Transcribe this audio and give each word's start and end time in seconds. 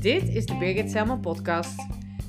Dit 0.00 0.28
is 0.28 0.46
de 0.46 0.56
Birgit 0.58 0.90
Selman 0.90 1.20
podcast. 1.20 1.86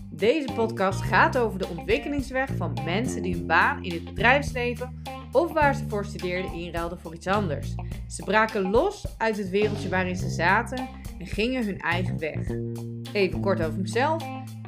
Deze 0.09 0.53
podcast 0.53 1.01
gaat 1.01 1.37
over 1.37 1.59
de 1.59 1.67
ontwikkelingsweg 1.67 2.49
van 2.57 2.77
mensen 2.85 3.21
die 3.21 3.33
hun 3.35 3.45
baan 3.45 3.83
in 3.83 3.91
het 3.91 4.03
bedrijfsleven 4.03 5.03
of 5.31 5.53
waar 5.53 5.75
ze 5.75 5.83
voor 5.87 6.05
studeerden 6.05 6.53
inruilden 6.53 6.99
voor 6.99 7.13
iets 7.13 7.27
anders. 7.27 7.75
Ze 8.07 8.23
braken 8.23 8.69
los 8.69 9.05
uit 9.17 9.37
het 9.37 9.49
wereldje 9.49 9.89
waarin 9.89 10.15
ze 10.15 10.29
zaten 10.29 10.87
en 11.19 11.27
gingen 11.27 11.65
hun 11.65 11.79
eigen 11.79 12.19
weg. 12.19 12.47
Even 13.13 13.39
kort 13.39 13.63
over 13.63 13.79
mezelf. 13.79 14.23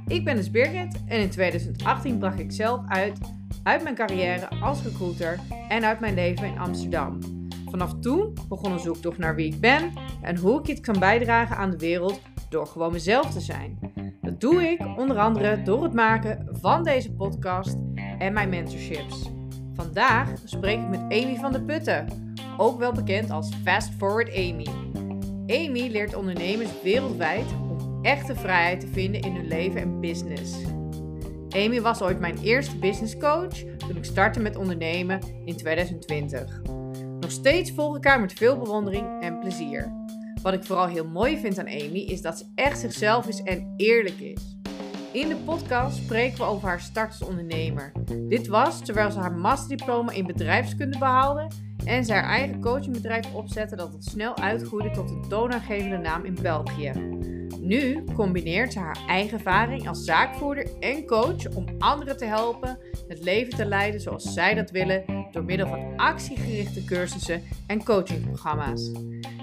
Ik 0.08 0.24
ben 0.24 0.36
dus 0.36 0.52
Birgit 0.52 1.04
en 1.08 1.20
in 1.20 1.30
2018 1.30 2.18
bracht 2.18 2.40
ik 2.40 2.52
zelf 2.52 2.82
uit 2.88 3.20
uit 3.64 3.84
mijn 3.84 3.96
carrière 3.96 4.48
als 4.50 4.84
recruiter 4.84 5.40
en 5.68 5.86
uit 5.86 6.00
mijn 6.00 6.14
leven 6.14 6.48
in 6.48 6.58
Amsterdam. 6.58 7.39
Vanaf 7.70 7.94
toen 8.00 8.34
begon 8.50 8.72
een 8.72 8.80
zoektocht 8.80 9.18
naar 9.18 9.36
wie 9.36 9.54
ik 9.54 9.60
ben 9.60 9.94
en 10.22 10.38
hoe 10.38 10.60
ik 10.60 10.68
iets 10.68 10.82
kan 10.82 11.00
bijdragen 11.00 11.58
aan 11.58 11.70
de 11.70 11.78
wereld 11.78 12.22
door 12.50 12.68
gewoon 12.68 12.92
mezelf 12.92 13.32
te 13.32 13.40
zijn. 13.40 13.80
Dat 14.22 14.42
doe 14.42 14.64
ik 14.64 14.98
onder 14.98 15.18
andere 15.18 15.62
door 15.62 15.84
het 15.84 15.94
maken 15.94 16.48
van 16.52 16.84
deze 16.84 17.12
podcast 17.14 17.78
en 18.18 18.34
mijn 18.34 18.50
mentorships. 18.50 19.30
Vandaag 19.74 20.30
spreek 20.44 20.80
ik 20.80 20.90
met 20.90 21.00
Amy 21.00 21.36
van 21.36 21.52
de 21.52 21.62
Putten, 21.62 22.08
ook 22.58 22.80
wel 22.80 22.92
bekend 22.92 23.30
als 23.30 23.50
Fast 23.64 23.90
Forward 23.98 24.30
Amy. 24.30 24.68
Amy 25.48 25.90
leert 25.92 26.16
ondernemers 26.16 26.82
wereldwijd 26.84 27.46
om 27.70 28.00
echte 28.02 28.36
vrijheid 28.36 28.80
te 28.80 28.88
vinden 28.88 29.22
in 29.22 29.36
hun 29.36 29.48
leven 29.48 29.82
en 29.82 30.00
business. 30.00 30.56
Amy 31.50 31.82
was 31.82 32.02
ooit 32.02 32.20
mijn 32.20 32.38
eerste 32.38 32.78
business 32.78 33.18
coach 33.18 33.56
toen 33.78 33.98
ik 33.98 34.06
startte 34.06 34.40
met 34.40 34.56
ondernemen 34.56 35.20
in 35.46 35.58
2020. 35.58 36.62
Nog 37.30 37.38
steeds 37.38 37.72
volg 37.72 37.98
ik 37.98 38.04
haar 38.04 38.20
met 38.20 38.34
veel 38.34 38.58
bewondering 38.58 39.22
en 39.22 39.40
plezier. 39.40 39.94
Wat 40.42 40.54
ik 40.54 40.64
vooral 40.64 40.88
heel 40.88 41.08
mooi 41.08 41.40
vind 41.40 41.60
aan 41.60 41.68
Amy 41.68 42.00
is 42.00 42.22
dat 42.22 42.38
ze 42.38 42.46
echt 42.56 42.80
zichzelf 42.80 43.28
is 43.28 43.42
en 43.42 43.74
eerlijk 43.78 44.20
is. 44.20 44.58
In 45.12 45.30
de 45.30 45.36
podcast 45.36 45.98
spreken 45.98 46.38
we 46.38 46.44
over 46.44 46.68
haar 46.68 46.82
start 46.82 47.10
als 47.10 47.30
ondernemer. 47.30 47.92
Dit 48.30 48.48
was 48.48 48.86
terwijl 48.86 49.12
ze 49.12 49.20
haar 49.20 49.32
masterdiploma 49.32 50.12
in 50.12 50.28
bedrijfskunde 50.28 50.98
behaalde 50.98 51.48
en 51.86 52.10
haar 52.10 52.24
eigen 52.24 52.62
coachingbedrijf 52.62 53.34
opzette 53.34 53.76
dat 53.76 53.94
het 53.94 54.04
snel 54.04 54.38
uitgroeide 54.38 54.92
tot 54.92 55.10
een 55.10 55.30
toonaangevende 55.30 55.98
naam 55.98 56.26
in 56.26 56.38
België. 56.42 56.92
Nu 57.60 58.04
combineert 58.14 58.74
ze 58.74 58.80
haar 58.80 59.00
eigen 59.08 59.38
ervaring 59.38 59.88
als 59.88 60.04
zaakvoerder 60.04 60.80
en 60.80 61.06
coach 61.06 61.56
om 61.56 61.66
anderen 61.80 62.18
te 62.18 62.26
helpen 62.26 62.80
het 63.08 63.24
leven 63.24 63.56
te 63.56 63.66
leiden 63.66 64.02
zoals 64.02 64.34
zij 64.34 64.54
dat 64.54 64.72
willen 64.72 65.28
door 65.32 65.44
middel 65.44 65.68
van 65.68 65.98
actiegerichte 65.98 66.84
cursussen 66.84 67.42
en 67.68 67.84
coachingprogramma's. 67.84 68.92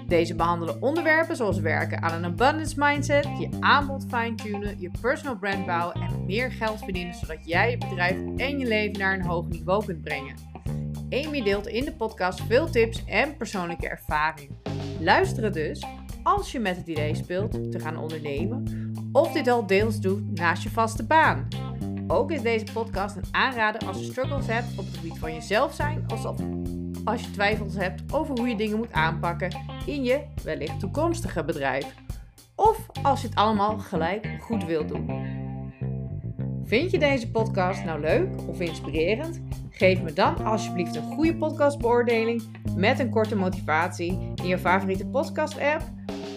Deze 0.07 0.35
behandelen 0.35 0.81
onderwerpen 0.81 1.35
zoals 1.35 1.59
werken 1.59 2.01
aan 2.01 2.13
een 2.13 2.25
abundance 2.25 2.75
mindset, 2.77 3.27
je 3.39 3.49
aanbod 3.59 4.05
fine-tunen, 4.09 4.79
je 4.79 4.91
personal 5.01 5.37
brand 5.37 5.65
bouwen 5.65 5.95
en 5.95 6.25
meer 6.25 6.51
geld 6.51 6.79
verdienen 6.79 7.13
zodat 7.13 7.37
jij 7.45 7.71
je 7.71 7.77
bedrijf 7.77 8.17
en 8.37 8.59
je 8.59 8.65
leven 8.65 8.99
naar 8.99 9.13
een 9.13 9.25
hoger 9.25 9.51
niveau 9.51 9.85
kunt 9.85 10.01
brengen. 10.01 10.35
Amy 11.09 11.41
deelt 11.41 11.67
in 11.67 11.85
de 11.85 11.93
podcast 11.93 12.41
veel 12.41 12.69
tips 12.69 13.05
en 13.05 13.37
persoonlijke 13.37 13.89
ervaringen. 13.89 14.61
Luisteren 14.99 15.51
dus 15.51 15.85
als 16.23 16.51
je 16.51 16.59
met 16.59 16.77
het 16.77 16.87
idee 16.87 17.15
speelt 17.15 17.71
te 17.71 17.79
gaan 17.79 17.97
ondernemen 17.97 18.63
of 19.11 19.31
dit 19.31 19.47
al 19.47 19.65
deels 19.67 19.99
doet 19.99 20.39
naast 20.39 20.63
je 20.63 20.69
vaste 20.69 21.05
baan. 21.05 21.47
Ook 22.07 22.31
is 22.31 22.41
deze 22.41 22.65
podcast 22.73 23.15
een 23.15 23.27
aanrader 23.31 23.87
als 23.87 23.99
je 23.99 24.05
struggles 24.05 24.47
hebt 24.47 24.77
op 24.77 24.85
het 24.85 24.95
gebied 24.95 25.19
van 25.19 25.33
jezelf 25.33 25.73
zijn, 25.73 26.03
alsof 26.07 26.39
als 27.03 27.21
je 27.21 27.31
twijfels 27.31 27.75
hebt 27.75 28.13
over 28.13 28.37
hoe 28.37 28.47
je 28.47 28.55
dingen 28.55 28.77
moet 28.77 28.91
aanpakken 28.91 29.51
in 29.85 30.03
je 30.03 30.23
wellicht 30.43 30.79
toekomstige 30.79 31.43
bedrijf. 31.43 31.95
Of 32.55 32.85
als 33.03 33.21
je 33.21 33.27
het 33.27 33.37
allemaal 33.37 33.77
gelijk 33.77 34.37
goed 34.39 34.65
wilt 34.65 34.87
doen. 34.87 35.35
Vind 36.63 36.91
je 36.91 36.99
deze 36.99 37.31
podcast 37.31 37.83
nou 37.83 37.99
leuk 37.99 38.47
of 38.47 38.59
inspirerend? 38.59 39.41
Geef 39.77 40.01
me 40.01 40.13
dan 40.13 40.45
alsjeblieft 40.45 40.95
een 40.95 41.13
goede 41.13 41.35
podcastbeoordeling 41.35 42.43
met 42.75 42.99
een 42.99 43.09
korte 43.09 43.35
motivatie 43.35 44.11
in 44.35 44.47
je 44.47 44.57
favoriete 44.57 45.07
podcast-app 45.07 45.83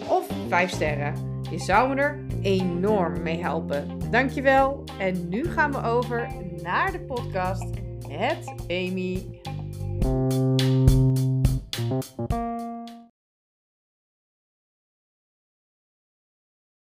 of 0.09 0.27
5 0.47 0.71
sterren. 0.71 1.41
Je 1.51 1.59
zou 1.59 1.89
me 1.89 2.01
er 2.01 2.25
enorm 2.41 3.21
mee 3.21 3.41
helpen. 3.41 4.11
Dankjewel. 4.11 4.83
En 4.99 5.29
nu 5.29 5.45
gaan 5.45 5.71
we 5.71 5.81
over 5.81 6.27
naar 6.61 6.91
de 6.91 7.01
podcast 7.01 7.69
Het 8.07 8.53
Amy. 8.67 9.39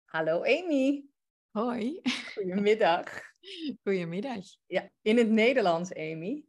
Hallo 0.04 0.42
Amy. 0.42 1.04
Hoi. 1.50 2.00
Goedemiddag. 2.34 3.20
Goedemiddag. 3.84 4.44
Ja, 4.66 4.90
in 5.02 5.16
het 5.16 5.28
Nederlands, 5.28 5.94
Amy. 5.94 6.47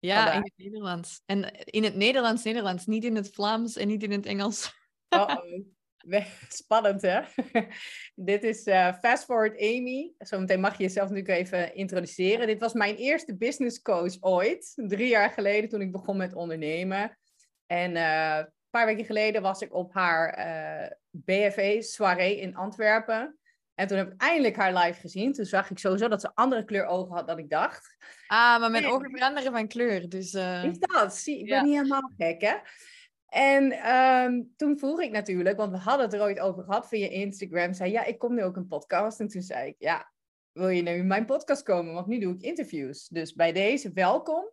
Ja, 0.00 0.16
Vandaag. 0.16 0.34
in 0.36 0.42
het 0.42 0.56
Nederlands. 0.56 1.22
En 1.26 1.64
in 1.64 1.84
het 1.84 1.94
Nederlands, 1.94 2.44
Nederlands. 2.44 2.86
Niet 2.86 3.04
in 3.04 3.16
het 3.16 3.30
Vlaams 3.32 3.76
en 3.76 3.88
niet 3.88 4.02
in 4.02 4.10
het 4.10 4.26
Engels. 4.26 4.72
Uh-oh. 5.14 5.60
We- 6.00 6.26
Spannend, 6.48 7.02
hè? 7.02 7.20
Dit 8.14 8.42
is 8.42 8.64
eh, 8.64 8.94
Fast 8.94 9.24
Forward 9.24 9.60
Amy. 9.60 10.12
Zometeen 10.18 10.60
mag 10.60 10.76
je 10.76 10.82
jezelf 10.82 11.08
natuurlijk 11.08 11.38
even 11.38 11.74
introduceren. 11.74 12.46
Dit 12.46 12.60
was 12.60 12.72
mijn 12.72 12.96
eerste 12.96 13.36
business 13.36 13.82
coach 13.82 14.16
ooit. 14.20 14.72
Drie 14.74 15.08
jaar 15.08 15.30
geleden 15.30 15.68
toen 15.68 15.80
ik 15.80 15.92
begon 15.92 16.16
met 16.16 16.34
ondernemen. 16.34 17.18
En 17.66 17.96
eh, 17.96 18.36
een 18.38 18.52
paar 18.70 18.86
weken 18.86 19.04
geleden 19.04 19.42
was 19.42 19.60
ik 19.60 19.74
op 19.74 19.94
haar 19.94 20.28
eh 20.28 20.90
BFE 21.10 21.76
soirée 21.82 22.36
in 22.40 22.56
Antwerpen. 22.56 23.38
En 23.80 23.86
toen 23.86 23.96
heb 23.96 24.12
ik 24.12 24.20
eindelijk 24.20 24.56
haar 24.56 24.74
live 24.74 25.00
gezien. 25.00 25.32
Toen 25.32 25.44
zag 25.44 25.70
ik 25.70 25.78
sowieso 25.78 26.08
dat 26.08 26.20
ze 26.20 26.30
andere 26.34 26.64
kleur 26.64 26.84
ogen 26.86 27.14
had 27.14 27.26
dan 27.26 27.38
ik 27.38 27.50
dacht. 27.50 27.96
Ah, 28.26 28.60
maar 28.60 28.70
mijn 28.70 28.86
ogen 28.86 29.10
veranderen 29.10 29.52
van 29.52 29.68
kleur. 29.68 30.08
Dus 30.08 30.34
eh, 30.34 30.64
Is 30.64 30.78
dat? 30.78 31.16
Zie, 31.16 31.38
ik 31.38 31.44
ben 31.46 31.54
Ja. 31.56 31.62
niet 31.62 31.74
helemaal 31.76 32.10
gek, 32.18 32.40
hè? 32.40 32.54
En 33.26 33.72
ehm, 33.72 34.42
toen 34.56 34.78
vroeg 34.78 35.00
ik 35.00 35.10
natuurlijk, 35.10 35.56
want 35.56 35.72
we 35.72 35.78
hadden 35.78 36.04
het 36.06 36.14
er 36.14 36.20
ooit 36.22 36.40
over 36.40 36.64
gehad 36.64 36.88
via 36.88 37.08
Instagram. 37.08 37.72
Zei, 37.72 37.90
ja, 37.92 38.04
ik 38.04 38.18
kom 38.18 38.34
nu 38.34 38.42
ook 38.44 38.56
een 38.56 38.66
podcast. 38.66 39.20
En 39.20 39.28
toen 39.28 39.42
zei 39.42 39.68
ik, 39.68 39.74
ja, 39.78 40.12
wil 40.52 40.68
je 40.68 40.82
nu 40.82 40.90
in 40.90 41.06
mijn 41.06 41.24
podcast 41.26 41.62
komen? 41.62 41.94
Want 41.94 42.06
nu 42.06 42.18
doe 42.18 42.34
ik 42.34 42.42
interviews. 42.42 43.08
Dus 43.08 43.34
bij 43.34 43.52
deze, 43.52 43.92
welkom. 43.92 44.50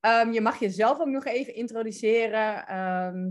Ehm, 0.00 0.32
je 0.32 0.40
mag 0.40 0.58
jezelf 0.58 0.98
ook 1.00 1.06
nog 1.08 1.24
even 1.24 1.54
introduceren. 1.54 2.66
ehm, 2.66 3.30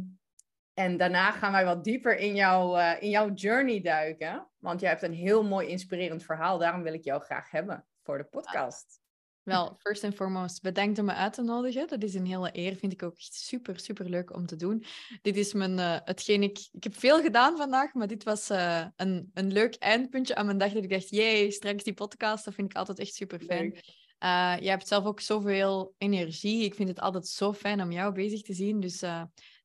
en 0.73 0.97
daarna 0.97 1.31
gaan 1.31 1.51
wij 1.51 1.65
wat 1.65 1.83
dieper 1.83 2.17
in, 2.17 2.35
jouw 2.35 2.75
eh, 2.77 3.01
in 3.01 3.09
jouw 3.09 3.33
journey 3.33 3.81
duiken. 3.81 4.47
Want 4.63 4.79
jij 4.79 4.90
hebt 4.90 5.01
een 5.01 5.13
heel 5.13 5.44
mooi 5.44 5.68
inspirerend 5.68 6.24
verhaal. 6.24 6.57
Daarom 6.57 6.84
wil 6.84 6.94
ik 6.94 7.03
jou 7.03 7.22
graag 7.22 7.51
hebben 7.51 7.85
voor 8.03 8.18
de 8.18 8.24
podcast. 8.24 9.01
wel, 9.44 9.75
first 9.79 10.03
and 10.03 10.16
foremost, 10.16 10.62
bedankt 10.62 11.00
om 11.00 11.06
me 11.06 11.13
uit 11.13 11.34
te 11.34 11.41
nodigen. 11.41 11.88
Dat 11.88 12.03
is 12.03 12.13
een 12.13 12.25
hele 12.25 12.50
eer. 12.51 12.75
Vind 12.75 12.94
ik 12.94 13.03
ook 13.03 13.18
echt 13.18 13.34
super, 13.34 13.79
super 13.79 14.09
leuk 14.09 14.35
om 14.35 14.46
te 14.46 14.56
doen. 14.56 14.84
Dit 15.22 15.38
is 15.38 15.53
mijn, 15.53 15.79
eh, 15.79 15.97
hetgeen 16.03 16.44
ik... 16.44 16.69
Ik 16.72 16.84
heb 16.84 16.96
veel 16.96 17.22
gedaan 17.22 17.57
vandaag, 17.57 17.94
maar 17.94 18.07
dit 18.07 18.23
was 18.23 18.50
eh, 18.50 18.85
een, 18.96 19.31
een 19.34 19.52
leuk 19.52 19.75
eindpuntje 19.75 20.35
aan 20.35 20.46
mijn 20.46 20.57
dag. 20.57 20.72
Dat 20.72 20.84
ik 20.84 20.90
dacht, 20.90 21.09
jee, 21.09 21.52
straks 21.52 21.84
die 21.84 21.94
podcast. 21.94 22.46
Dat 22.46 22.53
vind 22.53 22.69
ik 22.69 22.78
altijd 22.78 23.00
echt 23.00 23.13
super 23.13 23.40
fijn. 23.40 23.79
Eh, 24.18 24.56
je 24.59 24.69
hebt 24.69 24.88
zelf 24.88 25.06
ook 25.06 25.19
zoveel 25.19 25.94
energie. 25.97 26.63
Ik 26.63 26.75
vind 26.75 26.90
het 26.90 27.00
altijd 27.00 27.28
zo 27.28 27.53
fijn 27.53 27.81
om 27.81 27.91
jou 27.91 28.13
bezig 28.13 28.41
te 28.41 28.53
zien. 28.53 28.79
Dus 28.79 29.03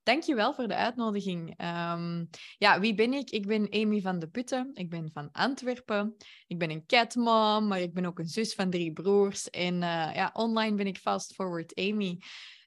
eh 0.08 0.14
dank 0.14 0.22
je 0.22 0.34
wel 0.34 0.54
voor 0.54 0.68
de 0.68 0.74
uitnodiging. 0.74 1.54
Ehm, 1.56 2.24
ja, 2.58 2.80
wie 2.80 2.94
ben 2.94 3.12
ik? 3.12 3.30
Ik 3.30 3.46
ben 3.46 3.66
Amy 3.70 4.00
van 4.00 4.18
de 4.18 4.28
Putten. 4.28 4.70
Ik 4.74 4.90
ben 4.90 5.10
van 5.12 5.28
Antwerpen. 5.32 6.16
Ik 6.46 6.58
ben 6.58 6.70
een 6.70 6.86
catmom, 6.86 7.66
maar 7.66 7.80
ik 7.80 7.94
ben 7.94 8.04
ook 8.04 8.18
een 8.18 8.28
zus 8.28 8.54
van 8.54 8.70
drie 8.70 8.92
broers. 8.92 9.50
En 9.50 9.74
eh, 9.74 10.14
ja, 10.14 10.30
online 10.32 10.76
ben 10.76 10.86
ik 10.86 10.98
Fast 10.98 11.34
Forward 11.34 11.74
Amy. 11.74 12.18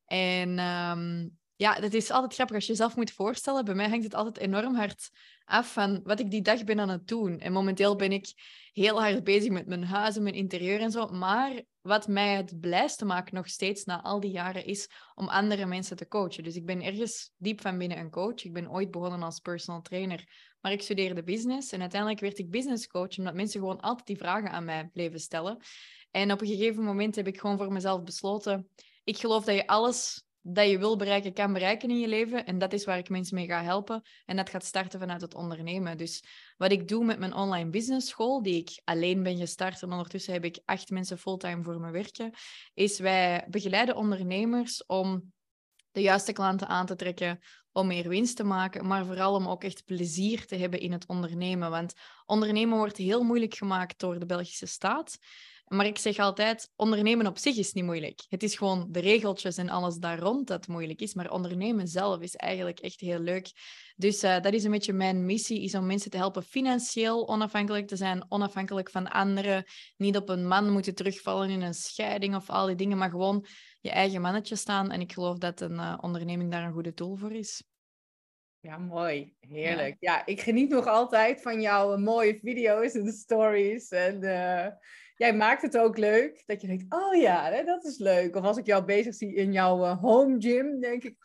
En 0.05 0.59
ehm, 0.59 1.27
ja, 1.55 1.79
dat 1.79 1.93
is 1.93 2.11
altijd 2.11 2.33
grappig 2.33 2.55
als 2.55 2.65
je 2.65 2.71
jezelf 2.71 2.95
moet 2.95 3.11
voorstellen. 3.11 3.65
Bij 3.65 3.75
mij 3.75 3.89
hangt 3.89 4.03
het 4.03 4.15
altijd 4.15 4.37
enorm 4.37 4.75
hard 4.75 5.09
af 5.45 5.73
van 5.73 5.99
wat 6.03 6.19
ik 6.19 6.31
die 6.31 6.41
dag 6.41 6.63
ben 6.63 6.79
aan 6.79 6.89
het 6.89 7.07
doen. 7.07 7.39
En 7.39 7.51
momenteel 7.51 7.95
ben 7.95 8.11
ik 8.11 8.33
heel 8.73 9.01
hard 9.01 9.23
bezig 9.23 9.51
met 9.51 9.67
mijn 9.67 9.83
huis 9.83 10.15
en 10.15 10.23
mijn 10.23 10.35
interieur 10.35 10.79
en 10.79 10.91
zo. 10.91 11.07
Maar 11.07 11.61
wat 11.81 12.07
mij 12.07 12.35
het 12.35 12.59
blijste 12.59 13.05
maakt 13.05 13.31
nog 13.31 13.47
steeds 13.47 13.83
na 13.83 14.01
al 14.01 14.19
die 14.19 14.31
jaren 14.31 14.65
is 14.65 14.89
om 15.15 15.27
andere 15.27 15.65
mensen 15.65 15.97
te 15.97 16.07
coachen. 16.07 16.43
Dus 16.43 16.55
ik 16.55 16.65
ben 16.65 16.81
ergens 16.81 17.31
diep 17.37 17.61
van 17.61 17.77
binnen 17.77 17.97
een 17.97 18.09
coach. 18.09 18.43
Ik 18.43 18.53
ben 18.53 18.71
ooit 18.71 18.91
begonnen 18.91 19.23
als 19.23 19.39
personal 19.39 19.81
trainer, 19.81 20.27
maar 20.61 20.71
ik 20.71 20.81
studeerde 20.81 21.23
business. 21.23 21.71
En 21.71 21.81
uiteindelijk 21.81 22.21
werd 22.21 22.37
ik 22.37 22.51
business 22.51 22.87
coach, 22.87 23.17
omdat 23.17 23.33
mensen 23.33 23.59
gewoon 23.59 23.79
altijd 23.79 24.07
die 24.07 24.17
vragen 24.17 24.51
aan 24.51 24.65
mij 24.65 24.89
bleven 24.93 25.19
stellen. 25.19 25.57
En 26.11 26.31
op 26.31 26.41
een 26.41 26.47
gegeven 26.47 26.83
moment 26.83 27.15
heb 27.15 27.27
ik 27.27 27.39
gewoon 27.39 27.57
voor 27.57 27.71
mezelf 27.71 28.03
besloten, 28.03 28.69
ik 29.03 29.17
geloof 29.17 29.45
dat 29.45 29.55
je 29.55 29.67
alles 29.67 30.23
dat 30.41 30.69
je 30.69 30.77
wil 30.77 30.95
bereiken, 30.95 31.33
kan 31.33 31.53
bereiken 31.53 31.89
in 31.89 31.99
je 31.99 32.07
leven. 32.07 32.45
En 32.45 32.57
dat 32.57 32.73
is 32.73 32.85
waar 32.85 32.97
ik 32.97 33.09
mensen 33.09 33.35
mee 33.35 33.47
ga 33.47 33.63
helpen. 33.63 34.01
En 34.25 34.35
dat 34.35 34.49
gaat 34.49 34.65
starten 34.65 34.99
vanuit 34.99 35.21
het 35.21 35.35
ondernemen. 35.35 35.97
Dus 35.97 36.23
wat 36.57 36.71
ik 36.71 36.87
doe 36.87 37.05
met 37.05 37.19
mijn 37.19 37.33
online 37.33 37.69
business 37.69 38.07
school, 38.07 38.41
die 38.41 38.55
ik 38.55 38.81
alleen 38.83 39.23
ben 39.23 39.37
gestart, 39.37 39.81
en 39.81 39.91
ondertussen 39.91 40.33
heb 40.33 40.45
ik 40.45 40.59
acht 40.65 40.89
mensen 40.89 41.17
fulltime 41.17 41.63
voor 41.63 41.79
me 41.79 41.91
werken, 41.91 42.33
is 42.73 42.99
wij 42.99 43.45
begeleiden 43.49 43.95
ondernemers 43.95 44.85
om 44.85 45.33
de 45.91 46.01
juiste 46.01 46.33
klanten 46.33 46.67
aan 46.67 46.85
te 46.85 46.95
trekken, 46.95 47.39
om 47.71 47.87
meer 47.87 48.09
winst 48.09 48.35
te 48.35 48.43
maken, 48.43 48.87
maar 48.87 49.05
vooral 49.05 49.35
om 49.35 49.47
ook 49.47 49.63
echt 49.63 49.85
plezier 49.85 50.45
te 50.45 50.55
hebben 50.55 50.79
in 50.79 50.91
het 50.91 51.07
ondernemen. 51.07 51.69
Want 51.69 51.93
ondernemen 52.25 52.77
wordt 52.77 52.97
heel 52.97 53.23
moeilijk 53.23 53.53
gemaakt 53.53 53.99
door 53.99 54.19
de 54.19 54.25
Belgische 54.25 54.65
staat. 54.65 55.17
Maar 55.71 55.85
ik 55.85 55.97
zeg 55.97 56.17
altijd, 56.17 56.71
ondernemen 56.75 57.27
op 57.27 57.37
zich 57.37 57.57
is 57.57 57.73
niet 57.73 57.83
moeilijk. 57.83 58.25
Het 58.29 58.43
is 58.43 58.55
gewoon 58.55 58.87
de 58.89 58.99
regeltjes 58.99 59.57
en 59.57 59.69
alles 59.69 59.97
daar 59.97 60.19
rond 60.19 60.47
dat 60.47 60.67
moeilijk 60.67 61.01
is. 61.01 61.13
Maar 61.13 61.31
ondernemen 61.31 61.87
zelf 61.87 62.21
is 62.21 62.35
eigenlijk 62.35 62.79
echt 62.79 62.99
heel 62.99 63.19
leuk. 63.19 63.51
Dus 63.95 64.23
uh, 64.23 64.39
dat 64.39 64.53
is 64.53 64.63
een 64.63 64.71
beetje 64.71 64.93
mijn 64.93 65.25
missie, 65.25 65.63
is 65.63 65.75
om 65.75 65.85
mensen 65.85 66.11
te 66.11 66.17
helpen 66.17 66.43
financieel 66.43 67.27
onafhankelijk 67.27 67.87
te 67.87 67.95
zijn, 67.95 68.25
onafhankelijk 68.29 68.89
van 68.89 69.09
anderen. 69.09 69.63
Niet 69.97 70.17
op 70.17 70.29
een 70.29 70.47
man 70.47 70.71
moeten 70.71 70.95
terugvallen 70.95 71.49
in 71.49 71.61
een 71.61 71.73
scheiding 71.73 72.35
of 72.35 72.49
al 72.49 72.65
die 72.65 72.75
dingen, 72.75 72.97
maar 72.97 73.09
gewoon 73.09 73.45
je 73.79 73.91
eigen 73.91 74.21
mannetje 74.21 74.55
staan. 74.55 74.91
En 74.91 75.01
ik 75.01 75.13
geloof 75.13 75.37
dat 75.37 75.61
een 75.61 75.73
uh, 75.75 75.97
onderneming 76.01 76.51
daar 76.51 76.63
een 76.63 76.73
goede 76.73 76.93
tool 76.93 77.15
voor 77.15 77.33
is. 77.33 77.63
Ja, 78.59 78.77
mooi. 78.77 79.33
Heerlijk. 79.39 79.95
Ja. 79.99 80.25
ik 80.25 80.41
geniet 80.41 80.69
nog 80.69 80.87
altijd 80.87 81.41
van 81.41 81.61
jouw 81.61 81.97
mooie 81.97 82.39
video's 82.41 82.93
en 82.93 83.11
stories. 83.11 83.89
En 83.89 84.23
uh, 84.23 84.67
jij 85.21 85.33
maakt 85.33 85.61
het 85.61 85.77
ook 85.77 85.97
leuk. 85.97 86.43
Dat 86.45 86.61
je 86.61 86.67
denkt, 86.67 86.93
oh 86.93 87.15
ja, 87.15 87.63
dat 87.63 87.83
is 87.83 87.97
leuk. 87.97 88.35
Of 88.35 88.43
als 88.43 88.57
ik 88.57 88.65
jou 88.65 88.85
bezig 88.85 89.15
zie 89.15 89.33
in 89.33 89.51
jouw 89.51 89.83
uh, 89.83 90.01
home 90.01 90.35
gym, 90.39 90.79
denk 90.79 91.03
ik, 91.03 91.15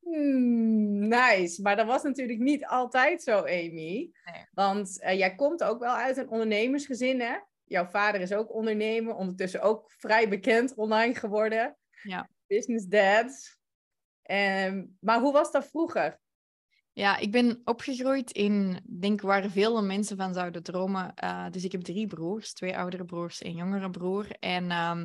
hmm, 0.00 1.08
nice. 1.08 1.62
Maar 1.62 1.76
dat 1.76 1.86
was 1.86 2.02
natuurlijk 2.02 2.38
niet 2.38 2.66
altijd 2.66 3.22
zo, 3.22 3.38
Amy. 3.38 4.10
Want 4.52 5.02
uh, 5.02 5.18
jij 5.18 5.34
komt 5.34 5.64
ook 5.64 5.80
wel 5.80 5.94
uit 5.94 6.16
een 6.16 6.28
ondernemersgezin, 6.28 7.20
hè? 7.20 7.36
Jouw 7.64 7.86
vader 7.86 8.20
is 8.20 8.32
ook 8.32 8.54
ondernemer, 8.54 9.14
ondertussen 9.14 9.62
ook 9.62 9.92
vrij 9.92 10.28
bekend 10.28 10.74
online 10.74 11.14
geworden. 11.14 11.76
Ja. 12.02 12.28
Business 12.46 12.86
dad. 12.86 13.58
Um, 14.30 14.96
maar 15.00 15.20
hoe 15.20 15.32
was 15.32 15.52
dat 15.52 15.68
vroeger? 15.68 16.20
Ja, 16.94 17.16
ik 17.16 17.30
ben 17.30 17.60
opgegroeid 17.64 18.30
in, 18.30 18.80
denk 19.00 19.20
waar 19.20 19.50
veel 19.50 19.82
mensen 19.82 20.16
van 20.16 20.34
zouden 20.34 20.62
dromen. 20.62 21.14
Uh, 21.24 21.46
dus 21.50 21.64
ik 21.64 21.72
heb 21.72 21.80
drie 21.80 22.06
broers, 22.06 22.52
twee 22.52 22.76
oudere 22.76 23.04
broers 23.04 23.42
en 23.42 23.54
jongere 23.54 23.90
broer. 23.90 24.26
En 24.30 24.64
uh, 24.64 25.02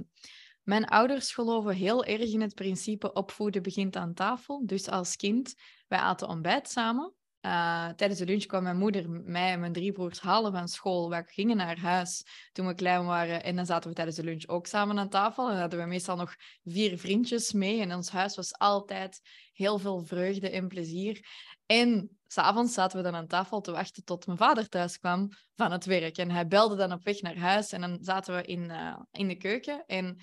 mijn 0.63 0.85
ouders 0.85 1.33
geloven 1.33 1.75
heel 1.75 2.05
erg 2.05 2.31
in 2.31 2.41
het 2.41 2.55
principe 2.55 3.13
opvoeden 3.13 3.61
begint 3.61 3.95
aan 3.95 4.13
tafel. 4.13 4.65
Dus 4.65 4.89
als 4.89 5.15
kind, 5.15 5.55
wij 5.87 5.99
aten 5.99 6.27
ontbijt 6.27 6.69
samen. 6.69 7.13
Uh, 7.41 7.89
tijdens 7.89 8.19
de 8.19 8.25
lunch 8.25 8.45
kwam 8.45 8.63
mijn 8.63 8.77
moeder 8.77 9.09
mij 9.09 9.51
en 9.51 9.59
mijn 9.59 9.73
drie 9.73 9.91
broers 9.91 10.19
halen 10.19 10.51
van 10.51 10.67
school. 10.67 11.09
We 11.09 11.23
gingen 11.25 11.57
naar 11.57 11.79
huis 11.79 12.25
toen 12.51 12.67
we 12.67 12.73
klein 12.73 13.05
waren. 13.05 13.43
En 13.43 13.55
dan 13.55 13.65
zaten 13.65 13.89
we 13.89 13.95
tijdens 13.95 14.17
de 14.17 14.23
lunch 14.23 14.47
ook 14.47 14.67
samen 14.67 14.99
aan 14.99 15.09
tafel. 15.09 15.49
En 15.49 15.59
hadden 15.59 15.79
we 15.79 15.85
meestal 15.85 16.15
nog 16.15 16.35
vier 16.63 16.97
vriendjes 16.97 17.51
mee. 17.51 17.81
En 17.81 17.93
ons 17.93 18.09
huis 18.09 18.35
was 18.35 18.57
altijd 18.57 19.21
heel 19.53 19.79
veel 19.79 20.05
vreugde 20.05 20.49
en 20.49 20.67
plezier. 20.67 21.25
En 21.65 22.17
s'avonds 22.27 22.73
zaten 22.73 22.97
we 22.97 23.03
dan 23.03 23.15
aan 23.15 23.27
tafel 23.27 23.61
te 23.61 23.71
wachten 23.71 24.03
tot 24.03 24.25
mijn 24.25 24.37
vader 24.37 24.69
thuis 24.69 24.97
kwam 24.97 25.29
van 25.55 25.71
het 25.71 25.85
werk. 25.85 26.17
En 26.17 26.31
hij 26.31 26.47
belde 26.47 26.75
dan 26.75 26.91
op 26.91 27.03
weg 27.03 27.21
naar 27.21 27.37
huis. 27.37 27.71
En 27.71 27.81
dan 27.81 27.97
zaten 28.01 28.35
we 28.35 28.41
in, 28.41 28.63
uh, 28.63 28.99
in 29.11 29.27
de 29.27 29.37
keuken. 29.37 29.83
En 29.85 30.17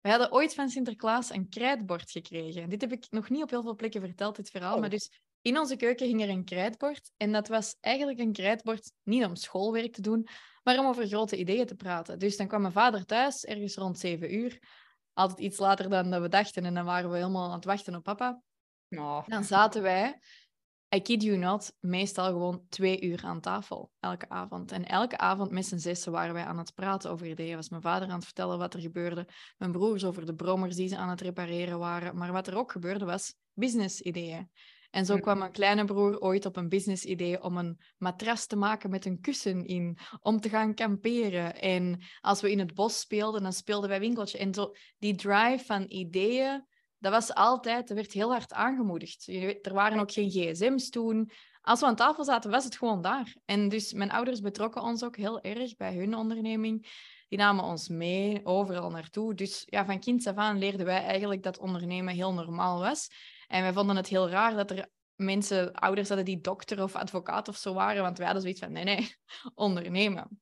we 0.00 0.08
hadden 0.08 0.32
ooit 0.32 0.54
van 0.54 0.68
Sinterklaas 0.68 1.30
een 1.30 1.48
krijtbord 1.48 2.10
gekregen. 2.10 2.68
Dit 2.68 2.80
heb 2.80 2.92
ik 2.92 3.06
nog 3.10 3.30
niet 3.30 3.42
op 3.42 3.50
heel 3.50 3.62
veel 3.62 3.74
plekken 3.74 4.00
verteld, 4.00 4.36
dit 4.36 4.50
verhaal. 4.50 4.74
Oh. 4.74 4.80
Maar 4.80 4.90
dus 4.90 5.10
in 5.42 5.58
onze 5.58 5.76
keuken 5.76 6.06
hing 6.06 6.22
er 6.22 6.28
een 6.28 6.44
krijtbord. 6.44 7.12
En 7.16 7.32
dat 7.32 7.48
was 7.48 7.76
eigenlijk 7.80 8.18
een 8.18 8.32
krijtbord 8.32 8.92
niet 9.02 9.24
om 9.24 9.36
schoolwerk 9.36 9.92
te 9.92 10.02
doen, 10.02 10.28
maar 10.62 10.78
om 10.78 10.86
over 10.86 11.06
grote 11.06 11.36
ideeën 11.36 11.66
te 11.66 11.74
praten. 11.74 12.18
Dus 12.18 12.36
dan 12.36 12.48
kwam 12.48 12.60
mijn 12.60 12.72
vader 12.72 13.04
thuis, 13.04 13.44
ergens 13.44 13.74
rond 13.74 13.98
zeven 13.98 14.34
uur. 14.34 14.62
Altijd 15.12 15.38
iets 15.38 15.58
later 15.58 15.88
dan 15.88 16.22
we 16.22 16.28
dachten. 16.28 16.64
En 16.64 16.74
dan 16.74 16.84
waren 16.84 17.10
we 17.10 17.16
helemaal 17.16 17.48
aan 17.48 17.54
het 17.54 17.64
wachten 17.64 17.94
op 17.94 18.02
papa. 18.02 18.42
Oh. 18.88 19.28
Dan 19.28 19.44
zaten 19.44 19.82
wij 19.82 20.20
I 20.94 21.00
kid 21.00 21.22
you 21.22 21.36
not, 21.36 21.72
meestal 21.80 22.26
gewoon 22.26 22.64
twee 22.68 23.00
uur 23.00 23.24
aan 23.24 23.40
tafel, 23.40 23.90
elke 24.00 24.28
avond. 24.28 24.72
En 24.72 24.86
elke 24.86 25.18
avond 25.18 25.50
met 25.50 25.66
z'n 25.66 25.76
zessen 25.76 26.12
waren 26.12 26.34
wij 26.34 26.44
aan 26.44 26.58
het 26.58 26.74
praten 26.74 27.10
over 27.10 27.26
ideeën. 27.26 27.56
Was 27.56 27.68
mijn 27.68 27.82
vader 27.82 28.08
aan 28.08 28.14
het 28.14 28.24
vertellen 28.24 28.58
wat 28.58 28.74
er 28.74 28.80
gebeurde. 28.80 29.26
Mijn 29.56 29.72
broers 29.72 30.04
over 30.04 30.26
de 30.26 30.34
brommers 30.34 30.76
die 30.76 30.88
ze 30.88 30.96
aan 30.96 31.08
het 31.08 31.20
repareren 31.20 31.78
waren. 31.78 32.16
Maar 32.16 32.32
wat 32.32 32.46
er 32.46 32.56
ook 32.56 32.72
gebeurde 32.72 33.04
was 33.04 33.34
business-ideeën. 33.52 34.50
En 34.90 35.06
zo 35.06 35.18
kwam 35.18 35.38
mijn 35.38 35.52
kleine 35.52 35.84
broer 35.84 36.20
ooit 36.20 36.46
op 36.46 36.56
een 36.56 36.68
business-idee 36.68 37.42
om 37.42 37.56
een 37.56 37.80
matras 37.98 38.46
te 38.46 38.56
maken 38.56 38.90
met 38.90 39.04
een 39.04 39.20
kussen 39.20 39.66
in, 39.66 39.98
om 40.20 40.40
te 40.40 40.48
gaan 40.48 40.74
kamperen. 40.74 41.60
En 41.60 42.02
als 42.20 42.40
we 42.40 42.50
in 42.50 42.58
het 42.58 42.74
bos 42.74 43.00
speelden, 43.00 43.42
dan 43.42 43.52
speelden 43.52 43.88
wij 43.88 44.00
winkeltje. 44.00 44.38
En 44.38 44.54
zo 44.54 44.74
die 44.98 45.14
drive 45.14 45.64
van 45.64 45.84
ideeën 45.88 46.68
dat 47.00 47.12
was 47.12 47.34
altijd, 47.34 47.88
er 47.88 47.94
werd 47.94 48.12
heel 48.12 48.30
hard 48.30 48.52
aangemoedigd. 48.52 49.28
Er 49.62 49.72
waren 49.72 49.98
ook 49.98 50.12
geen 50.12 50.30
gsm's 50.30 50.90
toen. 50.90 51.30
Als 51.60 51.80
we 51.80 51.86
aan 51.86 51.96
tafel 51.96 52.24
zaten, 52.24 52.50
was 52.50 52.64
het 52.64 52.76
gewoon 52.76 53.02
daar. 53.02 53.36
En 53.44 53.68
dus 53.68 53.92
mijn 53.92 54.10
ouders 54.10 54.40
betrokken 54.40 54.82
ons 54.82 55.04
ook 55.04 55.16
heel 55.16 55.40
erg 55.40 55.76
bij 55.76 55.94
hun 55.94 56.14
onderneming. 56.14 56.86
Die 57.28 57.38
namen 57.38 57.64
ons 57.64 57.88
mee, 57.88 58.40
overal 58.44 58.90
naartoe. 58.90 59.34
Dus 59.34 59.62
ja, 59.66 59.84
van 59.84 60.00
kinds 60.00 60.26
af 60.26 60.36
aan 60.36 60.58
leerden 60.58 60.86
wij 60.86 61.02
eigenlijk 61.04 61.42
dat 61.42 61.58
ondernemen 61.58 62.14
heel 62.14 62.34
normaal 62.34 62.78
was. 62.78 63.08
En 63.50 63.62
wij 63.62 63.72
vonden 63.72 63.96
het 63.96 64.08
heel 64.08 64.28
raar 64.28 64.54
dat 64.54 64.70
er 64.70 64.88
mensen, 65.14 65.72
ouders 65.72 66.08
hadden 66.08 66.26
die 66.26 66.40
dokter 66.40 66.82
of 66.82 66.94
advocaat 66.94 67.48
of 67.48 67.56
zo 67.56 67.74
waren. 67.74 68.02
Want 68.02 68.16
wij 68.16 68.26
hadden 68.26 68.42
zoiets 68.42 68.60
van, 68.60 68.72
nee, 68.72 68.84
nee, 68.84 69.14
ondernemen. 69.54 70.40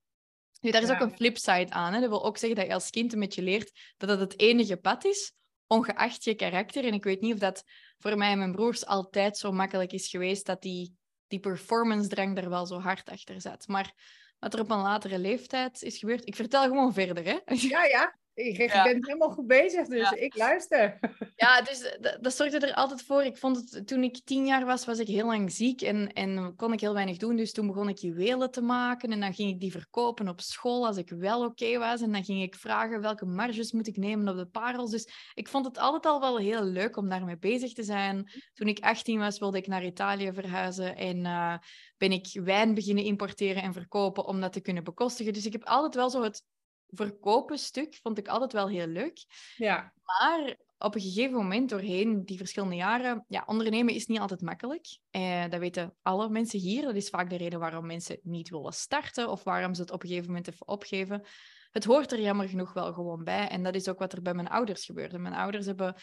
Nu, 0.61 0.71
daar 0.71 0.83
is 0.83 0.91
ook 0.91 1.01
een 1.01 1.17
flipside 1.17 1.71
aan. 1.71 1.93
Hè. 1.93 2.01
Dat 2.01 2.09
wil 2.09 2.25
ook 2.25 2.39
zeggen 2.39 2.59
dat 2.59 2.67
je 2.67 2.75
als 2.75 2.91
kind 2.91 3.13
een 3.13 3.21
beetje 3.21 3.43
leert 3.43 3.95
dat 3.97 4.09
het 4.09 4.21
het 4.21 4.41
enige 4.41 4.77
pad 4.77 5.05
is 5.05 5.33
ongeacht 5.67 6.25
je 6.25 6.35
karakter. 6.35 6.85
En 6.85 6.93
ik 6.93 7.05
weet 7.05 7.21
niet 7.21 7.33
of 7.33 7.39
dat 7.39 7.65
voor 7.99 8.17
mij 8.17 8.31
en 8.31 8.39
mijn 8.39 8.53
broers 8.53 8.87
altijd 8.87 9.39
zo 9.39 9.53
makkelijk 9.53 9.93
is 9.93 10.09
geweest 10.09 10.47
dat 10.47 10.63
die, 10.63 10.95
die 11.27 11.41
performance-drang 11.41 12.39
er 12.39 12.49
wel 12.49 12.67
zo 12.67 12.81
hard 12.81 13.11
achter 13.11 13.41
zat. 13.41 13.69
Maar 13.69 13.95
wat 14.39 14.55
er 14.55 14.61
op 14.61 14.71
een 14.71 14.83
latere 14.83 15.19
leeftijd 15.19 15.83
is 15.83 15.99
gebeurd, 15.99 16.27
ik 16.27 16.37
vertel 16.37 16.63
gewoon 16.63 16.93
verder. 16.93 17.25
Hè? 17.25 17.39
Ja, 17.55 17.85
ja. 17.85 18.19
Je, 18.45 18.69
ja. 18.73 18.83
bent 18.83 19.07
helemaal 19.07 19.31
goed 19.31 19.47
bezig, 19.47 19.89
dus 19.89 20.11
ik 20.11 20.37
luister. 20.37 20.99
Ja, 21.37 21.63
dus 21.63 21.97
dat, 22.01 22.19
dat, 22.21 22.35
zorgde 22.35 22.59
er 22.59 22.75
altijd 22.75 23.03
voor. 23.03 23.23
Ik 23.23 23.37
vond 23.37 23.57
het, 23.57 23.87
toen 23.87 24.03
ik 24.03 24.21
tien 24.25 24.47
jaar 24.47 24.65
was, 24.65 24.85
was 24.85 24.99
ik 24.99 25.07
heel 25.07 25.27
lang 25.27 25.53
ziek 25.53 25.81
en, 25.81 26.13
en 26.13 26.57
kon 26.57 26.73
ik 26.73 26.81
heel 26.81 26.93
weinig 26.93 27.17
doen. 27.17 27.37
Dus 27.37 27.53
toen 27.53 27.67
begon 27.67 27.89
ik 27.89 27.99
juwelen 27.99 28.51
te 28.51 28.61
maken 28.61 29.13
en 29.13 29.21
dan 29.21 29.35
ging 29.35 29.51
ik 29.51 29.61
die 29.61 29.71
verkopen 29.71 30.29
op 30.29 30.41
school 30.41 30.87
als 30.87 30.97
ik 30.97 31.11
wel 31.11 31.45
oké 31.45 31.79
was. 31.79 32.01
En 32.01 32.13
dan 32.13 32.25
ging 32.25 32.43
ik 32.43 32.55
vragen 32.55 33.01
welke 33.01 33.27
marges 33.27 33.73
moet 33.73 33.87
ik 33.87 33.97
nemen 33.97 34.29
op 34.29 34.37
de 34.37 34.47
parels. 34.47 34.91
Dus 34.91 35.09
ik 35.35 35.49
vond 35.49 35.67
het 35.67 35.79
altijd 35.79 36.07
al 36.07 36.21
wel 36.21 36.39
heel 36.39 36.65
leuk 36.65 36.97
om 36.97 37.09
daarmee 37.09 37.39
bezig 37.39 37.73
te 37.73 37.83
zijn. 37.83 38.31
Toen 38.53 38.69
ik 38.69 38.81
18 38.81 39.19
was, 39.19 39.39
wilde 39.39 39.59
ik 39.59 39.67
naar 39.67 39.85
Italië 39.85 40.33
verhuizen 40.33 40.97
en 40.97 41.17
uh, 41.17 41.57
ben 41.97 42.13
ik 42.13 42.41
wijn 42.45 42.75
beginnen 42.75 43.05
importeren 43.05 43.63
en 43.63 43.73
verkopen 43.73 44.27
om 44.27 44.41
dat 44.41 44.53
te 44.53 44.61
kunnen 44.61 44.85
bekostigen. 44.85 45.33
Dus 45.33 45.47
ik 45.47 45.53
heb 45.53 45.65
altijd 45.65 45.95
wel 45.95 46.11
zo 46.11 46.23
het 46.23 46.45
verkopen 46.89 47.59
stuk 47.59 47.99
vond 48.03 48.19
ik 48.19 48.29
altijd 48.29 48.53
wel 48.53 48.69
heel 48.69 48.87
leuk. 48.87 49.25
Ja. 49.57 49.93
Maar 50.03 50.57
op 50.79 50.95
een 50.95 51.01
gegeven 51.01 51.35
moment, 51.35 51.69
doorheen 51.69 52.25
die 52.25 52.37
verschillende 52.37 52.77
jaren, 52.77 53.25
ja, 53.29 53.43
ondernemen 53.47 53.95
is 53.95 54.07
niet 54.07 54.19
altijd 54.19 54.43
makkelijk. 54.43 54.99
Eh, 55.11 55.49
dat 55.49 55.61
weten 55.61 55.95
alle 56.03 56.29
mensen 56.29 56.59
hier. 56.59 56.83
Dat 56.83 56.95
is 56.95 57.09
vaak 57.09 57.31
de 57.31 57.37
reden 57.37 57.59
waarom 57.59 57.87
mensen 57.87 58.21
niet 58.23 58.51
willen 58.51 58.73
starten 58.73 59.31
of 59.31 59.45
waarom 59.45 59.75
ze 59.75 59.81
het 59.81 59.91
op 59.91 60.03
een 60.03 60.09
gegeven 60.09 60.29
moment 60.29 60.49
even 60.49 60.69
opgeven. 60.69 61.23
Het 61.71 61.85
hoort 61.85 62.13
er 62.13 62.21
jammer 62.21 62.49
genoeg 62.49 62.73
wel 62.73 62.93
gewoon 62.93 63.25
bij. 63.25 63.49
En 63.49 63.63
dat 63.63 63.75
is 63.75 63.89
ook 63.89 63.99
wat 63.99 64.13
er 64.13 64.23
bij 64.23 64.35
mijn 64.35 64.49
ouders 64.49 64.85
gebeurde. 64.85 65.19
Mijn 65.19 65.35
ouders 65.35 65.67
hebben 65.67 65.95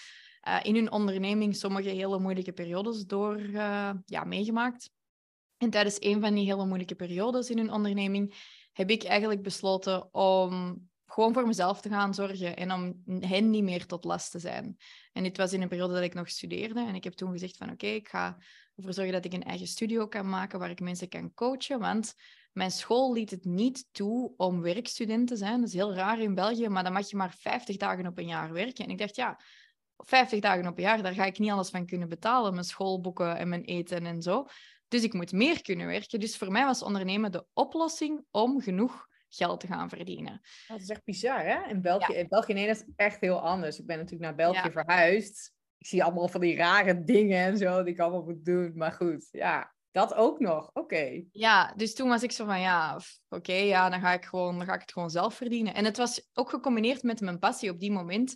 uh, 0.48 0.60
in 0.63 0.75
hun 0.75 0.92
onderneming 0.92 1.56
sommige 1.56 1.89
hele 1.89 2.20
moeilijke 2.20 2.54
periodes 2.54 3.06
door 3.06 3.39
uh, 3.39 3.92
ja, 4.06 4.24
meegemaakt. 4.24 4.89
En 5.58 5.70
tijdens 5.70 5.98
een 6.00 6.22
van 6.22 6.34
die 6.34 6.46
hele 6.46 6.65
moeilijke 6.65 6.96
periodes 6.96 7.50
in 7.50 7.58
hun 7.58 7.72
onderneming 7.72 8.34
heb 8.75 8.89
ik 8.89 9.03
eigenlijk 9.03 9.41
besloten 9.41 10.13
om 10.13 10.82
gewoon 11.05 11.34
voor 11.34 11.48
mezelf 11.48 11.82
te 11.82 11.89
gaan 11.89 12.13
zorgen 12.13 12.55
en 12.55 12.72
om 12.72 13.03
hen 13.20 13.50
niet 13.50 13.63
meer 13.63 13.86
tot 13.86 14.03
last 14.03 14.32
te 14.32 14.39
zijn. 14.39 14.77
En 15.13 15.24
dit 15.24 15.38
was 15.38 15.53
in 15.53 15.62
een 15.62 15.67
periode 15.67 15.94
dat 15.94 16.03
ik 16.03 16.13
nog 16.13 16.29
studeerde 16.29 16.79
en 16.79 16.96
ik 16.96 17.03
heb 17.03 17.13
toen 17.13 17.32
gezegd 17.32 17.58
van 17.58 17.72
oké, 17.72 17.88
ik 17.88 18.08
ga 18.08 18.38
ervoor 18.75 18.94
zorgen 18.94 19.13
dat 19.13 19.25
ik 19.25 19.34
een 19.34 19.44
eigen 19.44 19.67
studio 19.67 20.08
kan 20.08 20.29
maken 20.29 20.60
waar 20.60 20.70
ik 20.70 20.79
mensen 20.79 21.10
kan 21.10 21.34
coachen, 21.34 21.79
want 21.79 22.13
mijn 22.51 22.72
school 22.72 23.13
liet 23.13 23.32
het 23.32 23.46
niet 23.46 23.88
toe 23.91 24.34
om 24.38 24.62
werkstudent 24.62 25.27
te 25.27 25.36
zijn. 25.36 25.60
Dat 25.60 25.67
is 25.67 25.74
heel 25.74 25.94
raar 25.94 26.20
in 26.20 26.36
België, 26.36 26.70
maar 26.70 26.84
dan 26.84 26.94
mag 26.94 27.10
je 27.10 27.15
maar 27.15 27.36
50 27.39 27.77
dagen 27.77 28.08
op 28.08 28.17
een 28.17 28.27
jaar 28.27 28.53
werken. 28.53 28.86
En 28.86 28.91
ik 28.91 28.98
dacht, 28.98 29.15
ja, 29.15 29.39
50 29.98 30.39
dagen 30.39 30.67
op 30.67 30.77
een 30.77 30.84
jaar, 30.84 31.01
daar 31.01 31.13
ga 31.13 31.25
ik 31.25 31.39
niet 31.39 31.51
alles 31.51 31.70
van 31.70 31.86
kunnen 31.86 32.10
betalen. 32.10 32.53
Mijn 32.53 32.65
schoolboeken 32.65 33.38
en 33.38 33.50
mijn 33.50 33.63
eten 33.63 34.05
en 34.05 34.22
zo. 34.22 34.46
Dus 34.88 35.04
ik 35.04 35.13
moet 35.13 35.32
meer 35.32 35.62
kunnen 35.62 35.88
werken. 35.88 36.20
Dus 36.20 36.38
voor 36.38 36.51
mij 36.51 36.65
was 36.65 36.84
ondernemen 36.84 37.32
de 37.32 37.46
oplossing 37.54 38.25
om 38.32 38.62
genoeg 38.62 39.08
geld 39.30 39.60
te 39.60 39.68
gaan 39.68 39.89
verdienen. 39.89 40.42
Dat 40.68 40.82
is 40.82 40.89
echt 40.89 41.04
bizar, 41.04 41.46
hè? 41.46 41.70
In 41.70 41.82
België, 41.82 42.13
in 42.13 42.27
België 42.27 42.54
nee, 42.54 42.68
dat 42.68 42.75
is 42.75 42.86
echt 42.96 43.22
heel 43.22 43.39
anders. 43.39 43.80
Ik 43.80 43.86
ben 43.86 43.98
natuurlijk 43.98 44.24
naar 44.24 44.51
België 44.51 44.72
verhuisd. 44.72 45.54
Ik 45.77 45.88
zie 45.88 46.04
allemaal 46.04 46.27
van 46.27 46.42
die 46.42 46.56
rare 46.56 47.04
dingen 47.04 47.46
en 47.46 47.58
zo 47.58 47.84
die 47.84 47.94
ik 47.94 48.00
allemaal 48.00 48.24
moet 48.24 48.46
doen. 48.46 48.72
Maar 48.75 48.92
goed, 48.92 49.27
ja, 49.32 49.74
dat 49.92 50.13
ook 50.13 50.39
nog. 50.39 50.70
Oké. 50.74 51.24
Ja, 51.32 51.74
dus 51.75 51.94
toen 51.94 52.10
was 52.10 52.24
ik 52.24 52.32
zo 52.32 52.46
van 52.46 52.60
ja, 52.60 53.00
oké, 53.30 53.54
ja, 53.54 53.89
dan 53.89 54.00
ga 54.00 54.13
ik 54.13 54.25
gewoon, 54.25 54.58
dan 54.58 54.68
ga 54.68 54.74
ik 54.74 54.82
het 54.82 54.92
gewoon 54.92 55.10
zelf 55.10 55.34
verdienen. 55.34 55.74
En 55.74 55.86
het 55.86 55.98
was 55.98 56.30
ook 56.34 56.50
gecombineerd 56.50 57.04
met 57.04 57.22
mijn 57.22 57.39
passie 57.39 57.70
op 57.70 57.80
die 57.80 57.92
moment. 57.92 58.36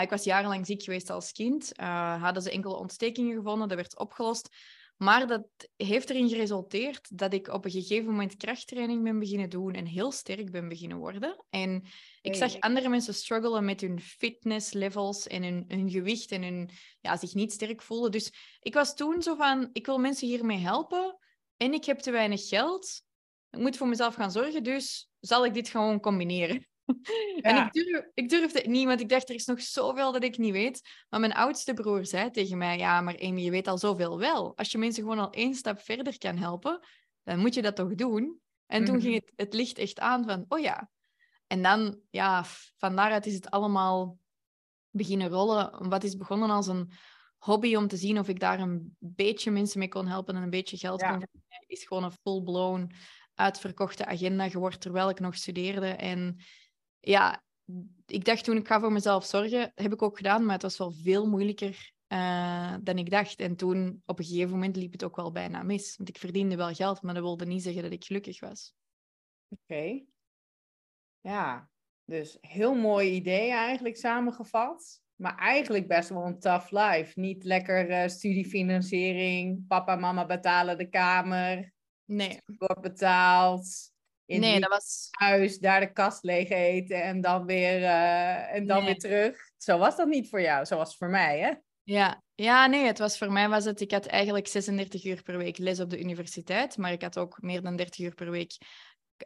ik 0.00 0.10
was 0.10 0.24
jarenlang 0.24 0.66
ziek 0.66 0.82
geweest 0.82 1.10
als 1.10 1.32
kind. 1.32 1.72
hadden 2.20 2.42
ze 2.42 2.50
enkele 2.50 2.76
ontstekingen 2.76 3.36
gevonden, 3.36 3.68
dat 3.68 3.76
werd 3.76 3.98
opgelost. 3.98 4.56
Maar 4.96 5.26
dat 5.26 5.46
heeft 5.76 6.10
erin 6.10 6.28
geresulteerd 6.28 7.18
dat 7.18 7.32
ik 7.32 7.48
op 7.48 7.64
een 7.64 7.70
gegeven 7.70 8.10
moment 8.10 8.36
krachttraining 8.36 9.02
ben 9.02 9.18
beginnen 9.18 9.50
doen 9.50 9.72
en 9.72 9.86
heel 9.86 10.12
sterk 10.12 10.50
ben 10.50 10.68
beginnen 10.68 10.98
worden. 10.98 11.44
En 11.50 11.84
ik 12.22 12.34
zag 12.34 12.60
andere 12.60 12.88
mensen 12.88 13.14
struggelen 13.14 13.64
met 13.64 13.80
hun 13.80 14.00
fitnesslevels 14.00 15.26
en 15.26 15.42
hun, 15.42 15.64
hun 15.68 15.90
gewicht 15.90 16.30
en 16.30 16.42
hun, 16.42 16.70
ja, 17.00 17.16
zich 17.16 17.34
niet 17.34 17.52
sterk 17.52 17.82
voelen. 17.82 18.10
Dus 18.10 18.32
ik 18.60 18.74
was 18.74 18.94
toen 18.94 19.22
zo 19.22 19.34
van, 19.34 19.70
ik 19.72 19.86
wil 19.86 19.98
mensen 19.98 20.28
hiermee 20.28 20.58
helpen 20.58 21.18
en 21.56 21.72
ik 21.72 21.84
heb 21.84 21.98
te 21.98 22.10
weinig 22.10 22.48
geld. 22.48 23.02
Ik 23.50 23.60
moet 23.60 23.76
voor 23.76 23.88
mezelf 23.88 24.14
gaan 24.14 24.30
zorgen, 24.30 24.62
dus 24.62 25.10
zal 25.20 25.44
ik 25.44 25.54
dit 25.54 25.68
gewoon 25.68 26.00
combineren. 26.00 26.66
En 27.42 27.56
ik, 27.56 27.72
durf, 27.72 28.04
ik 28.14 28.28
durfde 28.28 28.58
het 28.58 28.66
niet, 28.66 28.86
want 28.86 29.00
ik 29.00 29.08
dacht, 29.08 29.28
er 29.28 29.34
is 29.34 29.44
nog 29.44 29.60
zoveel 29.60 30.12
dat 30.12 30.22
ik 30.22 30.38
niet 30.38 30.52
weet. 30.52 31.04
Maar 31.08 31.20
mijn 31.20 31.34
oudste 31.34 31.74
broer 31.74 32.06
zei 32.06 32.30
tegen 32.30 32.58
mij, 32.58 32.78
ja, 32.78 33.00
maar 33.00 33.18
Amy, 33.20 33.40
je 33.40 33.50
weet 33.50 33.68
al 33.68 33.78
zoveel 33.78 34.18
wel. 34.18 34.56
Als 34.56 34.72
je 34.72 34.78
mensen 34.78 35.02
gewoon 35.02 35.18
al 35.18 35.30
één 35.30 35.54
stap 35.54 35.80
verder 35.80 36.18
kan 36.18 36.36
helpen, 36.36 36.86
dan 37.22 37.38
moet 37.38 37.54
je 37.54 37.62
dat 37.62 37.76
toch 37.76 37.94
doen? 37.94 38.40
En 38.66 38.84
toen 38.84 39.00
ging 39.00 39.14
mhm. 39.14 39.24
het, 39.24 39.32
het 39.36 39.54
licht 39.54 39.78
echt 39.78 40.00
aan 40.00 40.24
van, 40.24 40.44
oh 40.48 40.58
ja. 40.58 40.90
En 41.46 41.62
dan, 41.62 42.00
ja, 42.10 42.44
van 42.76 42.96
daaruit 42.96 43.26
is 43.26 43.34
het 43.34 43.50
allemaal 43.50 44.18
beginnen 44.90 45.28
rollen. 45.28 45.88
Wat 45.88 46.04
is 46.04 46.16
begonnen 46.16 46.50
als 46.50 46.66
een 46.66 46.90
hobby 47.38 47.74
om 47.74 47.88
te 47.88 47.96
zien 47.96 48.18
of 48.18 48.28
ik 48.28 48.40
daar 48.40 48.60
een 48.60 48.96
beetje 48.98 49.50
mensen 49.50 49.78
mee 49.78 49.88
kon 49.88 50.06
helpen 50.06 50.36
en 50.36 50.42
een 50.42 50.50
beetje 50.50 50.76
geld 50.76 51.02
kon 51.02 51.10
verdienen, 51.10 51.64
is 51.66 51.84
gewoon 51.84 52.04
een 52.04 52.12
full-blown 52.22 52.92
uitverkochte 53.34 54.06
agenda 54.06 54.48
geworden 54.48 54.78
terwijl 54.78 55.08
ik 55.08 55.20
nog 55.20 55.34
studeerde. 55.34 55.88
En 55.88 56.38
ja, 57.04 57.44
ik 58.06 58.24
dacht 58.24 58.44
toen 58.44 58.56
ik 58.56 58.66
ga 58.66 58.80
voor 58.80 58.92
mezelf 58.92 59.24
zorgen, 59.24 59.72
heb 59.74 59.92
ik 59.92 60.02
ook 60.02 60.16
gedaan, 60.16 60.44
maar 60.44 60.54
het 60.54 60.62
was 60.62 60.78
wel 60.78 60.92
veel 60.92 61.28
moeilijker 61.28 61.92
uh, 62.08 62.74
dan 62.82 62.98
ik 62.98 63.10
dacht. 63.10 63.40
En 63.40 63.56
toen, 63.56 64.02
op 64.06 64.18
een 64.18 64.24
gegeven 64.24 64.50
moment, 64.50 64.76
liep 64.76 64.92
het 64.92 65.04
ook 65.04 65.16
wel 65.16 65.32
bijna 65.32 65.62
mis. 65.62 65.96
Want 65.96 66.08
ik 66.08 66.18
verdiende 66.18 66.56
wel 66.56 66.74
geld, 66.74 67.02
maar 67.02 67.14
dat 67.14 67.22
wilde 67.22 67.46
niet 67.46 67.62
zeggen 67.62 67.82
dat 67.82 67.92
ik 67.92 68.04
gelukkig 68.04 68.40
was. 68.40 68.74
Oké. 69.48 70.04
Ja, 71.20 71.70
dus 72.04 72.38
heel 72.40 72.74
mooi 72.74 73.10
idee 73.10 73.50
eigenlijk 73.50 73.96
samengevat. 73.96 75.02
Maar 75.14 75.36
eigenlijk 75.36 75.88
best 75.88 76.08
wel 76.08 76.26
een 76.26 76.38
tough 76.38 76.70
life. 76.70 77.20
Niet 77.20 77.44
lekker 77.44 77.90
uh, 77.90 78.08
studiefinanciering, 78.08 79.66
papa 79.66 79.92
en 79.92 80.00
mama 80.00 80.26
betalen 80.26 80.78
de 80.78 80.88
kamer. 80.88 81.72
Nee. 82.04 82.40
Wordt 82.44 82.80
betaald 82.80 83.92
in 84.26 84.40
nee, 84.40 84.60
dat 84.60 84.70
was... 84.70 85.08
huis, 85.10 85.58
daar 85.58 85.80
de 85.80 85.92
kast 85.92 86.22
leeg 86.22 86.48
eten 86.48 87.02
en 87.02 87.20
dan 87.20 87.44
weer, 87.44 87.80
uh, 87.80 88.54
en 88.54 88.66
dan 88.66 88.84
weer 88.84 88.98
terug. 88.98 89.38
Zo 89.56 89.78
was 89.78 89.96
dat 89.96 90.08
niet 90.08 90.28
voor 90.28 90.40
jou, 90.40 90.64
zo 90.64 90.76
was 90.76 90.88
het 90.88 90.96
voor 90.96 91.10
mij, 91.10 91.38
hè? 91.38 91.52
Ja. 91.82 92.22
ja, 92.34 92.66
nee, 92.66 92.84
het 92.84 92.98
was 92.98 93.18
voor 93.18 93.32
mij 93.32 93.48
was 93.48 93.64
het, 93.64 93.80
ik 93.80 93.90
had 93.90 94.06
eigenlijk 94.06 94.46
36 94.46 95.04
uur 95.04 95.22
per 95.22 95.38
week 95.38 95.58
les 95.58 95.80
op 95.80 95.90
de 95.90 96.00
universiteit, 96.00 96.76
maar 96.76 96.92
ik 96.92 97.02
had 97.02 97.18
ook 97.18 97.42
meer 97.42 97.62
dan 97.62 97.76
30 97.76 97.98
uur 97.98 98.14
per 98.14 98.30
week 98.30 98.56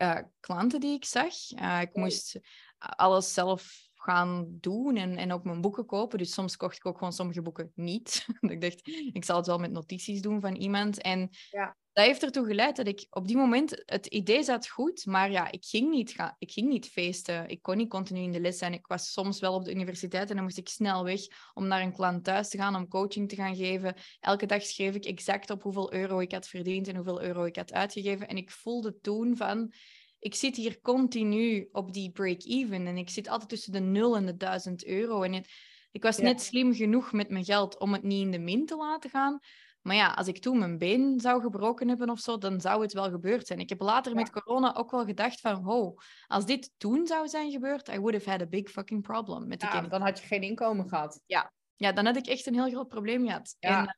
uh, 0.02 0.18
klanten 0.40 0.80
die 0.80 0.94
ik 0.94 1.04
zag. 1.04 1.34
Uh, 1.50 1.80
ik 1.80 1.94
moest 1.94 2.40
alles 2.78 3.34
zelf 3.34 3.86
gaan 3.94 4.46
doen 4.60 4.96
en, 4.96 5.16
en 5.16 5.32
ook 5.32 5.44
mijn 5.44 5.60
boeken 5.60 5.86
kopen. 5.86 6.18
Dus 6.18 6.32
soms 6.32 6.56
kocht 6.56 6.76
ik 6.76 6.86
ook 6.86 6.98
gewoon 6.98 7.12
sommige 7.12 7.42
boeken 7.42 7.72
niet. 7.74 8.26
ik 8.40 8.60
dacht, 8.60 8.88
ik 9.12 9.24
zal 9.24 9.36
het 9.36 9.46
wel 9.46 9.58
met 9.58 9.70
notities 9.70 10.20
doen 10.20 10.40
van 10.40 10.54
iemand. 10.54 11.02
En 11.02 11.28
ja 11.50 11.76
dat 11.98 12.06
heeft 12.06 12.22
ertoe 12.22 12.46
geleid 12.46 12.76
dat 12.76 12.86
ik 12.86 13.06
op 13.10 13.26
die 13.26 13.36
moment, 13.36 13.82
het 13.86 14.06
idee 14.06 14.42
zat 14.42 14.68
goed, 14.68 15.06
maar 15.06 15.30
ja, 15.30 15.50
ik 15.50 15.64
ging 15.64 15.90
niet, 15.90 16.10
gaan, 16.10 16.34
ik 16.38 16.50
ging 16.50 16.68
niet 16.68 16.86
feesten. 16.86 17.48
Ik 17.48 17.62
kon 17.62 17.76
niet 17.76 17.88
continu 17.88 18.20
in 18.20 18.32
de 18.32 18.40
les 18.40 18.58
zijn. 18.58 18.72
Ik 18.72 18.86
was 18.86 19.12
soms 19.12 19.40
wel 19.40 19.54
op 19.54 19.64
de 19.64 19.70
universiteit 19.70 20.28
en 20.30 20.34
dan 20.34 20.44
moest 20.44 20.58
ik 20.58 20.68
snel 20.68 21.04
weg 21.04 21.20
om 21.54 21.66
naar 21.66 21.82
een 21.82 21.92
klant 21.92 22.24
thuis 22.24 22.48
te 22.48 22.56
gaan, 22.56 22.76
om 22.76 22.88
coaching 22.88 23.28
te 23.28 23.34
gaan 23.34 23.56
geven. 23.56 23.94
Elke 24.20 24.46
dag 24.46 24.62
schreef 24.62 24.94
ik 24.94 25.04
exact 25.04 25.50
op 25.50 25.62
hoeveel 25.62 25.92
euro 25.92 26.20
ik 26.20 26.32
had 26.32 26.48
verdiend 26.48 26.88
en 26.88 26.96
hoeveel 26.96 27.22
euro 27.22 27.44
ik 27.44 27.56
had 27.56 27.72
uitgegeven. 27.72 28.28
En 28.28 28.36
ik 28.36 28.50
voelde 28.50 28.98
toen 29.00 29.36
van, 29.36 29.72
ik 30.18 30.34
zit 30.34 30.56
hier 30.56 30.80
continu 30.80 31.68
op 31.72 31.92
die 31.92 32.10
break-even 32.10 32.86
en 32.86 32.96
ik 32.96 33.10
zit 33.10 33.28
altijd 33.28 33.48
tussen 33.48 33.72
de 33.72 33.80
0 33.80 34.16
en 34.16 34.26
de 34.26 34.36
1000 34.36 34.86
euro. 34.86 35.22
En 35.22 35.44
ik 35.90 36.02
was 36.02 36.18
net 36.18 36.42
slim 36.42 36.74
genoeg 36.74 37.12
met 37.12 37.30
mijn 37.30 37.44
geld 37.44 37.78
om 37.78 37.92
het 37.92 38.02
niet 38.02 38.24
in 38.24 38.30
de 38.30 38.38
min 38.38 38.66
te 38.66 38.76
laten 38.76 39.10
gaan. 39.10 39.40
Maar 39.82 39.96
ja, 39.96 40.12
als 40.12 40.28
ik 40.28 40.38
toen 40.38 40.58
mijn 40.58 40.78
been 40.78 41.20
zou 41.20 41.42
gebroken 41.42 41.88
hebben 41.88 42.10
of 42.10 42.20
zo, 42.20 42.38
dan 42.38 42.60
zou 42.60 42.82
het 42.82 42.92
wel 42.92 43.10
gebeurd 43.10 43.46
zijn. 43.46 43.58
Ik 43.58 43.68
heb 43.68 43.80
later 43.80 44.14
met 44.14 44.30
corona 44.30 44.74
ook 44.74 44.90
wel 44.90 45.04
gedacht 45.04 45.40
van, 45.40 45.68
oh, 45.68 45.98
als 46.26 46.46
dit 46.46 46.70
toen 46.76 47.06
zou 47.06 47.28
zijn 47.28 47.50
gebeurd, 47.50 47.88
I 47.88 47.98
would 47.98 48.14
have 48.14 48.30
had 48.30 48.40
a 48.40 48.46
big 48.46 48.70
fucking 48.70 49.02
problem 49.02 49.48
met 49.48 49.60
de 49.60 49.66
ja, 49.66 49.80
dan 49.80 50.00
had 50.00 50.18
je 50.18 50.26
geen 50.26 50.42
inkomen 50.42 50.88
gehad. 50.88 51.20
Ja. 51.26 51.52
ja, 51.76 51.92
dan 51.92 52.06
had 52.06 52.16
ik 52.16 52.26
echt 52.26 52.46
een 52.46 52.54
heel 52.54 52.70
groot 52.70 52.88
probleem 52.88 53.26
gehad. 53.26 53.56
Ja. 53.58 53.80
En, 53.80 53.86
eh, 53.86 53.94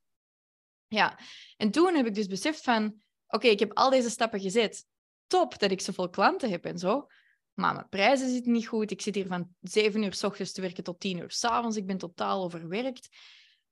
ja. 0.89 1.19
en 1.57 1.71
toen 1.71 1.95
heb 1.95 2.07
ik 2.07 2.15
dus 2.15 2.27
beseft 2.27 2.63
van, 2.63 3.03
oké, 3.27 3.47
ik 3.47 3.59
heb 3.59 3.73
al 3.73 3.91
deze 3.91 4.11
stappen 4.11 4.41
gezet. 4.41 4.87
Top 5.27 5.59
dat 5.59 5.71
ik 5.71 5.81
zoveel 5.81 6.11
klanten 6.11 6.51
heb 6.51 6.65
en 6.65 6.79
zo. 6.79 7.07
Maar 7.55 7.75
mijn 7.75 7.89
prijzen 7.89 8.31
zitten 8.31 8.53
niet 8.53 8.67
goed. 8.67 8.91
Ik 8.91 9.03
zit 9.03 9.15
hier 9.15 9.27
van 9.27 9.55
7 9.61 10.03
uur 10.03 10.15
s 10.15 10.25
ochtends 10.25 10.53
te 10.53 10.61
werken 10.61 10.85
tot 10.85 11.01
10 11.01 11.19
uur 11.19 11.31
s 11.31 11.45
avonds. 11.45 11.77
Ik 11.77 11.87
ben 11.87 11.99
totaal 11.99 12.45
overwerkt. 12.45 13.09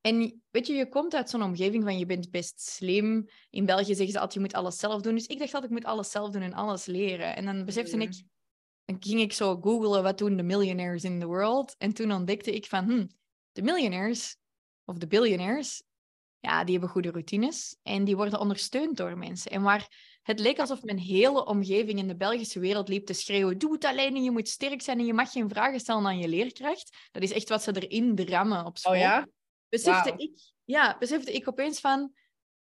En 0.00 0.42
weet 0.50 0.66
je, 0.66 0.72
je 0.72 0.88
komt 0.88 1.14
uit 1.14 1.30
zo'n 1.30 1.42
omgeving 1.42 1.84
van 1.84 1.98
je 1.98 2.06
bent 2.06 2.30
best 2.30 2.60
slim. 2.60 3.28
In 3.50 3.66
België 3.66 3.94
zeggen 3.94 4.12
ze 4.12 4.14
altijd, 4.14 4.34
je 4.34 4.40
moet 4.40 4.54
alles 4.54 4.78
zelf 4.78 5.02
doen. 5.02 5.14
Dus 5.14 5.26
ik 5.26 5.38
dacht 5.38 5.52
dat 5.52 5.64
ik 5.64 5.70
moet 5.70 5.84
alles 5.84 6.10
zelf 6.10 6.30
doen 6.30 6.42
en 6.42 6.54
alles 6.54 6.86
leren. 6.86 7.36
En 7.36 7.44
dan 7.44 7.64
besefte 7.64 7.96
mm. 7.96 8.02
ik, 8.02 8.22
dan 8.84 8.96
ging 9.00 9.20
ik 9.20 9.32
zo 9.32 9.56
googlen, 9.60 10.02
wat 10.02 10.18
doen 10.18 10.36
de 10.36 10.42
millionaires 10.42 11.04
in 11.04 11.20
the 11.20 11.26
world? 11.26 11.74
En 11.78 11.92
toen 11.92 12.12
ontdekte 12.12 12.54
ik 12.54 12.66
van, 12.66 12.84
hm, 12.84 13.06
de 13.52 13.62
millionaires, 13.62 14.36
of 14.84 14.96
de 14.96 15.06
billionaires, 15.06 15.82
ja, 16.40 16.64
die 16.64 16.72
hebben 16.72 16.90
goede 16.90 17.10
routines. 17.10 17.76
En 17.82 18.04
die 18.04 18.16
worden 18.16 18.40
ondersteund 18.40 18.96
door 18.96 19.18
mensen. 19.18 19.50
En 19.50 19.62
waar 19.62 19.88
het 20.22 20.38
leek 20.38 20.58
alsof 20.58 20.82
mijn 20.82 20.98
hele 20.98 21.46
omgeving 21.46 21.98
in 21.98 22.08
de 22.08 22.16
Belgische 22.16 22.60
wereld 22.60 22.88
liep 22.88 23.06
te 23.06 23.12
schreeuwen, 23.12 23.58
doe 23.58 23.72
het 23.72 23.84
alleen 23.84 24.16
en 24.16 24.22
je 24.22 24.30
moet 24.30 24.48
sterk 24.48 24.82
zijn 24.82 24.98
en 24.98 25.06
je 25.06 25.14
mag 25.14 25.32
geen 25.32 25.48
vragen 25.48 25.80
stellen 25.80 26.06
aan 26.06 26.18
je 26.18 26.28
leerkracht. 26.28 26.96
Dat 27.10 27.22
is 27.22 27.32
echt 27.32 27.48
wat 27.48 27.62
ze 27.62 27.80
erin 27.80 28.14
drammen 28.14 28.64
op 28.64 28.78
school. 28.78 28.92
Oh 28.92 28.98
ja? 28.98 29.28
Besefte, 29.68 30.14
ik, 30.16 30.52
ja, 30.64 30.96
besefte 30.98 31.32
ik 31.32 31.48
opeens 31.48 31.80
van, 31.80 32.12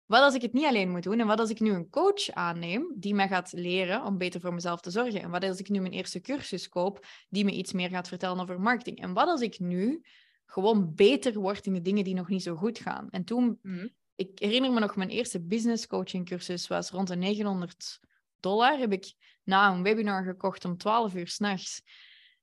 wat 0.07 0.23
als 0.23 0.35
ik 0.35 0.43
het 0.43 0.53
niet 0.53 0.65
alleen 0.65 0.91
moet 0.91 1.03
doen? 1.03 1.21
En 1.21 1.27
wat 1.27 1.41
als 1.41 1.51
ik 1.51 1.61
nu 1.61 1.71
een 1.71 1.91
coach 1.91 2.31
aanneem 2.31 2.93
die 2.97 3.15
mij 3.15 3.29
gaat 3.29 3.53
leren 3.53 4.05
om 4.05 4.19
beter 4.19 4.41
voor 4.41 4.55
mezelf 4.55 4.81
te 4.81 4.91
zorgen? 4.91 5.23
En 5.23 5.31
wat 5.31 5.45
als 5.45 5.59
ik 5.59 5.69
nu 5.69 5.81
mijn 5.81 5.93
eerste 5.93 6.21
cursus 6.21 6.69
koop 6.69 7.07
die 7.29 7.45
me 7.45 7.51
iets 7.51 7.73
meer 7.73 7.89
gaat 7.89 8.09
vertellen 8.09 8.41
over 8.41 8.61
marketing? 8.61 9.01
En 9.01 9.13
wat 9.13 9.29
als 9.29 9.41
ik 9.41 9.59
nu 9.59 10.03
gewoon 10.47 10.95
beter 10.95 11.35
word 11.41 11.67
in 11.67 11.73
de 11.73 11.83
dingen 11.83 12.05
die 12.05 12.15
nog 12.15 12.29
niet 12.29 12.43
zo 12.43 12.55
goed 12.55 12.79
gaan? 12.79 13.11
En 13.11 13.25
toen, 13.25 13.59
mhm. 13.63 13.89
ik 14.15 14.39
herinner 14.39 14.73
me 14.73 14.81
nog, 14.81 14.97
mijn 14.97 15.11
eerste 15.11 15.41
business 15.41 15.87
coaching 15.87 16.27
cursus 16.27 16.69
was 16.69 16.91
rond 16.91 17.09
de 17.09 17.17
900 17.17 18.01
dollar. 18.41 18.79
Heb 18.79 18.93
ik 18.93 19.15
na 19.45 19.73
een 19.73 19.83
webinar 19.83 20.25
gekocht 20.25 20.65
om 20.65 20.77
12 20.77 21.15
uur 21.15 21.29
s'nachts. 21.29 21.83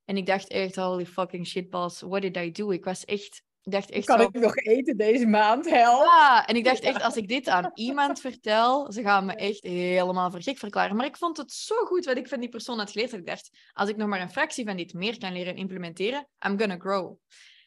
En 0.06 0.18
ik 0.18 0.26
dacht 0.26 0.48
echt, 0.48 0.76
holy 0.76 1.06
fucking 1.06 1.48
shitballs, 1.48 2.02
what 2.02 2.22
did 2.22 2.38
I 2.38 2.52
do? 2.52 2.72
Ik 2.72 2.84
was 2.84 3.06
echt 3.06 3.44
ik 3.64 3.72
dacht 3.72 3.90
echt 3.90 4.06
kan 4.06 4.22
ik 4.22 4.32
nog 4.32 4.56
eten 4.56 4.98
deze 4.98 5.26
maand? 5.26 5.70
Hel. 5.70 6.04
Ja, 6.04 6.46
en 6.46 6.56
ik 6.56 6.64
dacht 6.64 6.80
echt, 6.80 7.02
als 7.02 7.16
ik 7.16 7.28
dit 7.28 7.48
aan 7.48 7.72
iemand 7.74 8.20
vertel, 8.20 8.92
ze 8.92 9.02
gaan 9.02 9.26
me 9.26 9.36
echt 9.36 9.64
helemaal 9.64 10.32
voor 10.32 10.42
gek 10.42 10.58
verklaren. 10.58 10.96
Maar 10.96 11.06
ik 11.06 11.18
vond 11.18 11.38
het 11.38 11.52
zo 11.52 11.76
goed 11.76 12.06
wat 12.06 12.18
ik 12.18 12.28
van 12.28 12.40
die 12.40 12.50
persoon 12.50 12.78
had 12.78 12.92
geleerd, 12.92 13.12
dat 13.12 13.20
ik 13.20 13.26
dacht, 13.26 13.50
als 13.74 13.90
ik 13.90 13.98
nog 13.98 14.08
maar 14.08 14.22
een 14.22 14.32
fractie 14.32 14.66
van 14.66 14.78
dit 14.78 14.94
meer 14.94 15.18
kan 15.18 15.34
leren 15.34 15.56
implementeren, 15.56 16.28
I'm 16.48 16.60
gonna 16.60 16.78
grow. 16.78 17.18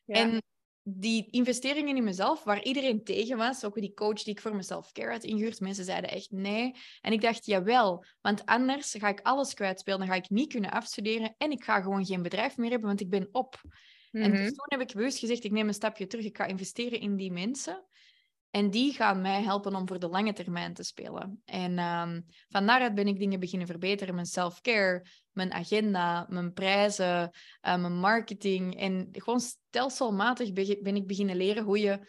En 0.06 0.42
die 0.82 1.26
investeringen 1.30 1.96
in 1.96 2.04
mezelf, 2.04 2.44
waar 2.44 2.62
iedereen 2.62 3.04
tegen 3.04 3.36
was, 3.36 3.64
ook 3.64 3.74
die 3.74 3.94
coach 3.94 4.22
die 4.22 4.32
ik 4.32 4.40
voor 4.40 4.56
mezelf 4.56 4.92
care 4.92 5.12
had 5.12 5.24
ingehuurd, 5.24 5.60
mensen 5.60 5.84
zeiden 5.84 6.10
echt 6.10 6.30
nee. 6.30 6.74
En 7.00 7.12
ik 7.12 7.20
dacht, 7.20 7.46
jawel, 7.46 8.04
want 8.20 8.44
anders 8.44 8.94
ga 8.98 9.08
ik 9.08 9.20
alles 9.22 9.54
kwijtspelen, 9.54 9.98
dan 9.98 10.08
ga 10.08 10.14
ik 10.14 10.30
niet 10.30 10.52
kunnen 10.52 10.70
afstuderen 10.70 11.34
en 11.38 11.50
ik 11.50 11.64
ga 11.64 11.80
gewoon 11.80 12.06
geen 12.06 12.22
bedrijf 12.22 12.56
meer 12.56 12.70
hebben, 12.70 12.88
want 12.88 13.00
ik 13.00 13.10
ben 13.10 13.28
op. 13.32 13.60
En 14.22 14.30
dus 14.30 14.40
mhm. 14.40 14.48
toen 14.48 14.78
heb 14.78 14.80
ik 14.80 14.92
bewust 14.94 15.18
gezegd, 15.18 15.44
ik 15.44 15.52
neem 15.52 15.68
een 15.68 15.74
stapje 15.74 16.06
terug, 16.06 16.24
ik 16.24 16.36
ga 16.36 16.44
investeren 16.44 17.00
in 17.00 17.16
die 17.16 17.32
mensen. 17.32 17.86
En 18.50 18.70
die 18.70 18.92
gaan 18.92 19.20
mij 19.20 19.42
helpen 19.42 19.74
om 19.74 19.88
voor 19.88 19.98
de 19.98 20.08
lange 20.08 20.32
termijn 20.32 20.74
te 20.74 20.82
spelen. 20.82 21.42
En 21.44 21.78
um, 21.78 22.26
van 22.48 22.66
daaruit 22.66 22.94
ben 22.94 23.06
ik 23.06 23.18
dingen 23.18 23.40
beginnen 23.40 23.66
verbeteren. 23.66 24.14
Mijn 24.14 24.26
self-care, 24.26 25.06
mijn 25.32 25.52
agenda, 25.52 26.26
mijn 26.28 26.52
prijzen, 26.52 27.30
uh, 27.62 27.76
mijn 27.76 27.98
marketing. 27.98 28.80
En 28.80 29.08
gewoon 29.12 29.40
stelselmatig 29.40 30.52
ben 30.82 30.96
ik 30.96 31.06
beginnen 31.06 31.36
leren 31.36 31.64
hoe 31.64 31.78
je 31.78 32.00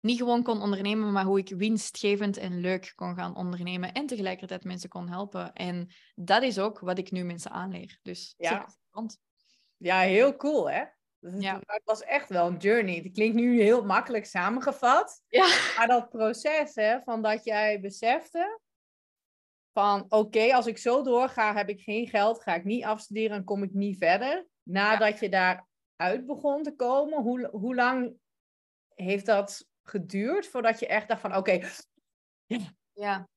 niet 0.00 0.18
gewoon 0.18 0.42
kon 0.42 0.62
ondernemen, 0.62 1.12
maar 1.12 1.24
hoe 1.24 1.38
ik 1.38 1.48
winstgevend 1.48 2.36
en 2.36 2.60
leuk 2.60 2.92
kon 2.94 3.14
gaan 3.14 3.36
ondernemen. 3.36 3.92
En 3.92 4.06
tegelijkertijd 4.06 4.64
mensen 4.64 4.88
kon 4.88 5.08
helpen. 5.08 5.52
En 5.52 5.88
dat 6.14 6.42
is 6.42 6.58
ook 6.58 6.78
wat 6.78 6.98
ik 6.98 7.10
nu 7.10 7.24
mensen 7.24 7.50
aanleer. 7.50 7.98
Dus 8.02 8.34
ja, 8.36 8.68
ja 9.76 10.00
heel 10.00 10.36
cool 10.36 10.70
hè? 10.70 10.84
Ja. 11.38 11.60
Het 11.66 11.82
was 11.84 12.02
echt 12.02 12.28
wel 12.28 12.46
een 12.46 12.56
journey. 12.56 12.96
Het 12.96 13.12
klinkt 13.12 13.36
nu 13.36 13.62
heel 13.62 13.84
makkelijk 13.84 14.26
samengevat. 14.26 15.22
Ja. 15.28 15.46
Maar 15.76 15.86
dat 15.86 16.08
proces 16.08 16.74
hè, 16.74 17.00
van 17.00 17.22
dat 17.22 17.44
jij 17.44 17.80
besefte 17.80 18.60
van 19.72 20.04
oké, 20.08 20.54
als 20.54 20.66
ik 20.66 20.78
zo 20.78 21.02
doorga, 21.02 21.54
heb 21.54 21.68
ik 21.68 21.80
geen 21.80 22.08
geld, 22.08 22.42
ga 22.42 22.54
ik 22.54 22.64
niet 22.64 22.84
afstuderen 22.84 23.36
en 23.36 23.44
kom 23.44 23.62
ik 23.62 23.72
niet 23.72 23.98
verder. 23.98 24.46
Nadat 24.62 25.18
je 25.18 25.28
daar 25.28 25.66
uit 25.96 26.26
begon 26.26 26.62
te 26.62 26.74
komen, 26.76 27.22
hoe, 27.22 27.48
hoe 27.52 27.74
lang 27.74 28.14
heeft 28.94 29.26
dat 29.26 29.66
geduurd 29.82 30.46
voordat 30.46 30.78
je 30.78 30.86
echt 30.86 31.08
dacht 31.08 31.20
van 31.20 31.36
oké. 31.36 31.60
Ja. 32.92 33.28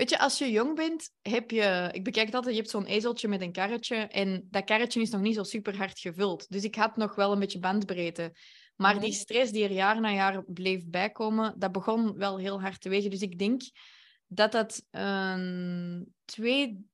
Weet 0.00 0.10
je, 0.10 0.18
als 0.18 0.38
je 0.38 0.50
jong 0.50 0.74
bent, 0.76 1.10
heb 1.22 1.50
je... 1.50 1.88
Ik 1.92 2.04
bekijk 2.04 2.34
altijd, 2.34 2.54
je 2.54 2.60
hebt 2.60 2.72
zo'n 2.72 2.84
ezeltje 2.84 3.28
met 3.28 3.40
een 3.40 3.52
karretje. 3.52 3.96
En 3.96 4.46
dat 4.50 4.64
karretje 4.64 5.00
is 5.00 5.10
nog 5.10 5.20
niet 5.20 5.34
zo 5.34 5.42
super 5.42 5.76
hard 5.76 5.98
gevuld. 5.98 6.50
Dus 6.50 6.64
ik 6.64 6.74
had 6.74 6.96
nog 6.96 7.14
wel 7.14 7.32
een 7.32 7.38
beetje 7.38 7.58
bandbreedte. 7.58 8.32
Maar 8.76 9.00
die 9.00 9.10
Mhm. 9.10 9.18
stress 9.18 9.52
die 9.52 9.64
er 9.64 9.72
jaar 9.72 10.00
na 10.00 10.12
jaar 10.12 10.44
bleef 10.44 10.86
bijkomen, 10.86 11.54
dat 11.58 11.72
begon 11.72 12.16
wel 12.16 12.38
heel 12.38 12.60
hard 12.60 12.80
te 12.80 12.88
wegen. 12.88 13.10
Dus 13.10 13.20
ik 13.20 13.38
denk 13.38 13.62
dat 14.26 14.52
dat 14.52 14.86
ehm, 14.90 16.02
twee, 16.24 16.86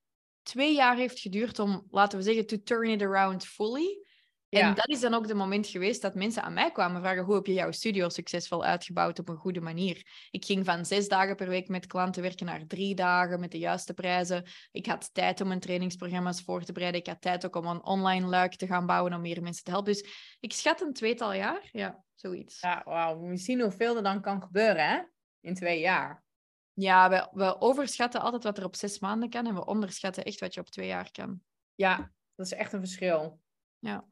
twee 0.43 0.75
jaar 0.75 0.97
heeft 0.97 1.19
geduurd 1.19 1.59
om, 1.59 1.87
laten 1.91 2.19
we 2.19 2.25
zeggen, 2.25 2.47
to 2.47 2.57
turn 2.65 2.91
it 2.91 3.03
around 3.03 3.45
fully. 3.45 4.06
Ja. 4.49 4.61
En 4.61 4.75
dat 4.75 4.89
is 4.89 5.01
dan 5.01 5.15
ook 5.15 5.27
de 5.27 5.35
moment 5.35 5.67
geweest 5.67 6.03
dat 6.03 6.15
mensen 6.15 6.43
aan 6.43 6.53
mij 6.53 6.71
kwamen 6.71 7.01
vragen: 7.01 7.25
hoe 7.25 7.35
heb 7.35 7.47
je 7.47 7.53
jouw 7.53 7.71
studio 7.71 8.09
succesvol 8.09 8.65
uitgebouwd 8.65 9.19
op 9.19 9.29
een 9.29 9.37
goede 9.37 9.61
manier? 9.61 10.29
Ik 10.31 10.45
ging 10.45 10.65
van 10.65 10.85
zes 10.85 11.09
dagen 11.09 11.37
per 11.37 11.49
week 11.49 11.69
met 11.69 11.87
klanten 11.87 12.23
werken 12.23 12.47
naar 12.47 12.67
drie 12.67 12.95
dagen 12.95 13.41
met 13.41 13.51
de 13.51 13.59
juiste 13.59 13.95
prijzen. 13.95 14.45
Ik 14.71 14.87
had 14.87 15.15
tijd 15.15 15.41
om 15.41 15.49
mijn 15.49 15.61
trainingsprogramma's 15.61 16.43
voor 16.43 16.63
te 16.63 16.73
bereiden. 16.73 17.01
Ik 17.01 17.07
had 17.07 17.21
tijd 17.21 17.47
ook 17.47 17.57
om 17.57 17.67
een 17.67 17.85
online 17.85 18.27
luik 18.27 18.55
te 18.55 18.67
gaan 18.67 18.87
bouwen 18.87 19.15
om 19.15 19.21
meer 19.21 19.43
mensen 19.43 19.65
te 19.65 19.71
helpen. 19.71 19.93
Dus 19.93 20.37
ik 20.41 20.53
schat 20.53 20.81
een 20.81 20.93
tweetal 20.93 21.33
jaar. 21.33 21.69
Ja, 21.73 22.05
zoiets. 22.15 22.61
Ja, 22.61 22.83
wauw. 22.85 23.31
Je 23.31 23.37
zien 23.37 23.61
hoeveel 23.61 23.97
er 23.97 24.03
dan 24.03 24.21
kan 24.21 24.43
gebeuren, 24.43 24.89
hè? 24.89 25.01
In 25.41 25.55
twee 25.55 25.81
jaar. 25.81 26.25
Ja, 26.73 27.09
we, 27.09 27.29
we 27.33 27.61
overschatten 27.61 28.21
altijd 28.21 28.43
wat 28.43 28.59
er 28.59 28.65
op 28.65 28.77
zes 28.77 28.99
maanden 28.99 29.31
kan 29.31 29.47
en 29.47 29.55
we 29.55 29.65
onderschatten 29.65 30.25
echt 30.25 30.41
wat 30.41 30.55
je 30.55 30.61
op 30.61 30.71
twee 30.71 30.87
jaar 30.87 31.11
kan. 31.11 31.41
Ja, 31.75 32.13
dat 32.35 32.47
is 32.47 32.53
echt 32.53 32.73
een 32.73 32.81
verschil. 32.81 33.41
Ja. 33.79 34.05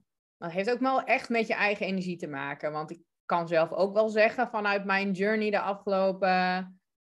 Dat 0.45 0.53
heeft 0.53 0.71
ook 0.71 0.81
wel 0.81 1.03
echt 1.03 1.29
met 1.29 1.47
je 1.47 1.55
eigen 1.55 1.87
energie 1.87 2.17
te 2.17 2.27
maken. 2.27 2.73
Want 2.73 2.91
ik 2.91 3.01
kan 3.25 3.49
zelf 3.49 3.73
ook 3.73 3.95
wel 3.95 4.09
zeggen 4.09 4.49
vanuit 4.49 4.85
mijn 4.85 5.13
journey 5.13 5.51
de 5.51 5.61
afgelopen 5.61 6.29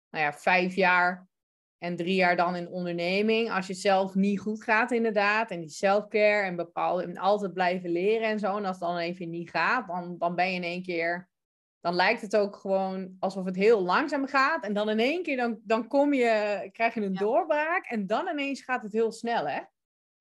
nou 0.09 0.23
ja, 0.25 0.33
vijf 0.33 0.75
jaar 0.75 1.27
en 1.77 1.95
drie 1.95 2.15
jaar 2.15 2.35
dan 2.35 2.55
in 2.55 2.69
onderneming. 2.69 3.51
Als 3.51 3.67
je 3.67 3.73
zelf 3.73 4.15
niet 4.15 4.39
goed 4.39 4.63
gaat 4.63 4.91
inderdaad. 4.91 5.51
En 5.51 5.59
die 5.59 5.69
self-care 5.69 6.45
en 6.45 6.55
bepaalde 6.55 7.03
en 7.03 7.17
altijd 7.17 7.53
blijven 7.53 7.89
leren 7.89 8.27
en 8.27 8.39
zo. 8.39 8.57
En 8.57 8.65
als 8.65 8.79
het 8.79 8.87
dan 8.87 8.97
even 8.97 9.29
niet 9.29 9.49
gaat, 9.49 9.87
dan, 9.87 10.17
dan 10.17 10.35
ben 10.35 10.49
je 10.49 10.55
in 10.55 10.63
één 10.63 10.83
keer... 10.83 11.29
Dan 11.79 11.95
lijkt 11.95 12.21
het 12.21 12.35
ook 12.35 12.55
gewoon 12.55 13.15
alsof 13.19 13.45
het 13.45 13.55
heel 13.55 13.81
langzaam 13.81 14.27
gaat. 14.27 14.63
En 14.63 14.73
dan 14.73 14.89
in 14.89 14.99
één 14.99 15.23
keer 15.23 15.37
dan, 15.37 15.59
dan 15.63 15.87
kom 15.87 16.13
je, 16.13 16.69
krijg 16.71 16.93
je 16.93 17.01
een 17.01 17.13
Ja. 17.13 17.19
doorbraak. 17.19 17.85
En 17.85 18.07
dan 18.07 18.27
ineens 18.27 18.61
gaat 18.61 18.81
het 18.81 18.93
heel 18.93 19.11
snel, 19.11 19.47
hè? 19.47 19.59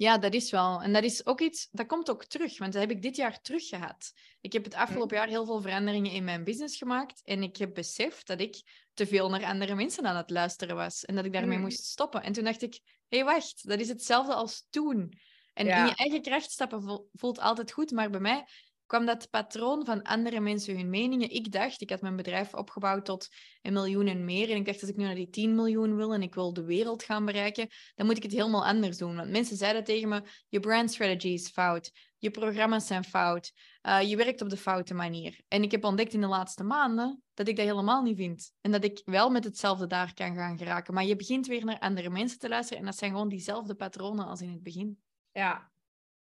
Ja, 0.00 0.18
dat 0.18 0.34
is 0.34 0.50
wel. 0.50 0.82
En 0.82 0.92
dat 0.92 1.02
is 1.02 1.26
ook 1.26 1.40
iets, 1.40 1.68
dat 1.70 1.86
komt 1.86 2.10
ook 2.10 2.24
terug, 2.24 2.58
want 2.58 2.72
dat 2.72 2.82
heb 2.82 2.90
ik 2.90 3.02
dit 3.02 3.16
jaar 3.16 3.40
terug 3.40 3.66
gehad. 3.68 4.12
Ik 4.40 4.52
heb 4.52 4.64
het 4.64 4.74
afgelopen 4.74 5.16
jaar 5.16 5.28
heel 5.28 5.44
veel 5.44 5.60
veranderingen 5.60 6.12
in 6.12 6.24
mijn 6.24 6.44
business 6.44 6.76
gemaakt 6.76 7.22
en 7.24 7.42
ik 7.42 7.56
heb 7.56 7.74
beseft 7.74 8.26
dat 8.26 8.40
ik 8.40 8.62
te 8.94 9.06
veel 9.06 9.28
naar 9.30 9.44
andere 9.44 9.74
mensen 9.74 10.06
aan 10.06 10.16
het 10.16 10.30
luisteren 10.30 10.76
was 10.76 11.04
en 11.04 11.14
dat 11.14 11.24
ik 11.24 11.32
daarmee 11.32 11.56
Mm. 11.56 11.62
moest 11.62 11.84
stoppen. 11.84 12.22
En 12.22 12.32
toen 12.32 12.44
dacht 12.44 12.62
ik, 12.62 12.80
hé 13.08 13.16
hey, 13.16 13.24
wacht, 13.26 13.68
dat 13.68 13.80
is 13.80 13.88
hetzelfde 13.88 14.34
als 14.34 14.66
toen. 14.70 15.12
En 15.54 15.66
Ja. 15.66 15.80
in 15.80 15.86
je 15.86 15.94
eigen 15.94 16.22
kracht 16.22 16.50
stappen 16.50 16.82
vo- 16.82 17.08
voelt 17.12 17.38
altijd 17.40 17.72
goed, 17.72 17.90
maar 17.90 18.10
bij 18.10 18.20
mij 18.20 18.44
kwam 18.90 19.06
dat 19.06 19.30
patroon 19.30 19.84
van 19.84 20.02
andere 20.02 20.40
mensen 20.40 20.76
hun 20.76 20.90
meningen. 20.90 21.30
Ik 21.30 21.52
dacht, 21.52 21.80
ik 21.80 21.90
had 21.90 22.00
mijn 22.00 22.16
bedrijf 22.16 22.54
opgebouwd 22.54 23.04
tot 23.04 23.28
een 23.62 23.72
miljoen 23.72 24.06
en 24.06 24.24
meer. 24.24 24.50
En 24.50 24.56
ik 24.56 24.64
dacht, 24.64 24.80
als 24.80 24.90
ik 24.90 24.96
nu 24.96 25.04
naar 25.04 25.14
die 25.14 25.30
10 25.30 25.54
miljoen 25.54 25.96
wil 25.96 26.14
en 26.14 26.22
ik 26.22 26.34
wil 26.34 26.52
de 26.52 26.64
wereld 26.64 27.02
gaan 27.02 27.24
bereiken, 27.24 27.68
dan 27.94 28.06
moet 28.06 28.16
ik 28.16 28.22
het 28.22 28.32
helemaal 28.32 28.66
anders 28.66 28.96
doen. 28.96 29.16
Want 29.16 29.30
mensen 29.30 29.56
zeiden 29.56 29.84
tegen 29.84 30.08
me, 30.08 30.22
je 30.48 30.60
brand 30.60 30.90
strategy 30.90 31.28
is 31.28 31.48
fout, 31.48 31.90
je 32.18 32.30
programma's 32.30 32.86
zijn 32.86 33.04
fout, 33.04 33.52
eh, 33.80 34.02
je 34.02 34.16
werkt 34.16 34.42
op 34.42 34.50
de 34.50 34.56
foute 34.56 34.94
manier. 34.94 35.40
En 35.48 35.62
ik 35.62 35.70
heb 35.70 35.84
ontdekt 35.84 36.12
in 36.12 36.20
de 36.20 36.26
laatste 36.26 36.64
maanden 36.64 37.22
dat 37.34 37.48
ik 37.48 37.56
dat 37.56 37.66
helemaal 37.66 38.02
niet 38.02 38.16
vind. 38.16 38.52
En 38.60 38.70
dat 38.70 38.84
ik 38.84 39.02
wel 39.04 39.30
met 39.30 39.44
hetzelfde 39.44 39.86
daar 39.86 40.14
kan 40.14 40.34
gaan 40.34 40.58
geraken. 40.58 40.94
Maar 40.94 41.04
je 41.04 41.16
begint 41.16 41.46
weer 41.46 41.64
naar 41.64 41.78
andere 41.78 42.10
mensen 42.10 42.38
te 42.38 42.48
luisteren 42.48 42.80
en 42.80 42.86
dat 42.86 42.98
zijn 42.98 43.10
gewoon 43.10 43.28
diezelfde 43.28 43.74
patronen 43.74 44.26
als 44.26 44.40
in 44.40 44.50
het 44.50 44.62
begin. 44.62 44.98
Ja, 45.32 45.70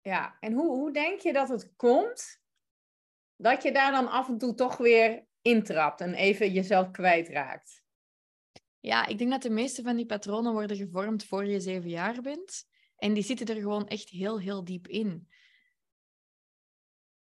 ja. 0.02 0.38
En 0.40 0.54
hoe, 0.54 0.76
hoe 0.76 0.92
denk 0.92 1.20
je 1.20 1.34
dat 1.34 1.50
het 1.50 1.74
komt 1.76 2.41
dat 3.42 3.64
je 3.64 3.72
daar 3.72 3.92
dan 3.92 4.10
af 4.10 4.28
en 4.28 4.38
toe 4.38 4.54
toch 4.54 4.78
weer 4.78 5.26
intrapt 5.42 6.02
en 6.02 6.14
even 6.14 6.52
jezelf 6.52 6.92
kwijtraakt? 6.92 7.84
Ja, 8.80 9.06
ik 9.06 9.18
denk 9.18 9.32
dat 9.32 9.42
de 9.42 9.50
meeste 9.50 9.82
van 9.82 9.96
die 9.96 10.06
patronen 10.06 10.54
worden 10.54 10.78
gevormd 10.78 11.26
voor 11.26 11.46
je 11.46 11.60
zeven 11.60 11.90
jaar 11.90 12.22
bent. 12.22 12.66
En 12.96 13.14
die 13.14 13.24
zitten 13.24 13.48
er 13.48 13.62
gewoon 13.62 13.88
echt 13.88 14.10
heel, 14.10 14.40
heel 14.40 14.64
diep 14.64 14.88
in. 14.88 15.28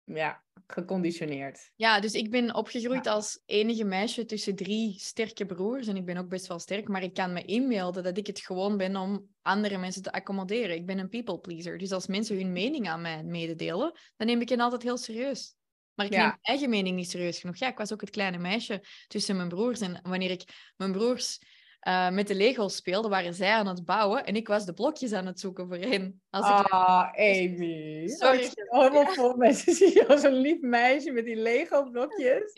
Ja, 0.04 0.44
geconditioneerd. 0.68 1.72
Ja, 1.76 2.00
dus 2.00 2.14
ik 2.14 2.32
ben 2.32 2.56
opgegroeid 2.56 3.08
als 3.08 3.42
enige 3.46 3.84
meisje 3.84 4.26
tussen 4.26 4.56
drie 4.56 5.00
sterke 5.00 5.46
broers. 5.46 5.88
En 5.88 5.96
ik 5.96 6.06
ben 6.06 6.18
ook 6.18 6.30
best 6.30 6.48
wel 6.48 6.60
sterk, 6.60 6.88
maar 6.88 7.04
ik 7.04 7.14
kan 7.14 7.34
me 7.34 7.46
inbeelden 7.46 8.04
dat 8.04 8.18
ik 8.18 8.28
het 8.28 8.40
gewoon 8.40 8.78
ben 8.78 8.96
om 8.96 9.28
andere 9.42 9.78
mensen 9.78 10.02
te 10.02 10.12
accommoderen. 10.12 10.76
Ik 10.76 10.86
ben 10.86 11.00
een 11.00 11.10
people 11.10 11.40
pleaser. 11.40 11.78
Dus 11.78 11.92
als 11.92 12.08
mensen 12.08 12.38
hun 12.38 12.52
mening 12.52 12.90
aan 12.90 13.02
mij 13.02 13.24
mededelen, 13.24 14.00
dan 14.16 14.28
neem 14.28 14.42
ik 14.42 14.50
hen 14.50 14.60
altijd 14.60 14.84
heel 14.84 14.98
serieus. 14.98 15.56
Maar 15.96 16.06
ik 16.06 16.12
Ja. 16.12 16.18
neem 16.18 16.28
mijn 16.28 16.40
eigen 16.42 16.70
mening 16.70 16.96
niet 16.96 17.10
serieus 17.10 17.40
genoeg. 17.40 17.58
Ja, 17.58 17.68
ik 17.68 17.78
was 17.78 17.94
ook 17.94 18.02
het 18.02 18.10
kleine 18.10 18.38
meisje 18.38 18.84
tussen 19.08 19.36
mijn 19.36 19.50
broers. 19.50 19.80
En 19.80 20.00
wanneer 20.04 20.32
ik 20.32 20.44
mijn 20.78 20.92
broers 20.92 21.40
eh, 21.80 22.10
met 22.10 22.28
de 22.28 22.36
Legos 22.36 22.76
speelde, 22.76 23.10
waren 23.10 23.34
zij 23.34 23.52
aan 23.52 23.68
het 23.68 23.86
bouwen 23.86 24.26
en 24.26 24.36
ik 24.36 24.48
was 24.48 24.66
de 24.66 24.74
blokjes 24.74 25.12
aan 25.14 25.26
het 25.26 25.40
zoeken 25.40 25.68
voor 25.68 25.78
hen. 25.78 26.22
Als 26.30 26.50
ik 26.50 26.56
Ah, 26.56 27.12
Amy. 27.16 28.08
Sorry. 28.08 28.40
Ik 28.40 28.52
Helemaal 28.56 29.06
vol 29.14 29.36
mensen 29.46 29.74
zie 29.80 29.94
je 29.94 30.08
als 30.08 30.24
een 30.24 30.34
lief 30.34 30.60
meisje 30.62 31.12
met 31.12 31.26
die 31.26 31.36
Lego-blokjes. 31.36 32.54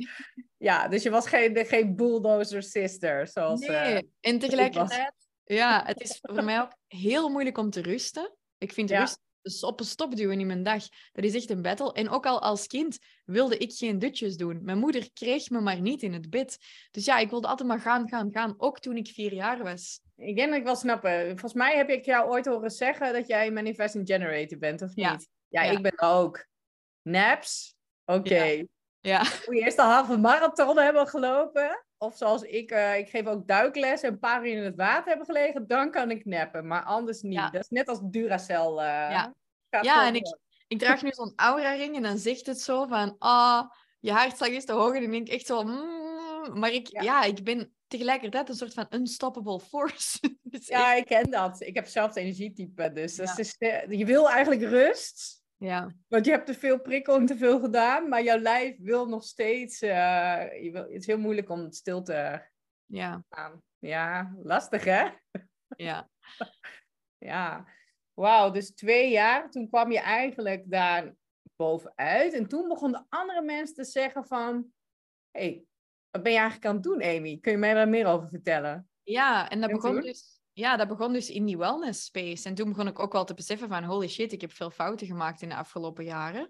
Ja, 0.57 0.87
dus 0.87 1.03
je 1.03 1.09
was 1.09 1.27
geen, 1.27 1.65
geen 1.65 1.95
bulldozer 1.95 2.63
sister, 2.63 3.27
zoals... 3.27 3.59
Nee, 3.59 3.69
eh, 3.69 4.01
en 4.19 4.39
tegelijkertijd, 4.39 5.13
ja, 5.43 5.83
het 5.85 6.01
is 6.01 6.19
voor 6.21 6.43
mij 6.43 6.61
ook 6.61 6.71
heel 6.87 7.29
moeilijk 7.29 7.57
om 7.57 7.69
te 7.69 7.81
rusten. 7.81 8.35
Ik 8.57 8.73
vind 8.73 8.89
Ja. 8.89 8.99
rust 8.99 9.13
dus 9.15 9.23
op 9.61 9.79
een 9.79 9.85
stop 9.85 10.15
duwen 10.15 10.39
in 10.39 10.47
mijn 10.47 10.63
dag, 10.63 10.83
dat 11.11 11.23
is 11.23 11.33
echt 11.33 11.49
een 11.49 11.61
battle. 11.61 11.93
En 11.93 12.09
ook 12.09 12.25
al 12.25 12.41
als 12.41 12.67
kind 12.67 12.97
wilde 13.25 13.57
ik 13.57 13.73
geen 13.73 13.99
dutjes 13.99 14.37
doen. 14.37 14.59
Mijn 14.63 14.77
moeder 14.77 15.11
kreeg 15.13 15.49
me 15.49 15.59
maar 15.61 15.81
niet 15.81 16.01
in 16.01 16.13
het 16.13 16.29
bed. 16.29 16.57
Dus 16.91 17.05
ja, 17.05 17.17
ik 17.17 17.29
wilde 17.29 17.47
altijd 17.47 17.67
maar 17.67 17.79
gaan, 17.79 18.09
gaan, 18.09 18.31
gaan. 18.31 18.53
Ook 18.57 18.79
toen 18.79 18.97
ik 18.97 19.07
vier 19.07 19.33
jaar 19.33 19.63
was. 19.63 19.99
Ik 20.17 20.35
denk 20.35 20.49
dat 20.49 20.57
ik 20.59 20.63
wel 20.65 20.75
snappen. 20.75 21.27
Volgens 21.27 21.53
mij 21.53 21.75
heb 21.75 21.89
ik 21.89 22.05
jou 22.05 22.29
ooit 22.29 22.45
horen 22.45 22.71
zeggen 22.71 23.13
dat 23.13 23.27
jij 23.27 23.51
manifesting 23.51 24.07
generator 24.07 24.57
bent, 24.57 24.81
of 24.81 24.91
Ja. 24.95 25.11
niet? 25.11 25.29
Ja, 25.47 25.63
Ja. 25.63 25.71
ik 25.71 25.81
ben 25.81 25.99
ook. 26.01 26.45
Naps? 27.01 27.75
Oké. 28.05 28.63
Ja, 28.99 29.19
Moet 29.19 29.55
je 29.57 29.61
eerst 29.61 29.77
de 29.77 29.83
halve 29.83 30.17
marathon 30.17 30.77
hebben 30.77 31.07
gelopen? 31.07 31.84
Of 31.97 32.17
zoals 32.17 32.41
ik, 32.41 32.71
eh, 32.71 32.97
ik 32.97 33.09
geef 33.09 33.25
ook 33.25 33.47
duikles 33.47 34.01
en 34.01 34.11
een 34.11 34.19
paar 34.19 34.47
uur 34.47 34.53
in 34.57 34.63
het 34.63 34.75
water 34.75 35.07
hebben 35.07 35.25
gelegen, 35.25 35.67
dan 35.67 35.91
kan 35.91 36.11
ik 36.11 36.25
nappen. 36.25 36.67
Maar 36.67 36.83
anders 36.83 37.21
niet. 37.21 37.33
Ja. 37.33 37.49
Dat 37.49 37.61
is 37.61 37.69
net 37.69 37.87
als 37.87 37.99
Duracell. 38.03 38.65
eh 38.67 38.75
Ja. 39.11 39.33
Ja, 39.81 40.07
en 40.07 40.15
ik- 40.15 40.37
ik 40.67 40.79
draag 40.79 41.01
nu 41.01 41.09
zo'n 41.11 41.33
aura-ring 41.35 41.95
en 41.95 42.01
dan 42.01 42.17
zegt 42.17 42.45
het 42.45 42.61
zo 42.61 42.85
van... 42.87 43.15
Ah, 43.19 43.69
je 43.99 44.11
hartslag 44.11 44.49
is 44.49 44.65
te 44.65 44.73
hoog. 44.73 44.95
En 44.95 45.03
ik 45.03 45.11
denk 45.11 45.27
echt 45.27 45.45
zo... 45.45 45.63
mm, 45.63 46.59
maar 46.59 46.71
ik, 46.71 46.87
Ja. 46.87 47.01
ja. 47.01 47.23
ik 47.23 47.43
ben 47.43 47.75
tegelijkertijd 47.87 48.49
een 48.49 48.55
soort 48.55 48.73
van 48.73 48.85
unstoppable 48.89 49.59
force. 49.59 50.19
Dus 50.43 50.67
Ja, 50.67 50.93
ik- 50.93 50.99
ik 51.01 51.05
ken 51.05 51.31
dat. 51.31 51.61
Ik 51.61 51.75
heb 51.75 51.87
zelf 51.87 52.07
het 52.07 52.15
energietype. 52.17 52.91
Dus 52.91 53.17
is, 53.37 53.55
eh, 53.57 53.89
je 53.99 54.05
wil 54.05 54.29
eigenlijk 54.29 54.61
rust. 54.61 55.43
Ja. 55.65 55.95
Want 56.07 56.25
je 56.25 56.31
hebt 56.31 56.45
te 56.45 56.53
veel 56.53 56.79
prikkel 56.79 57.15
en 57.15 57.25
te 57.25 57.37
veel 57.37 57.59
gedaan. 57.59 58.09
Maar 58.09 58.23
jouw 58.23 58.37
lijf 58.37 58.77
wil 58.79 59.07
nog 59.07 59.23
steeds... 59.23 59.81
eh, 59.81 60.63
je 60.63 60.69
wil, 60.71 60.81
het 60.81 60.91
is 60.91 61.05
heel 61.05 61.19
moeilijk 61.19 61.49
om 61.49 61.59
het 61.59 61.75
stil 61.75 62.01
te 62.01 62.41
ja, 62.85 63.23
gaan. 63.29 63.61
Ja, 63.79 64.35
lastig 64.43 64.83
hè? 64.83 65.09
ja. 65.77 66.09
Ja, 67.17 67.65
wauw. 68.13 68.51
Dus 68.51 68.73
twee 68.73 69.11
jaar, 69.11 69.49
toen 69.51 69.69
kwam 69.69 69.91
je 69.91 69.99
eigenlijk 69.99 70.63
daar 70.71 71.13
bovenuit. 71.55 72.33
En 72.33 72.47
toen 72.47 72.67
begonnen 72.67 73.05
andere 73.09 73.41
mensen 73.41 73.75
te 73.75 73.83
zeggen 73.83 74.25
van... 74.25 74.65
Hé, 75.31 75.41
hey, 75.41 75.65
wat 76.09 76.23
ben 76.23 76.31
je 76.31 76.37
eigenlijk 76.37 76.67
aan 76.67 76.73
het 76.73 76.83
doen, 76.83 77.03
Amy? 77.03 77.37
Kun 77.39 77.51
je 77.51 77.57
mij 77.57 77.73
daar 77.73 77.89
meer 77.89 78.05
over 78.05 78.27
vertellen? 78.27 78.89
Ja, 79.03 79.49
en 79.49 79.59
dat 79.61 79.69
En 79.69 79.75
begon, 79.75 79.91
toen? 79.91 80.01
dus, 80.01 80.34
ja, 80.55 80.77
dat 80.77 80.87
begon 80.87 81.13
dus 81.13 81.29
in 81.29 81.45
die 81.45 81.57
wellness 81.57 82.03
space. 82.03 82.47
En 82.47 82.55
toen 82.55 82.69
begon 82.69 82.87
ik 82.87 82.99
ook 82.99 83.11
wel 83.13 83.25
te 83.25 83.33
beseffen 83.33 83.67
van... 83.67 83.83
Holy 83.83 84.07
shit, 84.07 84.31
ik 84.31 84.41
heb 84.41 84.51
veel 84.51 84.69
fouten 84.69 85.07
gemaakt 85.07 85.41
in 85.41 85.49
de 85.49 85.55
afgelopen 85.55 86.03
jaren. 86.03 86.49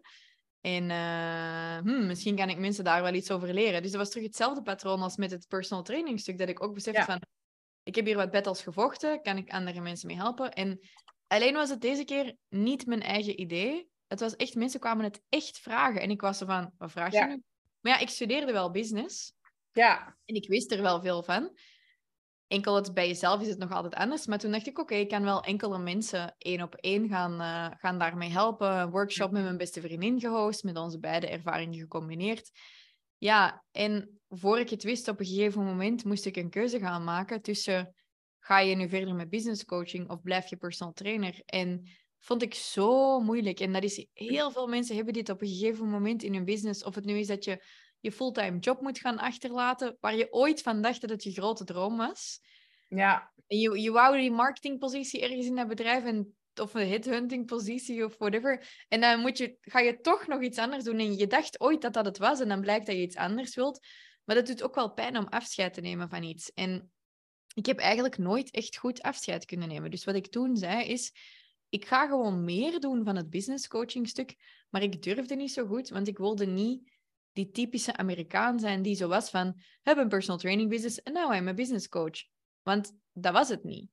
En 0.61 0.89
eh, 0.89 1.77
hmm, 1.77 2.05
misschien 2.05 2.35
kan 2.35 2.49
ik 2.49 2.57
mensen 2.57 2.83
daar 2.83 3.01
wel 3.01 3.13
iets 3.13 3.31
over 3.31 3.53
leren. 3.53 3.81
Dus 3.81 3.91
dat 3.91 3.99
was 3.99 4.09
terug 4.09 4.25
hetzelfde 4.25 4.61
patroon 4.61 5.01
als 5.01 5.17
met 5.17 5.31
het 5.31 5.47
personal 5.47 5.83
training 5.83 6.19
stuk. 6.19 6.37
Dat 6.37 6.49
ik 6.49 6.63
ook 6.63 6.73
besefte 6.73 6.99
Ja. 6.99 7.05
van... 7.05 7.21
Ik 7.83 7.95
heb 7.95 8.05
hier 8.05 8.15
wat 8.15 8.31
battles 8.31 8.61
gevochten. 8.61 9.21
Kan 9.21 9.37
ik 9.37 9.49
andere 9.51 9.81
mensen 9.81 10.07
mee 10.07 10.15
helpen? 10.17 10.53
En 10.53 10.79
alleen 11.27 11.53
was 11.53 11.69
het 11.69 11.81
deze 11.81 12.03
keer 12.03 12.35
niet 12.49 12.85
mijn 12.85 13.01
eigen 13.01 13.39
idee. 13.41 13.89
Het 14.07 14.19
was 14.19 14.35
echt... 14.35 14.55
Mensen 14.55 14.79
kwamen 14.79 15.03
het 15.03 15.21
echt 15.29 15.59
vragen. 15.59 16.01
En 16.01 16.09
ik 16.09 16.21
was 16.21 16.39
er 16.39 16.47
van... 16.47 16.71
Wat 16.77 16.91
vraag 16.91 17.11
je 17.11 17.17
Ja. 17.17 17.25
nu? 17.25 17.41
Maar 17.79 17.93
ja, 17.93 17.99
ik 17.99 18.09
studeerde 18.09 18.51
wel 18.51 18.71
business. 18.71 19.33
Ja, 19.71 20.17
En 20.25 20.35
ik 20.35 20.47
wist 20.47 20.71
er 20.71 20.81
wel 20.81 21.01
veel 21.01 21.23
van. 21.23 21.57
Enkel 22.47 22.75
het 22.75 22.93
bij 22.93 23.07
jezelf 23.07 23.41
is 23.41 23.47
het 23.47 23.57
nog 23.57 23.71
altijd 23.71 23.95
anders. 23.95 24.25
Maar 24.25 24.39
toen 24.39 24.51
dacht 24.51 24.67
ik, 24.67 24.79
oké, 24.79 24.95
ik 24.95 25.09
kan 25.09 25.23
wel 25.23 25.43
enkele 25.43 25.77
mensen 25.77 26.35
één 26.37 26.61
op 26.61 26.75
één 26.75 27.07
gaan, 27.09 27.41
uh, 27.41 27.77
gaan 27.79 27.99
daarmee 27.99 28.29
helpen. 28.29 28.71
Een 28.71 28.89
workshop 28.89 29.31
met 29.31 29.43
mijn 29.43 29.57
beste 29.57 29.81
vriendin 29.81 30.19
gehost, 30.19 30.63
met 30.63 30.77
onze 30.77 30.99
beide 30.99 31.27
ervaringen 31.27 31.79
gecombineerd. 31.79 32.51
Ja, 33.17 33.63
en 33.71 34.19
voor 34.27 34.59
ik 34.59 34.69
het 34.69 34.83
wist, 34.83 35.07
op 35.07 35.19
een 35.19 35.25
gegeven 35.25 35.63
moment 35.63 36.03
moest 36.03 36.25
ik 36.25 36.35
een 36.35 36.49
keuze 36.49 36.79
gaan 36.79 37.03
maken 37.03 37.41
tussen 37.41 37.93
ga 38.39 38.59
je 38.59 38.75
nu 38.75 38.89
verder 38.89 39.15
met 39.15 39.29
business 39.29 39.65
coaching 39.65 40.09
of 40.09 40.21
blijf 40.21 40.49
je 40.49 40.55
personal 40.55 40.93
trainer? 40.93 41.41
En 41.45 41.87
vond 42.19 42.41
ik 42.41 42.53
zo 42.53 43.19
moeilijk. 43.19 43.59
En 43.59 43.73
dat 43.73 43.83
is 43.83 44.07
heel 44.13 44.51
veel 44.51 44.67
mensen 44.67 44.95
hebben 44.95 45.13
dit 45.13 45.29
op 45.29 45.41
een 45.41 45.47
gegeven 45.47 45.89
moment 45.89 46.23
in 46.23 46.33
hun 46.33 46.45
business. 46.45 46.83
Of 46.83 46.95
het 46.95 47.05
nu 47.05 47.17
is 47.17 47.27
dat 47.27 47.43
je 47.43 47.63
je 48.05 48.11
fulltime 48.11 48.59
job 48.59 48.81
moet 48.81 48.99
gaan 48.99 49.17
achterlaten, 49.17 49.97
waar 49.99 50.15
je 50.15 50.33
ooit 50.33 50.61
van 50.61 50.81
dacht 50.81 51.01
dat 51.01 51.09
het 51.09 51.23
je 51.23 51.31
grote 51.31 51.63
droom 51.63 51.97
was. 51.97 52.39
Ja. 52.89 53.33
je, 53.47 53.81
je 53.81 53.91
wou 53.91 54.17
die 54.17 54.31
marketingpositie 54.31 55.21
ergens 55.21 55.45
in 55.45 55.55
dat 55.55 55.67
bedrijf 55.67 56.03
en, 56.03 56.35
of 56.55 56.73
een 56.73 56.87
headhunting 56.87 57.45
positie 57.45 58.05
of 58.05 58.17
whatever. 58.17 58.85
En 58.87 59.01
dan 59.01 59.19
moet 59.19 59.37
je, 59.37 59.57
ga 59.61 59.79
je 59.79 59.99
toch 59.99 60.27
nog 60.27 60.41
iets 60.41 60.57
anders 60.57 60.83
doen. 60.83 60.99
En 60.99 61.17
je 61.17 61.27
dacht 61.27 61.59
ooit 61.59 61.81
dat 61.81 61.93
dat 61.93 62.05
het 62.05 62.17
was 62.17 62.39
en 62.39 62.47
dan 62.47 62.61
blijkt 62.61 62.85
dat 62.85 62.95
je 62.95 63.01
iets 63.01 63.15
anders 63.15 63.55
wilt. 63.55 63.87
Maar 64.23 64.35
dat 64.35 64.47
doet 64.47 64.63
ook 64.63 64.75
wel 64.75 64.93
pijn 64.93 65.17
om 65.17 65.27
afscheid 65.27 65.73
te 65.73 65.81
nemen 65.81 66.09
van 66.09 66.23
iets. 66.23 66.53
En 66.53 66.91
ik 67.53 67.65
heb 67.65 67.79
eigenlijk 67.79 68.17
nooit 68.17 68.51
echt 68.51 68.77
goed 68.77 69.01
afscheid 69.01 69.45
kunnen 69.45 69.67
nemen. 69.67 69.91
Dus 69.91 70.03
wat 70.03 70.15
ik 70.15 70.27
toen 70.27 70.57
zei 70.57 70.85
is, 70.85 71.13
ik 71.69 71.85
ga 71.85 72.07
gewoon 72.07 72.43
meer 72.43 72.79
doen 72.79 73.03
van 73.03 73.15
het 73.15 73.29
business 73.29 73.67
coaching 73.67 74.07
stuk, 74.07 74.35
maar 74.69 74.81
ik 74.81 75.01
durfde 75.01 75.35
niet 75.35 75.51
zo 75.51 75.65
goed, 75.65 75.89
want 75.89 76.07
ik 76.07 76.17
wilde 76.17 76.45
niet 76.45 76.94
die 77.35 77.51
typische 77.51 77.95
Amerikaan 77.95 78.59
zijn 78.59 78.81
die 78.81 78.95
zo 78.95 79.07
was 79.07 79.29
van, 79.29 79.61
heb 79.81 79.97
een 79.97 80.07
personal 80.07 80.39
training 80.39 80.69
business 80.69 81.01
en 81.01 81.13
now 81.13 81.33
I'm 81.33 81.47
a 81.47 81.53
business 81.53 81.89
coach. 81.89 82.23
Want 82.61 82.97
dat 83.13 83.33
was 83.33 83.49
het 83.49 83.63
niet. 83.63 83.89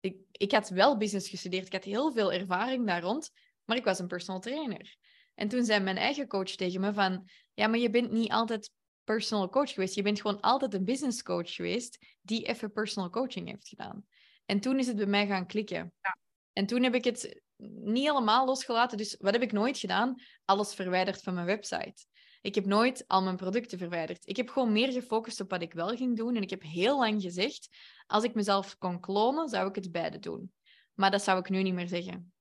Ik, 0.00 0.16
ik 0.32 0.52
had 0.52 0.68
wel 0.68 0.96
business 0.96 1.28
gestudeerd, 1.28 1.66
ik 1.66 1.72
had 1.72 1.84
heel 1.84 2.12
veel 2.12 2.32
ervaring 2.32 2.86
daar 2.86 3.02
rond, 3.02 3.30
maar 3.64 3.76
ik 3.76 3.84
was 3.84 3.98
een 3.98 4.06
personal 4.06 4.40
trainer. 4.40 4.96
En 5.34 5.48
toen 5.48 5.64
zei 5.64 5.80
mijn 5.80 5.96
eigen 5.96 6.26
coach 6.26 6.50
tegen 6.50 6.80
me 6.80 6.92
van, 6.92 7.28
ja, 7.54 7.66
maar 7.66 7.78
je 7.78 7.90
bent 7.90 8.10
niet 8.10 8.32
altijd 8.32 8.70
personal 9.04 9.48
coach 9.48 9.72
geweest. 9.72 9.94
Je 9.94 10.02
bent 10.02 10.20
gewoon 10.20 10.40
altijd 10.40 10.74
een 10.74 10.84
business 10.84 11.22
coach 11.22 11.54
geweest 11.54 11.98
die 12.20 12.46
even 12.46 12.72
personal 12.72 13.10
coaching 13.10 13.48
heeft 13.48 13.68
gedaan. 13.68 14.06
En 14.44 14.60
toen 14.60 14.78
is 14.78 14.86
het 14.86 14.96
bij 14.96 15.06
mij 15.06 15.26
gaan 15.26 15.46
klikken. 15.46 15.92
Ja. 16.00 16.18
En 16.52 16.66
toen 16.66 16.82
heb 16.82 16.94
ik 16.94 17.04
het 17.04 17.42
niet 17.56 18.06
helemaal 18.06 18.46
losgelaten. 18.46 18.98
Dus 18.98 19.16
wat 19.18 19.32
heb 19.32 19.42
ik 19.42 19.52
nooit 19.52 19.78
gedaan? 19.78 20.14
Alles 20.44 20.74
verwijderd 20.74 21.22
van 21.22 21.34
mijn 21.34 21.46
website. 21.46 22.06
Ik 22.40 22.54
heb 22.54 22.64
nooit 22.64 23.04
al 23.06 23.22
mijn 23.22 23.36
producten 23.36 23.78
verwijderd. 23.78 24.26
Ik 24.26 24.36
heb 24.36 24.48
gewoon 24.48 24.72
meer 24.72 24.92
gefocust 24.92 25.40
op 25.40 25.50
wat 25.50 25.62
ik 25.62 25.72
wel 25.72 25.96
ging 25.96 26.16
doen. 26.16 26.36
En 26.36 26.42
ik 26.42 26.50
heb 26.50 26.62
heel 26.62 26.98
lang 26.98 27.22
gezegd, 27.22 27.68
als 28.06 28.24
ik 28.24 28.34
mezelf 28.34 28.78
kon 28.78 29.00
klonen, 29.00 29.48
zou 29.48 29.68
ik 29.68 29.74
het 29.74 29.92
beide 29.92 30.18
doen. 30.18 30.52
Maar 30.94 31.10
dat 31.10 31.22
zou 31.22 31.38
ik 31.38 31.48
nu 31.48 31.62
niet 31.62 31.74
meer 31.74 31.88
zeggen. 31.88 32.32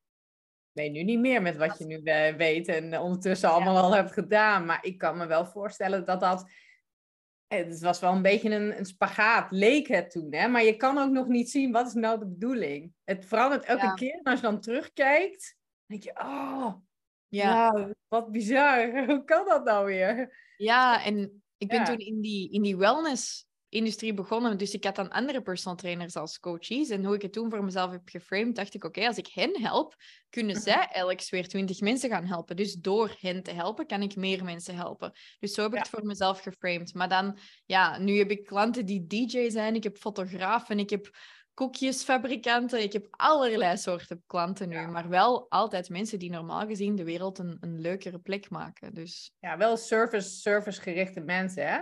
Nee, 0.72 0.90
nu 0.90 1.04
niet 1.04 1.20
meer 1.20 1.42
met 1.42 1.58
wat 1.58 1.78
je 1.78 1.86
nu 1.86 2.02
weet 2.38 2.68
en 2.68 3.00
ondertussen 3.00 3.50
allemaal 3.50 3.78
al 3.78 3.96
hebt 3.96 4.12
gedaan. 4.12 4.66
Maar 4.66 4.86
ik 4.86 4.98
kan 4.98 5.18
me 5.18 5.26
wel 5.26 5.46
voorstellen 5.46 6.06
dat 6.06 6.20
dat 6.20 6.46
het 7.48 7.80
was 7.80 8.00
wel 8.00 8.14
een 8.14 8.22
beetje 8.22 8.50
een, 8.50 8.78
een 8.78 8.86
spagaat, 8.86 9.52
leek 9.52 9.88
het 9.88 10.12
toen. 10.12 10.34
Hè? 10.34 10.48
Maar 10.48 10.64
je 10.64 10.76
kan 10.76 10.98
ook 10.98 11.12
nog 11.12 11.28
niet 11.28 11.50
zien, 11.50 11.72
wat 11.72 11.88
is 11.88 11.94
nou 11.94 12.20
de 12.20 12.28
bedoeling? 12.28 12.94
Het 13.04 13.26
verandert 13.26 13.66
elke 13.66 13.94
keer. 13.94 14.14
En 14.14 14.24
als 14.24 14.40
je 14.40 14.46
dan 14.46 14.62
terugkijkt, 14.62 15.58
denk 15.86 16.04
je, 16.04 16.12
oh, 16.20 16.74
ja. 17.28 17.90
wat 18.08 18.32
bizar. 18.32 18.92
Hoe 19.08 19.24
kan 19.24 19.46
dat 19.46 19.64
nou 19.64 19.86
weer? 19.86 20.36
Ja, 20.58 21.04
en 21.04 21.44
ik 21.58 21.68
ben 21.68 21.84
toen 21.84 21.98
in 21.98 22.22
die, 22.22 22.52
in 22.52 22.62
die 22.62 22.78
wellness 22.78 23.48
industrie 23.70 24.14
begonnen. 24.14 24.58
Dus 24.58 24.74
ik 24.74 24.84
had 24.84 24.96
dan 24.96 25.10
andere 25.10 25.42
personal 25.42 25.78
trainers 25.78 26.16
als 26.16 26.40
coaches. 26.40 26.90
En 26.90 27.06
hoe 27.06 27.16
ik 27.16 27.22
het 27.22 27.34
toen 27.34 27.50
voor 27.50 27.64
mezelf 27.64 27.92
heb 27.92 28.10
geframed, 28.10 28.56
dacht 28.56 28.74
ik, 28.74 28.84
oké, 28.84 29.08
als 29.08 29.18
ik 29.18 29.28
hen 29.28 29.62
help, 29.62 29.96
kunnen 30.30 30.56
mhm. 30.56 30.64
zij 30.64 30.88
elk 30.92 31.30
weer 31.30 31.48
twintig 31.48 31.80
mensen 31.80 32.10
gaan 32.10 32.26
helpen. 32.26 32.56
Dus 32.56 32.74
door 32.74 33.16
hen 33.20 33.44
te 33.44 33.52
helpen, 33.52 33.88
kan 33.88 34.02
ik 34.02 34.16
meer 34.16 34.44
mensen 34.44 34.76
helpen. 34.76 35.12
Dus 35.40 35.54
zo 35.54 35.62
heb 35.62 35.72
ik 35.72 35.78
het 35.78 35.90
voor 35.90 36.06
mezelf 36.06 36.42
geframed. 36.42 36.94
Maar 36.94 37.10
dan, 37.10 37.38
ja, 37.66 37.98
nu 37.98 38.18
heb 38.18 38.32
ik 38.32 38.46
klanten 38.46 38.86
die 38.86 39.08
DJ 39.08 39.50
zijn, 39.50 39.76
ik 39.76 39.84
heb 39.84 39.98
fotografen, 39.98 40.80
ik 40.80 40.90
heb 40.90 41.10
koekjesfabrikanten, 41.58 42.82
ik 42.82 42.94
heb 42.94 43.08
allerlei 43.10 43.78
soorten 43.78 44.24
klanten 44.26 44.70
nu. 44.70 44.88
Maar 44.88 45.10
wel 45.10 45.50
altijd 45.50 45.90
mensen 45.90 46.20
die 46.20 46.30
normaal 46.30 46.68
gezien 46.68 46.96
de 46.96 47.04
wereld 47.04 47.40
een, 47.40 47.58
een 47.60 47.82
leukere 47.82 48.20
plek 48.20 48.50
maken. 48.50 48.94
Dus... 48.94 49.32
Ja, 49.40 49.58
wel 49.58 49.78
service, 49.78 50.30
servicegerichte 50.30 51.20
mensen, 51.20 51.68
hè? 51.68 51.80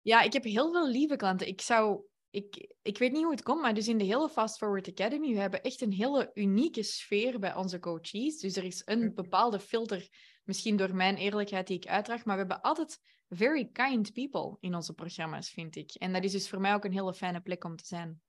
Ja, 0.00 0.22
ik 0.22 0.32
heb 0.32 0.44
heel 0.44 0.72
veel 0.72 0.88
lieve 0.88 1.16
klanten. 1.16 1.46
Ik 1.46 1.60
zou... 1.60 2.00
Ik, 2.30 2.74
ik 2.82 2.98
weet 2.98 3.12
niet 3.12 3.22
hoe 3.22 3.30
het 3.30 3.42
komt, 3.42 3.62
maar 3.62 3.74
dus 3.74 3.88
in 3.88 3.98
de 3.98 4.04
hele 4.04 4.28
Fast 4.28 4.56
Forward 4.56 4.88
Academy, 4.88 5.32
we 5.32 5.40
hebben 5.40 5.62
echt 5.62 5.80
een 5.80 5.92
hele 5.92 6.30
unieke 6.34 6.82
sfeer 6.82 7.38
bij 7.38 7.54
onze 7.54 7.78
coaches. 7.78 8.38
Dus 8.38 8.56
er 8.56 8.64
is 8.64 8.82
een 8.84 9.04
mhm. 9.04 9.14
bepaalde 9.14 9.60
filter, 9.60 10.08
misschien 10.44 10.76
door 10.76 10.94
mijn 10.94 11.16
eerlijkheid 11.16 11.66
die 11.66 11.76
ik 11.76 11.86
uitdraag, 11.86 12.24
maar 12.24 12.34
we 12.34 12.40
hebben 12.40 12.60
altijd 12.60 12.98
very 13.28 13.68
kind 13.72 14.12
people 14.12 14.56
in 14.60 14.74
onze 14.74 14.92
programma's, 14.92 15.50
vind 15.50 15.76
ik. 15.76 15.94
En 15.94 16.12
dat 16.12 16.24
is 16.24 16.32
dus 16.32 16.48
voor 16.48 16.60
mij 16.60 16.74
ook 16.74 16.84
een 16.84 16.92
hele 16.92 17.14
fijne 17.14 17.40
plek 17.40 17.64
om 17.64 17.76
te 17.76 17.86
zijn. 17.86 18.20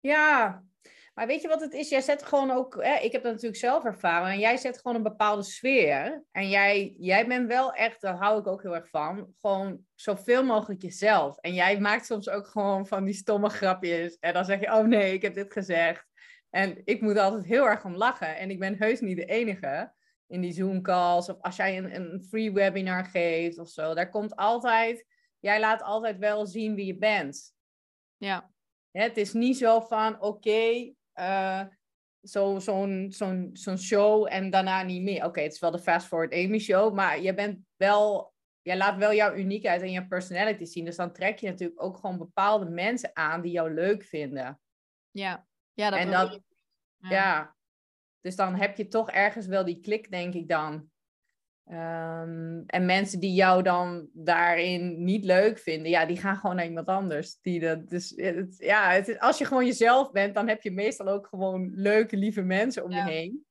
Ja, 0.00 0.62
maar 1.14 1.26
weet 1.26 1.42
je 1.42 1.48
wat 1.48 1.60
het 1.60 1.72
is? 1.72 1.88
Jij 1.88 2.00
zet 2.00 2.22
gewoon 2.22 2.50
ook, 2.50 2.84
hè, 2.84 2.94
ik 2.94 3.12
heb 3.12 3.22
dat 3.22 3.32
natuurlijk 3.32 3.60
zelf 3.60 3.84
ervaren, 3.84 4.28
en 4.28 4.38
jij 4.38 4.56
zet 4.56 4.76
gewoon 4.80 4.96
een 4.96 5.02
bepaalde 5.02 5.42
sfeer. 5.42 6.24
En 6.32 6.48
jij, 6.48 6.94
jij 6.98 7.26
bent 7.26 7.48
wel 7.48 7.72
echt, 7.72 8.00
daar 8.00 8.16
hou 8.16 8.40
ik 8.40 8.46
ook 8.46 8.62
heel 8.62 8.74
erg 8.74 8.88
van, 8.88 9.34
gewoon 9.40 9.80
zoveel 9.94 10.44
mogelijk 10.44 10.82
jezelf. 10.82 11.38
En 11.38 11.54
jij 11.54 11.80
maakt 11.80 12.06
soms 12.06 12.28
ook 12.28 12.46
gewoon 12.46 12.86
van 12.86 13.04
die 13.04 13.14
stomme 13.14 13.48
grapjes. 13.48 14.16
En 14.18 14.32
dan 14.32 14.44
zeg 14.44 14.60
je, 14.60 14.72
oh 14.72 14.84
nee, 14.84 15.12
ik 15.12 15.22
heb 15.22 15.34
dit 15.34 15.52
gezegd. 15.52 16.06
En 16.50 16.80
ik 16.84 17.00
moet 17.00 17.18
altijd 17.18 17.44
heel 17.44 17.68
erg 17.68 17.84
om 17.84 17.96
lachen. 17.96 18.36
En 18.36 18.50
ik 18.50 18.58
ben 18.58 18.76
heus 18.78 19.00
niet 19.00 19.16
de 19.16 19.24
enige 19.24 19.92
in 20.26 20.40
die 20.40 20.52
Zoom-calls. 20.52 21.28
Of 21.28 21.40
als 21.40 21.56
jij 21.56 21.78
een, 21.78 21.94
een 21.94 22.24
free 22.28 22.52
webinar 22.52 23.04
geeft 23.04 23.58
of 23.58 23.68
zo. 23.68 23.94
Daar 23.94 24.10
komt 24.10 24.36
altijd, 24.36 25.06
jij 25.38 25.60
laat 25.60 25.82
altijd 25.82 26.18
wel 26.18 26.46
zien 26.46 26.74
wie 26.74 26.86
je 26.86 26.98
bent. 26.98 27.54
Ja. 28.16 28.50
Het 28.98 29.16
is 29.16 29.32
niet 29.32 29.56
zo 29.56 29.80
van, 29.80 30.14
oké, 30.14 30.26
okay, 30.26 30.96
uh, 31.14 31.64
zo'n 32.20 32.60
zo 32.60 33.48
zo'n 33.52 33.78
show 33.78 34.26
en 34.30 34.50
daarna 34.50 34.82
niet 34.82 35.02
meer. 35.02 35.24
Oké, 35.24 35.40
het 35.40 35.52
is 35.52 35.60
wel 35.60 35.70
de 35.70 35.78
Fast 35.78 36.06
Forward 36.06 36.32
Amy 36.32 36.58
show, 36.58 36.94
maar 36.94 37.20
je 37.20 37.34
bent 37.34 37.58
wel, 37.76 38.32
jij 38.62 38.76
laat 38.76 38.96
wel 38.96 39.14
jouw 39.14 39.34
uniekheid 39.34 39.82
en 39.82 39.90
je 39.90 40.06
personality 40.06 40.64
zien. 40.64 40.84
Dus 40.84 40.96
dan 40.96 41.12
trek 41.12 41.38
je 41.38 41.48
natuurlijk 41.48 41.82
ook 41.82 41.96
gewoon 41.96 42.18
bepaalde 42.18 42.70
mensen 42.70 43.10
aan 43.12 43.40
die 43.40 43.52
jou 43.52 43.74
leuk 43.74 44.02
vinden. 44.02 44.60
Ja, 45.10 45.46
ja 45.72 45.90
dat 45.90 45.98
en 45.98 46.10
dat, 46.10 46.40
ja. 46.96 47.10
ja. 47.10 47.56
Dus 48.20 48.36
dan 48.36 48.54
heb 48.54 48.76
je 48.76 48.88
toch 48.88 49.10
ergens 49.10 49.46
wel 49.46 49.64
die 49.64 49.80
klik, 49.80 50.10
denk 50.10 50.34
ik 50.34 50.48
dan. 50.48 50.90
Um, 51.70 52.64
en 52.66 52.86
mensen 52.86 53.20
die 53.20 53.32
jou 53.32 53.62
dan 53.62 54.08
daarin 54.12 55.04
niet 55.04 55.24
leuk 55.24 55.58
vinden, 55.58 55.90
ja, 55.90 56.06
die 56.06 56.16
gaan 56.16 56.36
gewoon 56.36 56.56
naar 56.56 56.66
iemand 56.66 56.86
anders. 56.86 57.38
Die 57.40 57.60
dat, 57.60 57.88
dus 57.88 58.12
het, 58.16 58.54
ja, 58.58 58.90
het 58.90 59.08
is, 59.08 59.18
als 59.18 59.38
je 59.38 59.44
gewoon 59.44 59.66
jezelf 59.66 60.10
bent, 60.10 60.34
dan 60.34 60.48
heb 60.48 60.62
je 60.62 60.70
meestal 60.70 61.08
ook 61.08 61.26
gewoon 61.26 61.70
leuke, 61.74 62.16
lieve 62.16 62.42
mensen 62.42 62.84
om 62.84 62.90
je 62.90 63.02
heen. 63.02 63.46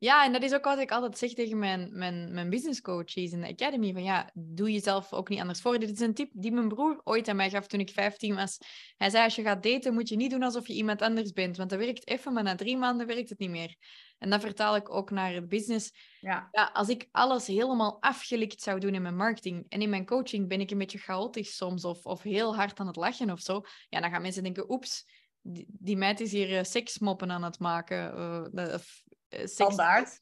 Ja, 0.00 0.24
en 0.24 0.32
dat 0.32 0.42
is 0.42 0.54
ook 0.54 0.64
wat 0.64 0.78
ik 0.78 0.90
altijd 0.90 1.18
zeg 1.18 1.32
tegen 1.32 1.58
mijn, 1.58 1.88
mijn, 1.92 2.34
mijn 2.34 2.50
business 2.50 2.80
coaches 2.80 3.32
in 3.32 3.40
de 3.40 3.48
academy. 3.48 3.92
Van 3.92 4.02
ja, 4.02 4.30
doe 4.34 4.72
jezelf 4.72 5.12
ook 5.12 5.28
niet 5.28 5.40
anders 5.40 5.60
voor. 5.60 5.78
Dit 5.78 5.90
is 5.90 6.00
een 6.00 6.14
tip 6.14 6.30
die 6.32 6.52
mijn 6.52 6.68
broer 6.68 7.00
ooit 7.04 7.28
aan 7.28 7.36
mij 7.36 7.50
gaf 7.50 7.66
toen 7.66 7.80
ik 7.80 7.90
15 7.90 8.34
was. 8.34 8.58
Hij 8.96 9.10
zei, 9.10 9.24
als 9.24 9.34
je 9.34 9.42
gaat 9.42 9.62
daten, 9.62 9.94
moet 9.94 10.08
je 10.08 10.16
niet 10.16 10.30
doen 10.30 10.42
alsof 10.42 10.66
je 10.66 10.74
iemand 10.74 11.02
anders 11.02 11.32
bent. 11.32 11.56
Want 11.56 11.70
dat 11.70 11.78
werkt 11.78 12.08
even, 12.08 12.32
maar 12.32 12.42
na 12.42 12.54
drie 12.54 12.76
maanden 12.76 13.06
werkt 13.06 13.28
het 13.28 13.38
niet 13.38 13.50
meer. 13.50 13.76
En 14.18 14.30
dat 14.30 14.40
vertaal 14.40 14.76
ik 14.76 14.94
ook 14.94 15.10
naar 15.10 15.32
het 15.32 15.48
business. 15.48 15.92
Ja. 16.20 16.48
ja. 16.50 16.70
als 16.72 16.88
ik 16.88 17.08
alles 17.10 17.46
helemaal 17.46 18.02
afgelikt 18.02 18.62
zou 18.62 18.80
doen 18.80 18.94
in 18.94 19.02
mijn 19.02 19.16
marketing 19.16 19.66
en 19.68 19.82
in 19.82 19.90
mijn 19.90 20.06
coaching 20.06 20.48
ben 20.48 20.60
ik 20.60 20.70
een 20.70 20.78
beetje 20.78 20.98
chaotisch 20.98 21.56
soms 21.56 21.84
of, 21.84 22.04
of 22.04 22.22
heel 22.22 22.56
hard 22.56 22.80
aan 22.80 22.86
het 22.86 22.96
lachen 22.96 23.30
of 23.30 23.40
zo, 23.40 23.62
ja, 23.88 24.00
dan 24.00 24.10
gaan 24.10 24.22
mensen 24.22 24.42
denken, 24.42 24.70
oeps, 24.70 25.04
die, 25.42 25.66
die 25.68 25.96
meid 25.96 26.20
is 26.20 26.32
hier 26.32 26.50
uh, 26.50 26.62
seksmoppen 26.62 27.30
aan 27.30 27.42
het 27.42 27.58
maken. 27.58 28.18
Uh, 28.54 28.74
Standaard. 29.28 30.20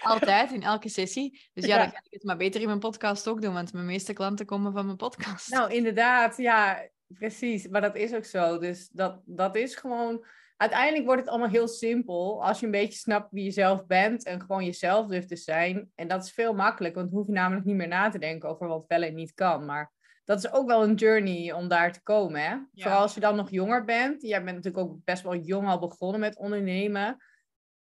Altijd, 0.00 0.52
in 0.52 0.62
elke 0.62 0.88
sessie. 0.88 1.50
Dus 1.52 1.66
ja, 1.66 1.78
dan 1.78 1.90
ga 1.90 1.98
ik 2.04 2.12
het 2.12 2.24
maar 2.24 2.36
beter 2.36 2.60
in 2.60 2.66
mijn 2.66 2.78
podcast 2.78 3.28
ook 3.28 3.42
doen, 3.42 3.54
want 3.54 3.72
mijn 3.72 3.86
meeste 3.86 4.12
klanten 4.12 4.46
komen 4.46 4.72
van 4.72 4.84
mijn 4.84 4.96
podcast. 4.96 5.50
Nou, 5.50 5.72
inderdaad, 5.72 6.36
ja, 6.36 6.88
precies. 7.06 7.68
Maar 7.68 7.80
dat 7.80 7.96
is 7.96 8.14
ook 8.14 8.24
zo. 8.24 8.58
Dus 8.58 8.88
dat, 8.88 9.20
dat 9.24 9.56
is 9.56 9.74
gewoon 9.74 10.26
uiteindelijk 10.56 11.04
wordt 11.04 11.20
het 11.20 11.30
allemaal 11.30 11.48
heel 11.48 11.68
simpel 11.68 12.44
als 12.44 12.60
je 12.60 12.66
een 12.66 12.72
beetje 12.72 12.98
snapt 12.98 13.30
wie 13.30 13.44
je 13.44 13.50
zelf 13.50 13.86
bent 13.86 14.24
en 14.24 14.40
gewoon 14.40 14.64
jezelf 14.64 15.06
durft 15.06 15.28
te 15.28 15.36
zijn. 15.36 15.90
En 15.94 16.08
dat 16.08 16.24
is 16.24 16.32
veel 16.32 16.54
makkelijker, 16.54 17.00
want 17.00 17.10
dan 17.10 17.20
hoef 17.20 17.28
je 17.28 17.40
namelijk 17.40 17.66
niet 17.66 17.76
meer 17.76 17.88
na 17.88 18.10
te 18.10 18.18
denken 18.18 18.48
over 18.48 18.68
wat 18.68 18.84
wel 18.86 19.02
en 19.02 19.14
niet 19.14 19.34
kan. 19.34 19.64
Maar 19.64 19.92
dat 20.24 20.38
is 20.38 20.52
ook 20.52 20.66
wel 20.66 20.82
een 20.82 20.94
journey 20.94 21.52
om 21.52 21.68
daar 21.68 21.92
te 21.92 22.02
komen. 22.02 22.40
Hè? 22.40 22.56
Vooral 22.74 23.00
als 23.00 23.14
je 23.14 23.20
dan 23.20 23.36
nog 23.36 23.50
jonger 23.50 23.84
bent. 23.84 24.22
Jij 24.22 24.44
bent 24.44 24.56
natuurlijk 24.56 24.86
ook 24.86 25.04
best 25.04 25.22
wel 25.22 25.36
jong 25.36 25.68
al 25.68 25.78
begonnen 25.78 26.20
met 26.20 26.36
ondernemen. 26.36 27.16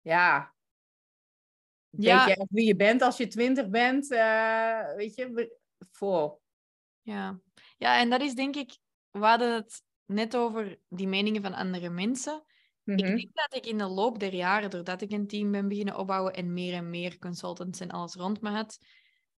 Ja. 0.02 0.54
Weet 1.98 2.38
je 2.38 2.46
wie 2.50 2.66
je 2.66 2.76
bent 2.76 3.02
als 3.02 3.18
je 3.18 3.28
twintig 3.28 3.70
bent? 3.70 4.12
Uh, 4.12 4.94
weet 4.96 5.16
je, 5.16 5.58
vol. 5.92 6.42
Ja. 7.02 7.40
ja, 7.78 8.00
en 8.00 8.10
dat 8.10 8.22
is 8.22 8.34
denk 8.34 8.56
ik, 8.56 8.78
we 9.12 9.20
hadden 9.26 9.54
het 9.54 9.84
net 10.06 10.36
over 10.36 10.80
die 10.90 11.08
meningen 11.08 11.42
van 11.42 11.54
andere 11.54 11.90
mensen. 11.90 12.44
Ik 12.86 12.96
Mhm. 13.04 13.16
denk 13.16 13.30
dat 13.34 13.56
ik 13.56 13.66
in 13.66 13.78
de 13.78 13.88
loop 13.88 14.20
der 14.20 14.34
jaren, 14.34 14.70
doordat 14.70 15.02
ik 15.02 15.12
een 15.12 15.28
team 15.28 15.52
ben 15.52 15.68
beginnen 15.68 15.98
opbouwen 15.98 16.34
en 16.34 16.54
meer 16.54 16.74
en 16.74 16.90
meer 16.90 17.18
consultants 17.20 17.80
en 17.80 17.90
alles 17.92 18.14
rond 18.16 18.42
me 18.42 18.50
had, 18.50 18.78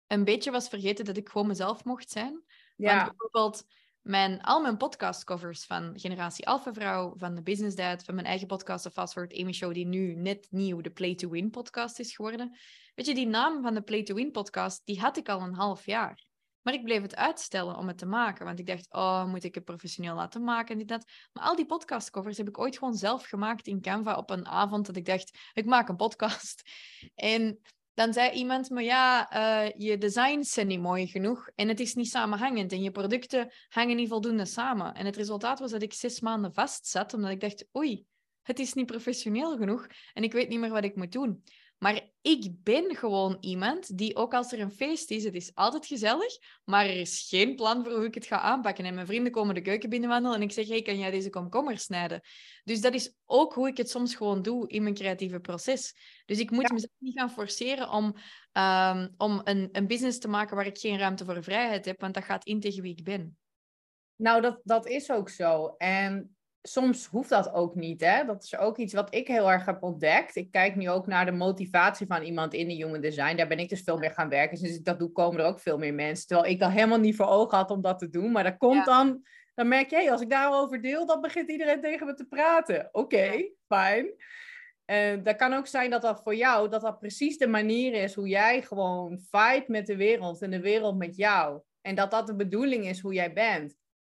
een 0.08 0.24
beetje 0.24 0.52
was 0.52 0.68
vergeten 0.70 1.06
dat 1.06 1.18
ik 1.18 1.30
gewoon 1.30 1.48
mezelf 1.48 1.84
mocht 1.84 2.10
zijn. 2.10 2.32
Want 2.32 2.46
Ja, 2.76 3.04
bijvoorbeeld 3.06 3.64
mijn, 4.08 4.42
al 4.42 4.62
mijn 4.62 4.78
podcastcovers 4.78 5.66
van 5.66 6.00
Generatie 6.00 6.48
Alpha 6.48 6.74
Vrouw, 6.74 7.14
van 7.18 7.36
de 7.36 7.42
Business 7.42 7.76
Dad, 7.76 8.04
van 8.04 8.16
mijn 8.16 8.28
eigen 8.28 8.48
podcast, 8.48 8.84
de 8.84 8.92
Fast 8.92 9.14
Forward 9.14 9.40
Amy 9.40 9.54
Show, 9.54 9.74
die 9.74 9.86
nu 9.86 10.16
net 10.16 10.48
nieuw 10.50 10.82
de 10.82 10.90
Play 10.90 11.16
to 11.16 11.30
Win 11.30 11.50
podcast 11.50 12.00
is 12.00 12.16
geworden. 12.16 12.58
Weet 12.96 13.06
je, 13.06 13.14
die 13.14 13.28
naam 13.28 13.62
van 13.62 13.74
de 13.74 13.82
Play 13.82 14.04
to 14.04 14.16
Win 14.16 14.32
podcast, 14.32 14.82
die 14.86 15.00
had 15.00 15.18
ik 15.18 15.30
al 15.30 15.42
een 15.42 15.54
half 15.54 15.86
jaar. 15.86 16.26
Maar 16.62 16.74
ik 16.74 16.84
bleef 16.84 17.02
het 17.02 17.16
uitstellen 17.16 17.78
om 17.78 17.88
het 17.88 17.98
te 17.98 18.06
maken. 18.06 18.46
Want 18.46 18.60
ik 18.60 18.66
dacht, 18.66 18.94
oh, 18.94 19.26
moet 19.26 19.44
ik 19.44 19.56
het 19.56 19.64
professioneel 19.64 20.16
laten 20.16 20.44
maken 20.44 20.72
en 20.72 20.78
dit, 20.78 20.88
dat. 20.88 21.06
Maar 21.34 21.44
al 21.44 21.56
die 21.56 21.66
podcastcovers 21.66 22.38
heb 22.38 22.48
ik 22.48 22.60
ooit 22.60 22.78
gewoon 22.78 22.96
zelf 22.96 23.26
gemaakt 23.26 23.68
in 23.68 23.82
Canva 23.82 24.16
op 24.16 24.30
een 24.30 24.48
avond 24.48 24.86
dat 24.86 24.96
ik 24.96 25.06
dacht, 25.06 25.38
ik 25.54 25.66
maak 25.66 25.90
een 25.90 25.96
podcast. 25.96 26.62
En 27.16 27.60
dan 27.98 28.14
zei 28.14 28.32
iemand 28.32 28.70
me, 28.70 28.82
ja, 28.82 29.30
eh, 29.30 29.74
je 29.78 29.98
designs 29.98 30.52
zijn 30.52 30.68
niet 30.68 30.80
mooi 30.80 31.08
genoeg 31.08 31.50
en 31.56 31.68
het 31.68 31.80
is 31.80 31.94
niet 31.94 32.10
samenhangend 32.10 32.72
en 32.72 32.82
je 32.82 32.92
producten 32.92 33.52
hangen 33.70 33.96
niet 33.96 34.10
voldoende 34.10 34.46
samen. 34.46 34.94
En 34.94 35.06
het 35.06 35.16
resultaat 35.16 35.60
was 35.60 35.72
dat 35.72 35.82
ik 35.82 35.94
zes 35.94 36.20
maanden 36.20 36.54
vast 36.54 36.88
zat, 36.88 37.14
omdat 37.14 37.32
ik 37.32 37.40
dacht, 37.40 37.66
oei, 37.76 38.06
het 38.42 38.60
is 38.60 38.74
niet 38.74 38.86
professioneel 38.86 39.58
genoeg 39.58 39.88
en 40.14 40.24
ik 40.24 40.32
weet 40.32 40.50
niet 40.50 40.60
meer 40.60 40.70
wat 40.70 40.84
ik 40.84 40.96
moet 40.96 41.12
doen. 41.12 41.44
Maar 41.78 42.02
ik 42.22 42.64
ben 42.64 42.96
gewoon 42.96 43.38
iemand 43.40 43.98
die, 43.98 44.16
ook 44.16 44.34
als 44.34 44.52
er 44.52 44.60
een 44.60 44.72
feest 44.72 45.12
is, 45.12 45.24
het 45.24 45.34
is 45.36 45.52
altijd 45.56 45.86
gezellig, 45.86 46.38
maar 46.64 46.86
er 46.86 47.00
is 47.00 47.26
geen 47.30 47.56
plan 47.56 47.84
voor 47.84 47.94
hoe 47.94 48.06
ik 48.06 48.14
het 48.14 48.26
ga 48.26 48.40
aanpakken. 48.40 48.86
En 48.86 48.94
mijn 48.94 49.06
vrienden 49.08 49.32
komen 49.32 49.56
de 49.56 49.62
keuken 49.62 49.90
binnenwandelen 49.90 50.38
en 50.38 50.44
ik 50.44 50.52
zeg, 50.52 50.68
hey, 50.68 50.82
kan 50.82 50.98
jij 50.98 51.12
deze 51.12 51.30
komkommer 51.30 51.78
snijden? 51.78 52.22
Dus 52.64 52.82
dat 52.82 52.94
is 52.94 53.16
ook 53.26 53.54
hoe 53.54 53.68
ik 53.68 53.78
het 53.78 53.90
soms 53.90 54.16
gewoon 54.16 54.42
doe 54.42 54.68
in 54.68 54.84
mijn 54.84 54.96
creatieve 54.96 55.40
proces. 55.40 55.94
Dus 56.26 56.40
ik 56.40 56.52
moet 56.52 56.68
Ja. 56.68 56.74
mezelf 56.74 56.92
niet 56.98 57.20
gaan 57.20 57.32
forceren 57.32 57.90
om, 57.90 58.16
ehm, 58.52 59.10
om 59.18 59.42
een, 59.44 59.70
een 59.72 59.88
business 59.88 60.20
te 60.20 60.28
maken 60.28 60.56
waar 60.56 60.66
ik 60.66 60.78
geen 60.78 60.98
ruimte 60.98 61.26
voor 61.26 61.44
vrijheid 61.44 61.86
heb, 61.86 62.02
want 62.02 62.14
dat 62.14 62.24
gaat 62.24 62.46
in 62.46 62.60
tegen 62.60 62.82
wie 62.82 62.92
ik 62.96 63.04
ben. 63.04 63.38
nou 64.16 64.42
dat, 64.42 64.60
dat 64.64 64.88
is 64.88 65.12
ook 65.12 65.30
zo. 65.30 65.76
En 65.78 66.37
soms 66.68 67.06
hoeft 67.06 67.30
dat 67.30 67.54
ook 67.54 67.76
niet, 67.76 68.02
hè. 68.02 68.26
Dat 68.26 68.44
is 68.44 68.58
ook 68.58 68.78
iets 68.78 68.94
wat 68.94 69.16
ik 69.16 69.28
heel 69.28 69.52
erg 69.52 69.66
heb 69.66 69.84
ontdekt. 69.84 70.36
Ik 70.36 70.52
kijk 70.52 70.76
nu 70.76 70.90
ook 70.90 71.08
naar 71.08 71.26
de 71.26 71.32
motivatie 71.32 72.08
van 72.08 72.22
iemand 72.22 72.54
in 72.54 72.68
de 72.68 72.74
human 72.74 73.02
design. 73.02 73.36
Daar 73.36 73.48
ben 73.48 73.60
ik 73.60 73.70
dus 73.70 73.82
veel 73.82 73.98
meer 73.98 74.12
gaan 74.12 74.30
werken. 74.30 74.58
Sinds 74.58 74.78
ik 74.78 74.86
dat 74.86 75.00
doe, 75.00 75.12
komen 75.12 75.40
er 75.40 75.46
ook 75.46 75.60
veel 75.60 75.78
meer 75.78 75.94
mensen. 75.94 76.28
Terwijl 76.28 76.52
ik 76.52 76.60
dat 76.60 76.72
helemaal 76.72 77.00
niet 77.00 77.16
voor 77.16 77.28
ogen 77.28 77.58
had 77.58 77.72
om 77.72 77.82
dat 77.82 78.00
te 78.00 78.10
doen. 78.10 78.32
Maar 78.32 78.44
dat 78.44 78.58
komt 78.58 78.76
Ja. 78.76 78.84
dan... 78.84 79.22
Dan 79.54 79.68
merk 79.68 79.90
je, 79.90 79.96
hey, 79.96 80.12
als 80.12 80.22
ik 80.22 80.30
daarover 80.30 80.82
deel, 80.82 81.06
dan 81.06 81.22
begint 81.22 81.50
iedereen 81.50 81.82
tegen 81.82 82.06
me 82.06 82.14
te 82.14 82.26
praten. 82.26 82.90
Oké, 82.92 83.24
Ja. 83.24 83.44
fijn. 83.68 84.08
En 84.86 85.24
dat 85.24 85.36
kan 85.36 85.54
ook 85.54 85.68
zijn 85.68 85.90
dat 85.90 86.02
dat 86.02 86.22
voor 86.24 86.36
jou, 86.36 86.70
dat 86.70 86.82
dat 86.82 87.00
precies 87.00 87.38
de 87.38 87.48
manier 87.48 87.94
is 87.94 88.14
hoe 88.14 88.28
jij 88.28 88.62
gewoon 88.62 89.20
fight 89.30 89.68
met 89.68 89.86
de 89.86 89.96
wereld 89.96 90.42
en 90.42 90.52
de 90.52 90.60
wereld 90.60 90.98
met 90.98 91.16
jou. 91.16 91.62
En 91.82 91.96
dat 91.96 92.12
dat 92.12 92.28
de 92.28 92.36
bedoeling 92.36 92.86
is 92.88 93.00
hoe 93.00 93.14
jij 93.14 93.34
bent. 93.34 93.76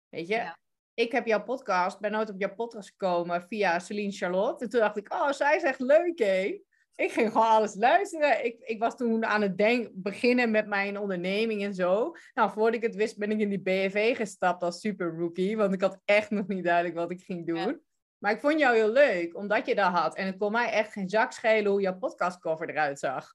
Weet 0.08 0.28
je? 0.28 0.34
Ja. 0.34 0.58
Ik 0.94 1.12
heb 1.12 1.26
jouw 1.26 1.42
podcast, 1.42 2.00
ben 2.00 2.10
nooit 2.12 2.30
op 2.30 2.40
jouw 2.40 2.54
podcast 2.54 2.88
gekomen 2.88 3.42
via 3.42 3.78
Celine 3.78 4.12
Charlotte. 4.12 4.64
En 4.64 4.70
toen 4.70 4.80
dacht 4.80 4.96
ik, 4.96 5.12
oh, 5.12 5.30
zij 5.30 5.56
is 5.56 5.62
echt 5.62 5.80
leuk, 5.80 6.18
hé. 6.18 6.60
Ik 6.94 7.12
ging 7.12 7.32
gewoon 7.32 7.46
alles 7.46 7.74
luisteren. 7.74 8.44
Ik, 8.44 8.60
ik 8.60 8.78
was 8.78 8.96
toen 8.96 9.24
aan 9.24 9.42
het 9.42 9.58
denk, 9.58 9.88
beginnen 9.92 10.50
met 10.50 10.66
mijn 10.66 10.98
onderneming 10.98 11.62
en 11.62 11.74
zo. 11.74 12.14
Nou, 12.34 12.50
voordat 12.50 12.74
ik 12.74 12.82
het 12.82 12.94
wist, 12.94 13.18
ben 13.18 13.30
ik 13.30 13.38
in 13.38 13.48
die 13.48 13.60
BFV 13.60 14.16
gestapt 14.16 14.62
als 14.62 14.80
super 14.80 15.16
rookie. 15.16 15.56
Want 15.56 15.72
ik 15.72 15.80
had 15.80 16.00
echt 16.04 16.30
nog 16.30 16.46
niet 16.46 16.64
duidelijk 16.64 16.94
wat 16.94 17.10
ik 17.10 17.20
ging 17.22 17.46
doen. 17.46 17.56
Ja. 17.56 17.78
Maar 18.18 18.32
ik 18.32 18.40
vond 18.40 18.58
jou 18.58 18.74
heel 18.76 18.90
leuk, 18.90 19.36
omdat 19.36 19.66
je 19.66 19.74
dat 19.74 19.92
had. 19.92 20.16
En 20.16 20.26
het 20.26 20.36
kon 20.38 20.52
mij 20.52 20.70
echt 20.70 20.92
geen 20.92 21.08
zak 21.08 21.32
schelen 21.32 21.70
hoe 21.70 21.80
jouw 21.80 21.98
podcastcover 21.98 22.68
eruit 22.70 22.98
zag. 22.98 23.34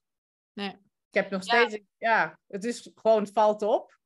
Nee. 0.52 0.70
Ik 1.10 1.22
heb 1.22 1.30
nog 1.30 1.44
Ja. 1.44 1.66
steeds, 1.66 1.84
ja, 1.98 2.38
het 2.46 2.64
is 2.64 2.90
gewoon, 2.94 3.22
het 3.22 3.32
valt 3.32 3.62
op. 3.62 3.98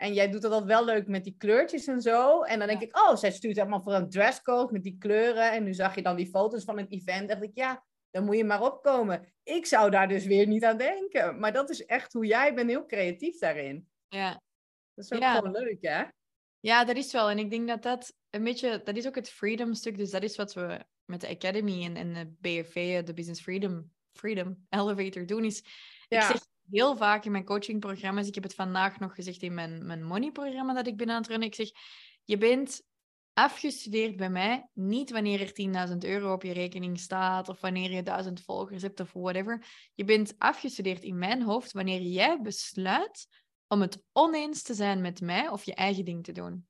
En 0.00 0.12
jij 0.14 0.30
doet 0.30 0.42
dat 0.42 0.52
altijd 0.52 0.70
wel 0.70 0.84
leuk 0.84 1.06
met 1.06 1.24
die 1.24 1.34
kleurtjes 1.38 1.86
en 1.86 2.00
zo. 2.00 2.42
En 2.42 2.58
dan 2.58 2.68
denk 2.68 2.80
Ja. 2.80 2.86
ik, 2.86 2.96
oh, 2.98 3.16
zij 3.16 3.30
stuurt 3.30 3.56
helemaal 3.56 3.82
voor 3.82 3.92
een 3.94 4.10
dresscode 4.10 4.72
met 4.72 4.82
die 4.82 4.96
kleuren. 4.98 5.52
En 5.52 5.64
nu 5.64 5.74
zag 5.74 5.94
je 5.94 6.02
dan 6.02 6.16
die 6.16 6.26
foto's 6.26 6.64
van 6.64 6.78
het 6.78 6.90
event. 6.92 7.28
dacht 7.28 7.42
ik, 7.42 7.50
ja, 7.54 7.84
dan 8.10 8.24
moet 8.24 8.36
je 8.36 8.44
maar 8.44 8.62
opkomen. 8.62 9.32
Ik 9.42 9.66
zou 9.66 9.90
daar 9.90 10.08
dus 10.08 10.24
weer 10.24 10.46
niet 10.46 10.64
aan 10.64 10.76
denken. 10.76 11.38
Maar 11.38 11.52
dat 11.52 11.70
is 11.70 11.84
echt 11.86 12.12
hoe 12.12 12.26
jij 12.26 12.54
bent, 12.54 12.70
heel 12.70 12.86
creatief 12.86 13.38
daarin. 13.38 13.88
Ja. 14.08 14.30
Dat 14.94 15.04
is 15.04 15.12
ook 15.12 15.20
Ja. 15.22 15.34
gewoon 15.34 15.52
leuk, 15.52 15.78
hè? 15.80 16.02
Ja, 16.60 16.84
dat 16.84 16.96
is 16.96 17.12
wel. 17.12 17.30
En 17.30 17.38
ik 17.38 17.50
denk 17.50 17.68
dat 17.68 17.82
dat 17.82 18.14
een 18.30 18.44
beetje, 18.44 18.80
dat 18.84 18.96
is 18.96 19.06
ook 19.06 19.14
het 19.14 19.30
freedom 19.30 19.74
stuk. 19.74 19.98
Dus 19.98 20.10
dat 20.10 20.22
is 20.22 20.36
wat 20.36 20.54
we 20.54 20.84
met 21.04 21.20
de 21.20 21.28
Academy 21.28 21.84
en, 21.84 21.96
en 21.96 22.12
de 22.12 22.26
BFV, 22.40 23.02
de 23.02 23.14
Business 23.14 23.40
Freedom, 23.42 23.92
Freedom 24.12 24.66
Elevator 24.68 25.26
doen. 25.26 25.44
Is, 25.44 25.58
Ik 25.58 25.66
Ja. 26.08 26.26
zeg 26.26 26.46
heel 26.70 26.96
vaak 26.96 27.24
in 27.24 27.32
mijn 27.32 27.44
coachingprogramma's, 27.44 28.26
ik 28.26 28.34
heb 28.34 28.42
het 28.42 28.54
vandaag 28.54 28.98
nog 28.98 29.14
gezegd 29.14 29.42
in 29.42 29.54
mijn, 29.54 29.86
mijn 29.86 30.04
money-programma 30.04 30.74
dat 30.74 30.86
ik 30.86 30.96
ben 30.96 31.10
aan 31.10 31.20
het 31.20 31.28
runnen. 31.28 31.48
Ik 31.48 31.54
zeg, 31.54 31.70
je 32.24 32.36
bent 32.36 32.82
afgestudeerd 33.32 34.16
bij 34.16 34.30
mij, 34.30 34.68
niet 34.72 35.10
wanneer 35.10 35.40
er 35.40 35.88
10.000 35.90 35.96
euro 35.98 36.32
op 36.32 36.42
je 36.42 36.52
rekening 36.52 36.98
staat 36.98 37.48
of 37.48 37.60
wanneer 37.60 37.90
je 37.90 38.02
1000 38.02 38.42
volgers 38.42 38.82
hebt 38.82 39.00
of 39.00 39.12
whatever. 39.12 39.66
Je 39.94 40.04
bent 40.04 40.34
afgestudeerd 40.38 41.02
in 41.02 41.18
mijn 41.18 41.42
hoofd 41.42 41.72
wanneer 41.72 42.00
jij 42.00 42.40
besluit 42.40 43.26
om 43.68 43.80
het 43.80 44.02
oneens 44.12 44.62
te 44.62 44.74
zijn 44.74 45.00
met 45.00 45.20
mij 45.20 45.48
of 45.48 45.64
je 45.64 45.74
eigen 45.74 46.04
ding 46.04 46.24
te 46.24 46.32
doen. 46.32 46.68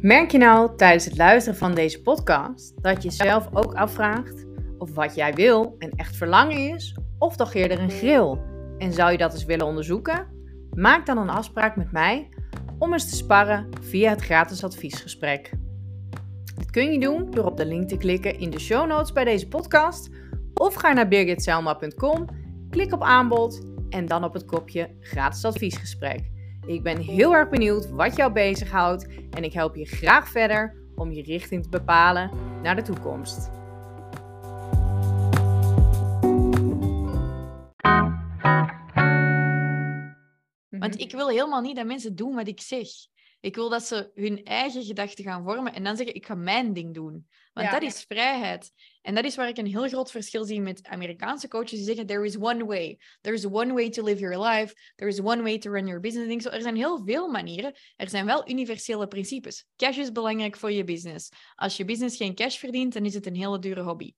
Merk 0.00 0.30
je 0.30 0.38
nou 0.38 0.76
tijdens 0.76 1.04
het 1.04 1.16
luisteren 1.16 1.58
van 1.58 1.74
deze 1.74 2.02
podcast 2.02 2.82
dat 2.82 3.02
je 3.02 3.10
zelf 3.10 3.48
ook 3.52 3.74
afvraagt 3.74 4.46
of 4.78 4.94
wat 4.94 5.14
jij 5.14 5.34
wil 5.34 5.74
en 5.78 5.90
echt 5.90 6.16
verlangen 6.16 6.74
is, 6.74 6.96
of 7.18 7.36
toch 7.36 7.54
eerder 7.54 7.80
een 7.80 7.90
grill? 7.90 8.38
En 8.78 8.92
zou 8.92 9.12
je 9.12 9.18
dat 9.18 9.32
eens 9.32 9.44
willen 9.44 9.66
onderzoeken? 9.66 10.26
Maak 10.74 11.06
dan 11.06 11.18
een 11.18 11.28
afspraak 11.28 11.76
met 11.76 11.92
mij 11.92 12.28
om 12.78 12.92
eens 12.92 13.10
te 13.10 13.16
sparren 13.16 13.68
via 13.80 14.10
het 14.10 14.22
gratis 14.22 14.64
adviesgesprek. 14.64 15.52
Dit 16.54 16.70
kun 16.70 16.92
je 16.92 17.00
doen 17.00 17.30
door 17.30 17.44
op 17.44 17.56
de 17.56 17.66
link 17.66 17.88
te 17.88 17.96
klikken 17.96 18.38
in 18.38 18.50
de 18.50 18.60
show 18.60 18.86
notes 18.86 19.12
bij 19.12 19.24
deze 19.24 19.48
podcast 19.48 20.10
of 20.54 20.74
ga 20.74 20.92
naar 20.92 21.08
birgitselma.com, 21.08 22.24
klik 22.70 22.92
op 22.92 23.02
aanbod 23.02 23.62
en 23.88 24.06
dan 24.06 24.24
op 24.24 24.32
het 24.32 24.44
kopje 24.44 24.90
gratis 25.00 25.44
adviesgesprek. 25.44 26.37
Ik 26.68 26.82
ben 26.82 26.98
heel 26.98 27.34
erg 27.34 27.48
benieuwd 27.48 27.90
wat 27.90 28.16
jou 28.16 28.32
bezighoudt 28.32 29.06
en 29.30 29.44
ik 29.44 29.52
help 29.52 29.76
je 29.76 29.84
graag 29.86 30.28
verder 30.28 30.74
om 30.94 31.12
je 31.12 31.22
richting 31.22 31.62
te 31.62 31.68
bepalen 31.68 32.30
naar 32.62 32.76
de 32.76 32.82
toekomst. 32.82 33.50
Want 40.68 41.00
ik 41.00 41.12
wil 41.12 41.28
helemaal 41.28 41.60
niet 41.60 41.76
dat 41.76 41.86
mensen 41.86 42.16
doen 42.16 42.34
wat 42.34 42.48
ik 42.48 42.60
zeg. 42.60 42.88
Ik 43.40 43.54
wil 43.54 43.68
dat 43.68 43.82
ze 43.84 44.10
hun 44.14 44.44
eigen 44.44 44.84
gedachten 44.84 45.24
gaan 45.24 45.44
vormen 45.44 45.74
en 45.74 45.84
dan 45.84 45.96
zeggen, 45.96 46.14
ik 46.14 46.26
ga 46.26 46.34
mijn 46.34 46.72
ding 46.72 46.94
doen. 46.94 47.28
Want 47.52 47.66
Ja. 47.66 47.72
dat 47.72 47.82
is 47.82 48.04
vrijheid. 48.08 48.72
En 49.02 49.14
dat 49.14 49.24
is 49.24 49.36
waar 49.36 49.48
ik 49.48 49.56
een 49.58 49.66
heel 49.66 49.88
groot 49.88 50.10
verschil 50.10 50.44
zie 50.44 50.60
met 50.60 50.86
Amerikaanse 50.86 51.48
coaches 51.48 51.70
die 51.70 51.84
zeggen, 51.84 52.06
there 52.06 52.24
is 52.24 52.36
one 52.36 52.64
way. 52.64 52.98
There 53.20 53.36
is 53.36 53.46
one 53.46 53.72
way 53.72 53.90
to 53.90 54.04
live 54.04 54.20
your 54.20 54.46
life. 54.46 54.74
There 54.94 55.10
is 55.10 55.20
one 55.20 55.42
way 55.42 55.58
to 55.58 55.70
run 55.70 55.86
your 55.86 56.00
business. 56.00 56.28
Denk 56.28 56.42
zo, 56.42 56.48
er 56.48 56.62
zijn 56.62 56.76
heel 56.76 57.02
veel 57.04 57.28
manieren. 57.28 57.74
Er 57.96 58.08
zijn 58.08 58.26
wel 58.26 58.50
universele 58.50 59.08
principes. 59.08 59.66
Cash 59.76 59.96
is 59.96 60.12
belangrijk 60.12 60.56
voor 60.56 60.72
je 60.72 60.84
business. 60.84 61.28
Als 61.54 61.76
je 61.76 61.84
business 61.84 62.16
geen 62.16 62.34
cash 62.34 62.58
verdient, 62.58 62.92
dan 62.92 63.04
is 63.04 63.14
het 63.14 63.26
een 63.26 63.36
hele 63.36 63.58
dure 63.58 63.82
hobby. 63.82 64.12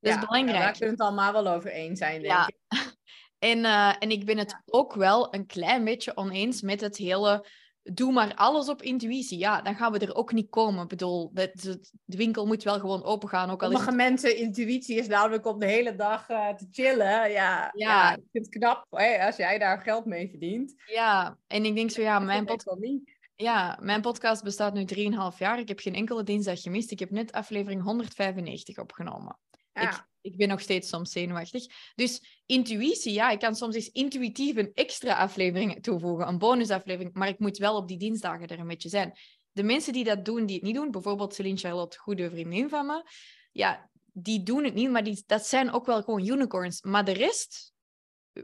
Dat 0.00 0.12
Ja, 0.12 0.20
is 0.20 0.26
belangrijk. 0.26 0.62
Daar 0.62 0.70
kunnen 0.72 0.96
we 0.96 1.02
het 1.04 1.12
allemaal 1.12 1.32
wel 1.42 1.54
over 1.54 1.70
eens 1.70 1.98
zijn, 1.98 2.22
denk 2.22 2.32
Ja. 2.32 2.46
ik. 2.46 2.56
En, 3.38 3.64
eh, 3.64 3.94
en 3.98 4.10
ik 4.10 4.24
ben 4.24 4.38
het 4.38 4.62
ook 4.64 4.94
wel 4.94 5.34
een 5.34 5.46
klein 5.46 5.84
beetje 5.84 6.16
oneens 6.16 6.60
met 6.62 6.80
het 6.80 6.96
hele. 6.96 7.46
Doe 7.82 8.12
maar 8.12 8.34
alles 8.34 8.68
op 8.68 8.82
intuïtie. 8.82 9.38
Ja, 9.38 9.62
dan 9.62 9.74
gaan 9.74 9.92
we 9.92 9.98
er 9.98 10.14
ook 10.14 10.32
niet 10.32 10.50
komen. 10.50 10.82
Ik 10.82 10.88
bedoel, 10.88 11.30
de, 11.32 11.80
winkel 12.04 12.46
moet 12.46 12.62
wel 12.62 12.80
gewoon 12.80 13.02
open 13.04 13.28
gaan. 13.28 13.50
Ook 13.50 13.62
al 13.62 13.68
Sommige 13.70 13.88
het... 13.88 13.96
mensen, 13.96 14.36
intuïtie 14.36 14.96
is 14.96 15.06
namelijk 15.06 15.46
om 15.46 15.58
de 15.58 15.66
hele 15.66 15.94
dag 15.94 16.28
eh, 16.28 16.48
te 16.48 16.66
chillen. 16.70 17.06
Ja, 17.06 17.26
ja. 17.26 17.70
Ja. 17.74 18.12
ik 18.16 18.22
vind 18.32 18.46
het 18.46 18.54
knap 18.54 18.86
hè, 18.90 19.26
als 19.26 19.36
jij 19.36 19.58
daar 19.58 19.80
geld 19.80 20.04
mee 20.04 20.28
verdient. 20.30 20.74
Ja, 20.86 21.38
en 21.46 21.64
ik 21.64 21.74
denk 21.74 21.90
zo, 21.90 22.02
ja, 22.02 22.18
mijn, 22.18 22.44
Dat 22.44 22.56
pod- 22.56 22.64
wel 22.64 22.90
niet. 22.90 23.16
ja, 23.36 23.78
mijn 23.80 24.00
podcast 24.00 24.42
bestaat 24.42 24.74
nu 24.74 24.84
3,5 24.84 25.38
jaar. 25.38 25.58
Ik 25.58 25.68
heb 25.68 25.78
geen 25.78 25.94
enkele 25.94 26.22
dinsdag 26.22 26.60
gemist. 26.62 26.90
Ik 26.90 26.98
heb 26.98 27.10
net 27.10 27.32
aflevering 27.32 27.82
195 27.82 28.78
opgenomen. 28.78 29.38
Ja. 29.72 29.82
Ik, 29.82 30.06
ik 30.22 30.36
ben 30.36 30.48
nog 30.48 30.60
steeds 30.60 30.88
soms 30.88 31.12
zenuwachtig. 31.12 31.66
Dus 31.94 32.40
intuïtie, 32.46 33.12
ja, 33.12 33.30
ik 33.30 33.38
kan 33.38 33.54
soms 33.54 33.74
eens 33.74 33.90
intuïtief 33.90 34.56
een 34.56 34.70
extra 34.74 35.14
aflevering 35.14 35.82
toevoegen, 35.82 36.28
een 36.28 36.38
bonusaflevering, 36.38 37.14
maar 37.14 37.28
ik 37.28 37.38
moet 37.38 37.58
wel 37.58 37.76
op 37.76 37.88
die 37.88 37.98
dinsdagen 37.98 38.46
er 38.46 38.58
een 38.58 38.66
beetje 38.66 38.88
zijn. 38.88 39.18
De 39.52 39.62
mensen 39.62 39.92
die 39.92 40.04
dat 40.04 40.24
doen, 40.24 40.46
die 40.46 40.56
het 40.56 40.64
niet 40.64 40.74
doen, 40.74 40.90
bijvoorbeeld 40.90 41.34
Celine 41.34 41.56
Charlotte, 41.56 41.98
goede 41.98 42.30
vriendin 42.30 42.68
van 42.68 42.86
me, 42.86 43.04
ja, 43.52 43.90
die 44.12 44.42
doen 44.42 44.64
het 44.64 44.74
niet, 44.74 44.90
maar 44.90 45.04
die, 45.04 45.22
dat 45.26 45.46
zijn 45.46 45.72
ook 45.72 45.86
wel 45.86 46.02
gewoon 46.02 46.26
unicorns. 46.26 46.82
Maar 46.82 47.04
de 47.04 47.12
rest, 47.12 47.71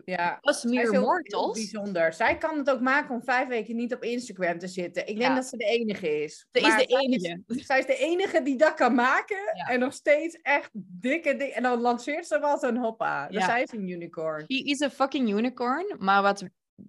Ja, 0.05 0.39
was 0.41 0.63
heel 0.63 1.01
mortals. 1.01 1.53
bijzonder. 1.53 2.13
Zij 2.13 2.39
kan 2.39 2.59
het 2.59 2.71
ook 2.71 2.81
maken 2.81 3.15
om 3.15 3.23
vijf 3.23 3.49
weken 3.49 3.77
niet 3.77 3.95
op 3.95 4.03
Instagram 4.03 4.59
te 4.59 4.67
zitten. 4.67 5.03
Ik 5.07 5.17
denk 5.17 5.29
Ja. 5.29 5.35
dat 5.35 5.47
ze 5.47 5.57
de 5.57 5.65
enige 5.65 6.23
is. 6.23 6.47
Ze 6.53 6.59
is 6.61 6.65
de 6.65 6.71
zij 6.71 6.87
enige. 6.87 7.43
Zij 7.67 7.79
is 7.79 7.87
de 7.87 7.97
enige 7.97 8.43
die 8.43 8.57
dat 8.57 8.75
kan 8.75 8.95
maken. 8.95 9.37
Ja. 9.55 9.69
En 9.69 9.79
nog 9.81 9.93
steeds 9.93 10.39
echt 10.43 10.71
dikke 10.73 11.37
ding. 11.37 11.51
En 11.53 11.63
dan 11.63 11.81
lanceert 11.81 12.27
ze 12.27 12.39
wel 12.41 12.59
zo'n 12.59 12.77
hoppa. 12.77 13.27
Dus 13.27 13.37
Ja. 13.41 13.45
zij 13.47 13.63
is 13.63 13.73
een 13.73 13.89
unicorn. 13.89 14.41
She 14.53 14.63
is 14.63 14.83
a 14.83 14.91
fucking 14.91 15.29
unicorn. 15.31 15.97
Maar 15.99 16.23
wat 16.23 16.45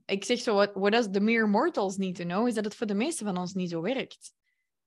ik 0.06 0.24
zeg 0.26 0.40
zo, 0.40 0.54
what, 0.54 0.72
what 0.74 0.92
does 0.92 1.08
the 1.12 1.20
mere 1.20 1.48
mortals 1.48 1.98
need 1.98 2.16
to 2.16 2.24
know, 2.24 2.48
is 2.48 2.54
dat 2.54 2.66
het 2.66 2.76
voor 2.76 2.88
de 2.88 2.94
meeste 2.94 3.24
van 3.24 3.38
ons 3.38 3.54
niet 3.54 3.70
zo 3.70 3.82
werkt. 3.82 4.34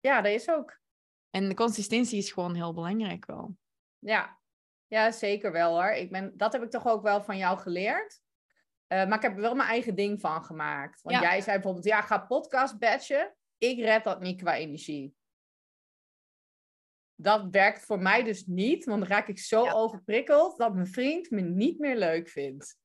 Ja, 0.01 0.20
dat 0.20 0.33
is 0.33 0.48
ook. 0.51 0.81
En 1.31 1.48
de 1.48 1.55
consistentie 1.55 2.18
is 2.18 2.33
gewoon 2.33 2.55
heel 2.55 2.72
belangrijk 2.75 3.27
wel. 3.27 3.57
Ja. 3.98 4.40
Ja, 4.93 5.11
zeker 5.11 5.53
wel 5.53 5.71
hoor. 5.81 5.91
Ik 5.91 6.11
ben, 6.11 6.37
dat 6.37 6.53
heb 6.53 6.63
ik 6.63 6.71
toch 6.71 6.87
ook 6.87 7.03
wel 7.03 7.23
van 7.23 7.37
jou 7.37 7.59
geleerd. 7.59 8.21
Eh, 8.87 9.07
maar 9.07 9.17
ik 9.17 9.23
heb 9.23 9.35
er 9.35 9.41
wel 9.41 9.55
mijn 9.55 9.69
eigen 9.69 9.95
ding 9.95 10.21
van 10.21 10.45
gemaakt. 10.45 11.03
Want 11.03 11.17
Ja. 11.17 11.23
jij 11.23 11.41
zei 11.41 11.55
bijvoorbeeld, 11.57 11.85
ja, 11.85 12.01
ga 12.01 12.19
podcast 12.19 12.79
batchen. 12.79 13.35
Ik 13.59 13.79
red 13.79 14.05
dat 14.05 14.21
niet 14.21 14.41
qua 14.41 14.57
energie. 14.57 15.15
Dat 17.15 17.47
werkt 17.51 17.85
voor 17.85 17.99
mij 17.99 18.23
dus 18.23 18.47
niet, 18.47 18.85
want 18.85 19.01
dan 19.01 19.09
raak 19.09 19.29
ik 19.29 19.39
zo 19.39 19.65
Ja. 19.65 19.73
overprikkeld 19.73 20.59
dat 20.59 20.75
mijn 20.75 20.87
vriend 20.87 21.31
me 21.31 21.41
niet 21.41 21.79
meer 21.79 21.97
leuk 21.97 22.29
vindt. 22.29 22.79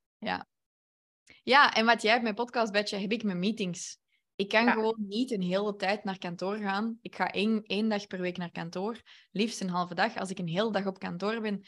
Ja, 1.44 1.74
en 1.74 1.86
wat 1.86 2.02
jij 2.02 2.12
hebt 2.12 2.24
met 2.24 2.36
podcast 2.36 2.72
badge, 2.72 2.96
heb 2.96 3.12
ik 3.12 3.24
met 3.24 3.38
meetings. 3.38 4.00
Ik 4.36 4.48
kan 4.50 4.64
Ja. 4.64 4.72
gewoon 4.72 5.06
niet 5.08 5.32
een 5.32 5.42
hele 5.42 5.76
tijd 5.76 6.04
naar 6.04 6.18
kantoor 6.18 6.58
gaan. 6.58 6.98
Ik 7.02 7.16
ga 7.16 7.32
één, 7.32 7.64
één 7.64 7.90
dag 7.90 8.08
per 8.08 8.20
week 8.22 8.38
naar 8.38 8.52
kantoor. 8.52 9.02
Liefst 9.32 9.62
een 9.62 9.70
halve 9.70 9.96
dag. 9.96 10.18
Als 10.18 10.30
ik 10.30 10.40
een 10.40 10.48
hele 10.48 10.72
dag 10.72 10.86
op 10.86 11.00
kantoor 11.00 11.42
ben, 11.42 11.66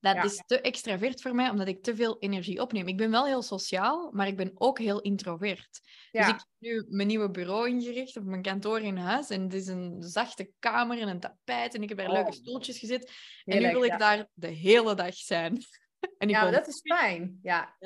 dat 0.00 0.14
Ja. 0.14 0.22
is 0.22 0.42
te 0.46 0.60
extravert 0.60 1.22
voor 1.22 1.34
mij, 1.34 1.50
omdat 1.50 1.68
ik 1.68 1.82
te 1.82 1.96
veel 1.96 2.18
energie 2.18 2.60
opneem. 2.60 2.86
Ik 2.88 2.96
ben 2.96 3.10
wel 3.10 3.26
heel 3.26 3.42
sociaal, 3.42 4.10
maar 4.12 4.26
ik 4.26 4.36
ben 4.36 4.50
ook 4.54 4.78
heel 4.78 5.00
introvert. 5.00 5.80
Ja, 6.10 6.20
Dus 6.20 6.28
ik 6.28 6.34
heb 6.38 6.46
nu 6.58 6.86
mijn 6.88 7.08
nieuwe 7.08 7.30
bureau 7.30 7.68
ingericht, 7.68 8.16
of 8.16 8.24
mijn 8.24 8.42
kantoor 8.42 8.80
in 8.80 8.96
huis. 8.96 9.30
En 9.30 9.42
het 9.42 9.54
is 9.54 9.66
een 9.66 9.96
zachte 10.02 10.50
kamer 10.58 11.00
en 11.00 11.08
een 11.08 11.20
tapijt. 11.20 11.74
En 11.74 11.82
ik 11.82 11.88
heb 11.88 11.98
er 11.98 12.12
leuke 12.12 12.28
Oh. 12.28 12.32
stoeltjes 12.34 12.78
gezet. 12.78 13.12
En 13.44 13.62
nu 13.62 13.70
wil 13.70 13.82
ik 13.84 13.90
ja. 13.90 13.96
daar 13.96 14.26
de 14.32 14.46
hele 14.46 14.94
dag 14.94 15.14
zijn. 15.14 15.56
en 16.18 16.28
ik 16.28 16.34
Ja, 16.34 16.50
dat 16.50 16.66
is 16.68 16.80
fijn. 16.84 17.38
Ja. 17.42 17.76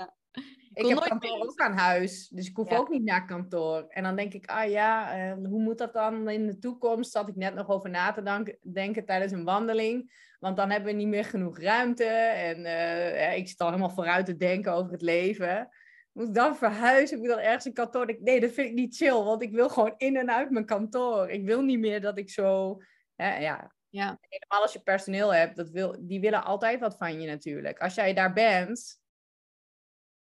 Ik 0.75 0.83
wil 0.83 0.89
heb 0.89 0.97
nooit 0.99 1.09
kantoor 1.09 1.39
meer- 1.39 1.47
ook 1.49 1.61
aan 1.61 1.77
huis, 1.77 2.29
dus 2.29 2.49
ik 2.49 2.57
hoef 2.57 2.71
Ja. 2.71 2.77
ook 2.77 2.89
niet 2.89 3.05
naar 3.05 3.27
kantoor. 3.27 3.85
En 3.89 4.03
dan 4.03 4.17
denk 4.17 4.33
ik, 4.33 4.47
ah 4.47 4.71
ja, 4.71 5.13
eh, 5.13 5.35
hoe 5.49 5.63
moet 5.63 5.79
dat 5.79 5.93
dan 5.93 6.29
in 6.29 6.47
de 6.47 6.59
toekomst? 6.59 7.11
Zat 7.13 7.29
ik 7.29 7.37
net 7.37 7.55
nog 7.55 7.69
over 7.69 7.91
na 7.91 8.13
te 8.13 8.57
denken 8.73 9.05
tijdens 9.05 9.33
een 9.33 9.45
wandeling. 9.45 10.31
Want 10.43 10.57
dan 10.57 10.71
hebben 10.71 10.93
we 10.93 10.99
niet 10.99 11.09
meer 11.09 11.25
genoeg 11.25 11.59
ruimte. 11.59 12.05
En 12.05 12.65
eh, 12.65 13.21
ja, 13.21 13.29
ik 13.29 13.49
zit 13.49 13.61
al 13.61 13.67
helemaal 13.67 13.91
vooruit 13.91 14.27
te 14.27 14.37
denken 14.37 14.73
over 14.73 14.93
het 14.93 15.03
leven. 15.03 15.69
Moet 16.13 16.29
ik 16.29 16.35
dan 16.35 16.57
verhuizen? 16.57 17.19
Moet 17.19 17.27
ik 17.27 17.33
dan 17.33 17.43
ergens 17.43 17.65
een 17.65 17.73
kantoor? 17.73 18.17
Nee, 18.21 18.41
dat 18.41 18.53
vind 18.53 18.69
ik 18.69 18.75
niet 18.75 18.97
chill, 18.97 19.13
want 19.13 19.43
ik 19.43 19.53
wil 19.53 19.69
gewoon 19.69 19.95
in 19.97 20.17
en 20.17 20.31
uit 20.31 20.51
mijn 20.51 20.67
kantoor. 20.67 21.31
Ik 21.31 21.45
wil 21.45 21.63
niet 21.63 21.79
meer 21.79 22.01
dat 22.01 22.19
ik 22.19 22.31
zo... 22.31 22.79
Hè, 23.15 23.37
ja, 23.37 23.75
Ja. 23.89 24.19
helemaal 24.21 24.63
als 24.63 24.73
je 24.73 24.83
personeel 24.83 25.35
hebt, 25.35 25.57
dat 25.57 25.71
wil, 25.71 25.97
die 26.01 26.21
willen 26.21 26.45
altijd 26.45 26.81
wat 26.81 26.97
van 26.97 27.21
je 27.21 27.27
natuurlijk. 27.27 27.79
Als 27.79 27.95
jij 27.95 28.15
daar 28.15 28.33
bent, 28.33 29.01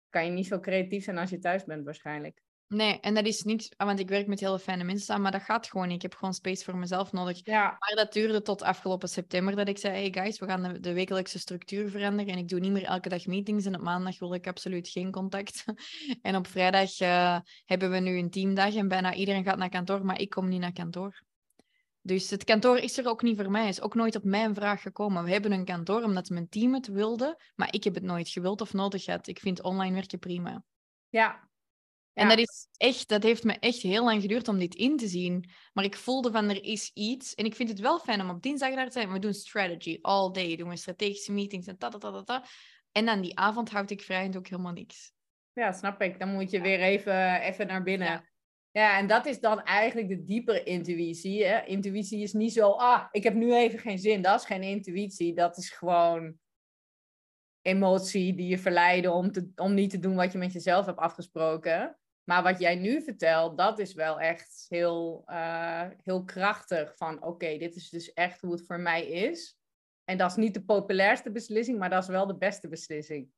kan 0.10 0.26
je 0.26 0.32
niet 0.32 0.48
zo 0.48 0.60
creatief 0.60 1.04
zijn 1.04 1.18
als 1.18 1.30
je 1.30 1.40
thuis 1.40 1.64
bent 1.64 1.86
waarschijnlijk. 1.86 2.43
Nee, 2.74 3.00
en 3.00 3.14
dat 3.14 3.26
is 3.26 3.44
niks, 3.44 3.70
want 3.78 4.00
ik 4.00 4.10
werk 4.10 4.28
met 4.28 4.40
hele 4.40 4.60
fijne 4.60 4.84
mensen 4.84 5.06
samen, 5.06 5.22
maar 5.22 5.32
dat 5.32 5.42
gaat 5.42 5.68
gewoon 5.68 5.88
niet. 5.88 5.96
Ik 5.96 6.02
heb 6.02 6.14
gewoon 6.14 6.34
space 6.34 6.64
voor 6.64 6.78
mezelf 6.78 7.12
nodig. 7.12 7.46
Ja, 7.46 7.64
Maar 7.80 7.94
dat 7.96 8.14
duurde 8.14 8.42
tot 8.42 8.62
afgelopen 8.62 9.10
september 9.10 9.56
dat 9.56 9.68
ik 9.68 9.78
zei, 9.78 9.94
hey 9.94 10.24
guys, 10.24 10.40
we 10.40 10.46
gaan 10.46 10.64
de, 10.64 10.80
de 10.80 10.94
wekelijkse 10.94 11.40
structuur 11.40 11.90
veranderen 11.90 12.34
en 12.34 12.38
ik 12.38 12.48
doe 12.48 12.60
niet 12.60 12.72
meer 12.72 12.84
elke 12.84 13.10
dag 13.10 13.26
meetings 13.26 13.66
en 13.66 13.76
op 13.76 13.82
maandag 13.82 14.20
wil 14.20 14.34
ik 14.34 14.48
absoluut 14.48 14.88
geen 14.88 15.12
contact. 15.12 15.64
en 16.22 16.36
op 16.36 16.48
vrijdag 16.48 17.00
eh, 17.00 17.40
hebben 17.66 17.92
we 17.92 18.00
nu 18.00 18.18
een 18.18 18.30
teamdag 18.30 18.76
en 18.76 18.88
bijna 18.88 19.14
iedereen 19.14 19.44
gaat 19.44 19.58
naar 19.58 19.70
kantoor, 19.70 20.06
maar 20.06 20.20
ik 20.20 20.30
kom 20.30 20.50
niet 20.50 20.62
naar 20.62 20.74
kantoor. 20.74 21.24
Dus 22.02 22.30
het 22.30 22.44
kantoor 22.44 22.78
is 22.78 22.98
er 22.98 23.08
ook 23.08 23.22
niet 23.22 23.38
voor 23.38 23.52
mij, 23.52 23.68
is 23.68 23.82
ook 23.82 23.96
nooit 23.96 24.16
op 24.16 24.24
mijn 24.24 24.56
vraag 24.56 24.82
gekomen. 24.82 25.24
We 25.24 25.32
hebben 25.32 25.52
een 25.52 25.66
kantoor 25.66 26.04
omdat 26.04 26.30
mijn 26.30 26.50
team 26.50 26.74
het 26.74 26.88
wilde, 26.88 27.42
maar 27.56 27.74
ik 27.74 27.84
heb 27.84 27.94
het 27.94 28.04
nooit 28.04 28.30
gewild 28.30 28.62
of 28.62 28.74
nodig 28.74 29.04
gehad. 29.04 29.28
Ik 29.28 29.40
vind 29.40 29.62
online 29.62 29.94
werken 29.94 30.20
prima. 30.20 30.64
ja, 31.10 31.52
En 32.14 32.28
dat 32.28 32.38
is 32.38 32.68
echt, 32.78 33.08
dat 33.08 33.24
heeft 33.24 33.44
me 33.44 33.54
echt 33.60 33.82
heel 33.82 34.04
lang 34.04 34.22
geduurd 34.22 34.48
om 34.48 34.60
dit 34.60 34.76
in 34.76 34.98
te 34.98 35.08
zien. 35.08 35.50
Maar 35.74 35.84
ik 35.84 35.98
voelde 35.98 36.32
van 36.32 36.50
er 36.50 36.64
is 36.64 36.92
iets. 36.94 37.36
En 37.36 37.46
ik 37.46 37.56
vind 37.56 37.70
het 37.70 37.80
wel 37.80 38.00
fijn 38.00 38.22
om 38.22 38.30
op 38.30 38.42
dinsdag 38.42 38.76
daar 38.76 38.86
te 38.86 38.92
zijn. 38.92 39.12
We 39.12 39.20
doen 39.20 39.34
strategy 39.34 40.00
all 40.02 40.32
day. 40.32 40.56
Doen 40.56 40.70
we 40.70 40.76
strategische 40.76 41.32
meetings 41.32 41.68
en 41.68 41.78
ta 41.78 41.90
ta 41.90 41.98
ta 41.98 42.12
ta. 42.12 42.24
ta. 42.24 42.46
En 42.92 43.06
dan 43.06 43.22
die 43.22 43.38
avond 43.38 43.70
houd 43.70 43.90
ik 43.90 44.02
vrij 44.02 44.24
en 44.24 44.32
doe 44.32 44.42
ik 44.42 44.48
helemaal 44.48 44.72
niks. 44.72 45.14
ja, 45.54 45.72
snap 45.72 46.02
ik. 46.02 46.20
Dan 46.20 46.34
moet 46.34 46.52
je 46.52 46.62
weer 46.62 46.80
even, 46.80 47.42
even 47.42 47.68
naar 47.68 47.84
binnen. 47.84 48.08
Ja. 48.08 48.32
Ja. 48.72 48.98
en 48.98 49.08
dat 49.08 49.26
is 49.26 49.40
dan 49.40 49.62
eigenlijk 49.62 50.08
de 50.08 50.24
diepere 50.24 50.64
intuïtie. 50.64 51.46
Hè? 51.46 51.62
Intuïtie 51.66 52.22
is 52.22 52.34
niet 52.34 52.54
zo, 52.54 52.70
ah, 52.72 53.06
ik 53.12 53.24
heb 53.24 53.34
nu 53.34 53.54
even 53.54 53.80
geen 53.80 54.00
zin. 54.00 54.22
Dat 54.22 54.40
is 54.40 54.46
geen 54.46 54.64
intuïtie. 54.64 55.36
Dat 55.36 55.58
is 55.58 55.70
gewoon 55.70 56.38
emotie 57.62 58.36
die 58.36 58.48
je 58.48 58.58
verleiden 58.58 59.14
om, 59.14 59.32
te, 59.32 59.52
om 59.56 59.74
niet 59.74 59.90
te 59.90 60.00
doen 60.00 60.16
wat 60.16 60.32
je 60.32 60.38
met 60.38 60.54
jezelf 60.54 60.86
hebt 60.86 61.00
afgesproken. 61.00 61.98
Maar 62.24 62.44
wat 62.44 62.60
jij 62.60 62.76
nu 62.76 63.02
vertelt, 63.02 63.58
dat 63.58 63.80
is 63.80 63.94
wel 63.94 64.20
echt 64.20 64.66
heel, 64.70 65.24
eh, 65.26 65.88
heel 66.04 66.24
krachtig. 66.24 66.96
Van 66.96 67.24
oké, 67.24 67.58
dit 67.58 67.76
is 67.76 67.90
dus 67.90 68.14
echt 68.14 68.42
hoe 68.42 68.52
het 68.52 68.66
voor 68.66 68.80
mij 68.80 69.08
is. 69.08 69.58
En 70.04 70.18
dat 70.18 70.30
is 70.30 70.36
niet 70.36 70.54
de 70.54 70.64
populairste 70.64 71.32
beslissing, 71.32 71.80
maar 71.80 71.90
dat 71.90 72.04
is 72.04 72.10
wel 72.10 72.28
de 72.28 72.38
beste 72.38 72.68
beslissing. 72.68 73.30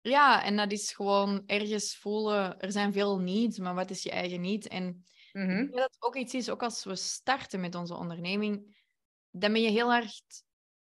Ja, 0.00 0.44
en 0.44 0.56
dat 0.56 0.72
is 0.72 0.92
gewoon 0.92 1.42
ergens 1.46 1.96
voelen. 1.96 2.60
Er 2.60 2.72
zijn 2.72 2.92
veel 2.92 3.18
needs, 3.18 3.58
maar 3.58 3.74
wat 3.74 3.90
is 3.90 4.02
je 4.02 4.10
eigen 4.10 4.40
niet? 4.40 4.68
En. 4.68 5.04
Ik 5.32 5.48
denk 5.48 5.72
dat 5.72 5.90
het 5.92 5.96
ook 5.98 6.16
iets 6.16 6.34
is, 6.34 6.50
ook 6.50 6.62
als 6.62 6.84
we 6.84 6.96
starten 6.96 7.60
met 7.60 7.74
onze 7.74 7.94
onderneming, 7.94 8.76
dan 9.30 9.52
ben 9.52 9.62
je 9.62 9.70
heel 9.70 9.92
erg, 9.92 10.12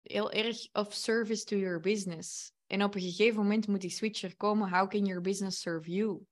heel 0.02 0.33
erg 0.33 0.68
of 0.72 0.94
service 0.94 1.44
to 1.44 1.57
your 1.57 1.81
business. 1.81 2.52
En 2.66 2.83
op 2.83 2.94
een 2.94 3.00
gegeven 3.00 3.42
moment 3.42 3.66
moet 3.66 3.81
die 3.81 3.90
switch 3.90 4.22
er 4.22 4.37
komen. 4.37 4.70
How 4.70 4.88
can 4.88 5.04
your 5.04 5.20
business 5.20 5.61
serve 5.61 5.90
you? 5.90 6.26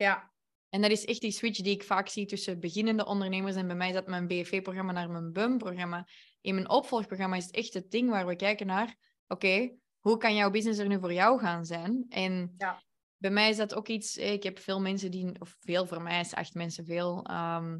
Ja, 0.00 0.32
En 0.68 0.80
dat 0.82 0.90
is 0.90 1.04
echt 1.04 1.20
die 1.20 1.30
switch 1.30 1.60
die 1.60 1.74
ik 1.74 1.82
vaak 1.84 2.08
zie 2.08 2.26
tussen 2.26 2.60
beginnende 2.60 3.04
ondernemers. 3.06 3.56
En 3.56 3.66
bij 3.66 3.76
mij 3.76 3.88
is 3.88 3.94
dat 3.94 4.06
mijn 4.06 4.26
BFV-programma 4.26 4.92
naar 4.92 5.10
mijn 5.10 5.32
BUM-programma. 5.32 6.06
In 6.40 6.54
mijn 6.54 6.68
opvolgprogramma 6.70 7.36
is 7.36 7.44
het 7.44 7.54
echt 7.54 7.74
het 7.74 7.90
ding 7.90 8.10
waar 8.10 8.26
we 8.26 8.36
kijken 8.36 8.66
naar... 8.66 8.96
Oké, 9.26 9.74
hoe 9.98 10.16
kan 10.16 10.34
jouw 10.34 10.50
business 10.50 10.78
er 10.78 10.86
nu 10.88 10.98
voor 11.00 11.12
jou 11.12 11.38
gaan 11.40 11.64
zijn? 11.64 12.04
En 12.08 12.54
Ja. 12.58 12.82
bij 13.16 13.30
mij 13.30 13.48
is 13.48 13.56
dat 13.56 13.74
ook 13.74 13.88
iets... 13.88 14.16
eh, 14.16 14.32
Ik 14.32 14.42
heb 14.42 14.58
veel 14.58 14.80
mensen 14.80 15.10
die... 15.10 15.40
Of 15.40 15.56
veel, 15.60 15.86
voor 15.86 16.02
mij 16.02 16.20
is 16.20 16.34
acht 16.34 16.54
mensen 16.54 16.84
veel. 16.84 17.24
ehm, 17.24 17.78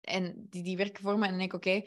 en 0.00 0.46
die, 0.48 0.62
die 0.62 0.76
werken 0.76 1.02
voor 1.02 1.18
me. 1.18 1.24
En 1.24 1.30
dan 1.30 1.38
denk 1.38 1.52
ik, 1.52 1.56
oké, 1.56 1.82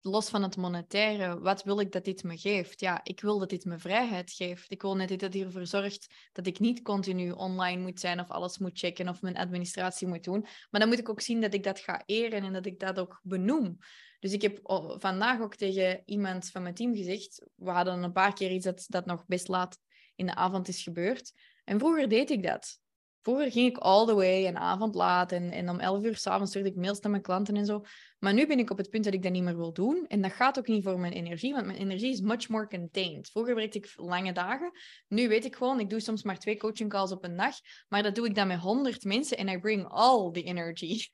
los 0.00 0.28
van 0.28 0.42
het 0.42 0.56
monetaire, 0.56 1.38
wat 1.40 1.62
wil 1.62 1.80
ik 1.80 1.92
dat 1.92 2.04
dit 2.04 2.22
me 2.22 2.38
geeft? 2.38 2.80
Ja, 2.80 3.00
ik 3.02 3.20
wil 3.20 3.38
dat 3.38 3.48
dit 3.48 3.64
me 3.64 3.78
vrijheid 3.78 4.32
geeft. 4.32 4.70
Ik 4.70 4.82
wil 4.82 4.96
net 4.96 5.08
dat 5.08 5.32
dit 5.32 5.34
ervoor 5.34 5.66
zorgt 5.66 6.14
dat 6.32 6.46
ik 6.46 6.58
niet 6.58 6.82
continu 6.82 7.30
online 7.30 7.82
moet 7.82 8.00
zijn 8.00 8.20
of 8.20 8.30
alles 8.30 8.58
moet 8.58 8.78
checken 8.78 9.08
of 9.08 9.22
mijn 9.22 9.36
administratie 9.36 10.06
moet 10.06 10.24
doen. 10.24 10.46
Maar 10.70 10.80
dan 10.80 10.88
moet 10.88 10.98
ik 10.98 11.08
ook 11.08 11.20
zien 11.20 11.40
dat 11.40 11.54
ik 11.54 11.62
dat 11.62 11.78
ga 11.78 12.02
eren 12.06 12.42
en 12.42 12.52
dat 12.52 12.66
ik 12.66 12.78
dat 12.78 12.98
ook 12.98 13.20
benoem. 13.22 13.78
Dus 14.20 14.32
ik 14.32 14.42
heb 14.42 14.60
vandaag 14.98 15.40
ook 15.40 15.54
tegen 15.54 16.02
iemand 16.04 16.50
van 16.50 16.62
mijn 16.62 16.74
team 16.74 16.94
gezegd, 16.94 17.46
we 17.54 17.70
hadden 17.70 18.02
een 18.02 18.12
paar 18.12 18.32
keer 18.32 18.50
iets 18.50 18.64
dat, 18.64 18.84
dat 18.88 19.06
nog 19.06 19.26
best 19.26 19.48
laat 19.48 19.78
in 20.14 20.26
de 20.26 20.34
avond 20.34 20.68
is 20.68 20.82
gebeurd. 20.82 21.32
En 21.64 21.78
vroeger 21.78 22.08
deed 22.08 22.30
ik 22.30 22.42
dat. 22.42 22.80
Vroeger 23.22 23.50
ging 23.52 23.68
ik 23.68 23.76
all 23.76 24.06
the 24.06 24.14
way 24.14 24.46
en 24.46 24.56
avond 24.56 24.94
laat 24.94 25.32
en, 25.32 25.50
en 25.50 25.68
om 25.68 25.78
11 25.80 26.04
uur 26.04 26.16
s'avonds 26.16 26.50
stuurde 26.50 26.68
ik 26.68 26.76
mails 26.76 27.00
naar 27.00 27.10
mijn 27.10 27.22
klanten 27.22 27.56
en 27.56 27.66
zo. 27.66 27.84
Maar 28.18 28.34
nu 28.34 28.46
ben 28.46 28.58
ik 28.58 28.70
op 28.70 28.78
het 28.78 28.90
punt 28.90 29.04
dat 29.04 29.14
ik 29.14 29.22
dat 29.22 29.32
niet 29.32 29.42
meer 29.42 29.56
wil 29.56 29.72
doen. 29.72 30.06
En 30.06 30.22
dat 30.22 30.32
gaat 30.32 30.58
ook 30.58 30.66
niet 30.66 30.84
voor 30.84 30.98
mijn 31.00 31.12
energie, 31.12 31.52
want 31.52 31.66
mijn 31.66 31.78
energie 31.78 32.10
is 32.10 32.20
much 32.20 32.48
more 32.48 32.66
contained. 32.68 33.30
Vroeger 33.30 33.54
werkte 33.54 33.78
ik 33.78 33.92
lange 33.96 34.32
dagen. 34.32 34.70
Nu 35.08 35.28
weet 35.28 35.44
ik 35.44 35.56
gewoon, 35.56 35.80
ik 35.80 35.90
doe 35.90 36.00
soms 36.00 36.22
maar 36.22 36.38
twee 36.38 36.56
coaching 36.56 36.90
calls 36.90 37.12
op 37.12 37.24
een 37.24 37.36
dag. 37.36 37.54
Maar 37.88 38.02
dat 38.02 38.14
doe 38.14 38.26
ik 38.26 38.34
dan 38.34 38.46
met 38.46 38.58
100 38.58 39.04
mensen 39.04 39.36
en 39.36 39.48
I 39.48 39.58
bring 39.58 39.86
all 39.88 40.30
the 40.30 40.42
energy. 40.42 41.06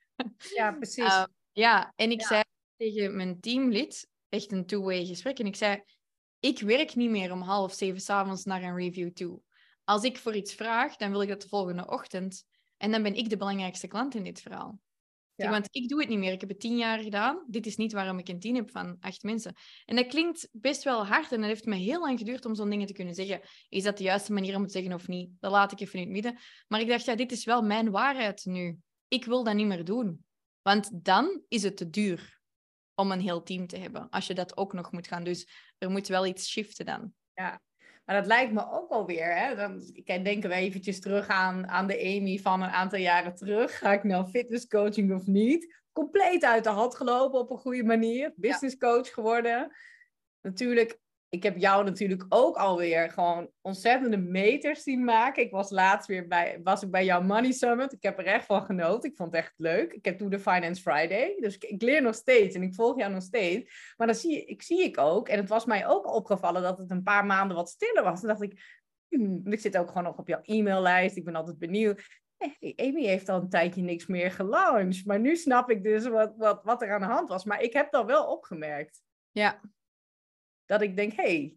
ja 0.54 0.72
precies. 0.80 1.04
Uh, 1.04 1.24
ja, 1.52 1.92
en 1.96 2.10
ik 2.10 2.20
Ja. 2.20 2.26
zei 2.26 2.42
tegen 2.76 3.16
mijn 3.16 3.40
teamlid, 3.40 4.08
echt 4.28 4.52
een 4.52 4.66
two-way 4.66 5.06
gesprek, 5.06 5.38
en 5.38 5.46
ik 5.46 5.56
zei, 5.56 5.82
ik 6.40 6.60
werk 6.60 6.94
niet 6.94 7.10
meer 7.10 7.32
om 7.32 7.40
half 7.40 7.72
zeven 7.72 8.00
s'avonds 8.00 8.44
naar 8.44 8.62
een 8.62 8.76
review 8.76 9.12
toe. 9.12 9.40
Als 9.84 10.02
ik 10.02 10.18
voor 10.18 10.34
iets 10.34 10.54
vraag, 10.54 10.96
dan 10.96 11.10
wil 11.10 11.22
ik 11.22 11.28
dat 11.28 11.42
de 11.42 11.48
volgende 11.48 11.86
ochtend. 11.88 12.44
En 12.76 12.90
dan 12.90 13.02
ben 13.02 13.14
ik 13.14 13.28
de 13.28 13.36
belangrijkste 13.36 13.86
klant 13.86 14.14
in 14.14 14.24
dit 14.24 14.40
verhaal. 14.40 14.78
Ja. 15.36 15.50
Want 15.50 15.66
ik 15.70 15.88
doe 15.88 16.00
het 16.00 16.08
niet 16.08 16.18
meer. 16.18 16.32
Ik 16.32 16.40
heb 16.40 16.48
het 16.48 16.60
tien 16.60 16.76
jaar 16.76 17.02
gedaan. 17.02 17.44
Dit 17.46 17.66
is 17.66 17.76
niet 17.76 17.92
waarom 17.92 18.18
ik 18.18 18.28
een 18.28 18.40
team 18.40 18.54
heb 18.54 18.70
van 18.70 18.96
acht 19.00 19.22
mensen. 19.22 19.54
En 19.84 19.96
dat 19.96 20.06
klinkt 20.06 20.48
best 20.52 20.82
wel 20.82 21.06
hard. 21.06 21.32
En 21.32 21.38
dat 21.38 21.48
heeft 21.48 21.64
me 21.64 21.76
heel 21.76 22.00
lang 22.00 22.18
geduurd 22.18 22.44
om 22.44 22.54
zo'n 22.54 22.70
dingen 22.70 22.86
te 22.86 22.92
kunnen 22.92 23.14
zeggen. 23.14 23.40
Is 23.68 23.82
dat 23.82 23.96
de 23.96 24.04
juiste 24.04 24.32
manier 24.32 24.54
om 24.54 24.62
het 24.62 24.72
te 24.72 24.78
zeggen 24.78 24.96
of 24.96 25.08
niet? 25.08 25.30
Dat 25.40 25.50
laat 25.50 25.72
ik 25.72 25.80
even 25.80 25.98
in 25.98 26.04
het 26.04 26.12
midden. 26.12 26.38
Maar 26.68 26.80
ik 26.80 26.88
dacht, 26.88 27.04
ja, 27.04 27.14
dit 27.14 27.32
is 27.32 27.44
wel 27.44 27.62
mijn 27.62 27.90
waarheid 27.90 28.44
nu. 28.44 28.78
Ik 29.08 29.24
wil 29.24 29.44
dat 29.44 29.54
niet 29.54 29.66
meer 29.66 29.84
doen. 29.84 30.24
Want 30.62 31.04
dan 31.04 31.42
is 31.48 31.62
het 31.62 31.76
te 31.76 31.90
duur. 31.90 32.40
om 32.94 33.12
een 33.12 33.20
heel 33.20 33.42
team 33.42 33.66
te 33.66 33.76
hebben. 33.76 34.08
Als 34.10 34.26
je 34.26 34.34
dat 34.34 34.56
ook 34.56 34.72
nog 34.72 34.92
moet 34.92 35.06
gaan. 35.06 35.24
Dus 35.24 35.48
er 35.78 35.90
moet 35.90 36.08
wel 36.08 36.26
iets 36.26 36.48
shiften 36.50 36.86
dan. 36.86 37.12
Ja, 37.32 37.60
maar 38.04 38.16
dat 38.16 38.26
lijkt 38.26 38.52
me 38.52 38.70
ook 38.70 38.90
alweer. 38.90 39.36
Hè? 39.36 39.54
Dan 39.54 39.82
denken 40.04 40.48
we 40.48 40.54
eventjes 40.54 41.00
terug 41.00 41.28
aan, 41.28 41.68
aan 41.68 41.86
de 41.86 41.98
Amy 41.98 42.38
van 42.38 42.62
een 42.62 42.70
aantal 42.70 42.98
jaren 42.98 43.34
terug. 43.34 43.78
Ga 43.78 43.92
ik 43.92 44.04
nou 44.04 44.26
fitnesscoaching 44.26 45.14
of 45.14 45.26
niet? 45.26 45.82
Compleet 45.92 46.44
uit 46.44 46.64
de 46.64 46.70
hand 46.70 46.94
gelopen 46.94 47.40
op 47.40 47.50
een 47.50 47.58
goede 47.58 47.84
manier. 47.84 48.32
Business 48.36 48.76
coach 48.76 49.12
geworden. 49.12 49.72
Natuurlijk 50.40 51.00
ik 51.34 51.42
heb 51.42 51.56
jou 51.56 51.84
natuurlijk 51.84 52.24
ook 52.28 52.56
alweer 52.56 53.10
gewoon 53.10 53.50
ontzettende 53.60 54.16
meters 54.16 54.82
zien 54.82 55.04
maken. 55.04 55.42
Ik 55.42 55.50
was 55.50 55.70
laatst 55.70 56.08
weer 56.08 56.28
bij, 56.28 56.60
was 56.62 56.82
ik 56.82 56.90
bij 56.90 57.04
jouw 57.04 57.22
Money 57.22 57.52
Summit. 57.52 57.92
Ik 57.92 58.02
heb 58.02 58.18
er 58.18 58.26
echt 58.26 58.46
van 58.46 58.64
genoten. 58.64 59.10
Ik 59.10 59.16
vond 59.16 59.32
het 59.32 59.40
echt 59.40 59.54
leuk. 59.56 59.92
Ik 59.92 60.04
heb 60.04 60.18
toen 60.18 60.30
de 60.30 60.38
Finance 60.38 60.82
Friday. 60.82 61.36
Dus 61.40 61.58
ik, 61.58 61.82
leer 61.82 62.02
nog 62.02 62.14
steeds 62.14 62.54
en 62.54 62.62
ik 62.62 62.74
volg 62.74 62.98
jou 62.98 63.12
nog 63.12 63.22
steeds. 63.22 63.94
Maar 63.96 64.06
dan 64.06 64.16
zie 64.16 64.44
ik, 64.44 64.62
zie 64.62 64.82
ik 64.82 64.98
ook, 64.98 65.28
en 65.28 65.38
het 65.38 65.48
was 65.48 65.64
mij 65.64 65.86
ook 65.86 66.14
opgevallen 66.14 66.62
dat 66.62 66.78
het 66.78 66.90
een 66.90 67.02
paar 67.02 67.26
maanden 67.26 67.56
wat 67.56 67.70
stiller 67.70 68.02
was. 68.02 68.20
Dan 68.20 68.28
dacht 68.28 68.42
ik, 68.42 68.82
hmm, 69.08 69.40
ik 69.44 69.60
zit 69.60 69.76
ook 69.76 69.88
gewoon 69.88 70.04
nog 70.04 70.18
op 70.18 70.28
jouw 70.28 70.40
e-maillijst. 70.42 71.16
Ik 71.16 71.24
ben 71.24 71.34
altijd 71.34 71.58
benieuwd. 71.58 72.22
Hey, 72.36 72.72
Amy 72.76 73.04
heeft 73.04 73.28
al 73.28 73.40
een 73.40 73.48
tijdje 73.48 73.82
niks 73.82 74.06
meer 74.06 74.30
gelaunched. 74.30 75.06
Maar 75.06 75.20
nu 75.20 75.36
snap 75.36 75.70
ik 75.70 75.82
dus 75.82 76.06
wat, 76.08 76.34
wat, 76.36 76.64
wat 76.64 76.82
er 76.82 76.92
aan 76.92 77.00
de 77.00 77.06
hand 77.06 77.28
was. 77.28 77.44
Maar 77.44 77.62
ik 77.62 77.72
heb 77.72 77.90
dat 77.90 78.06
wel 78.06 78.26
opgemerkt. 78.26 79.02
Ja, 79.30 79.60
dat 80.66 80.82
ik 80.82 80.96
denk, 80.96 81.12
hé, 81.12 81.22
hey, 81.22 81.56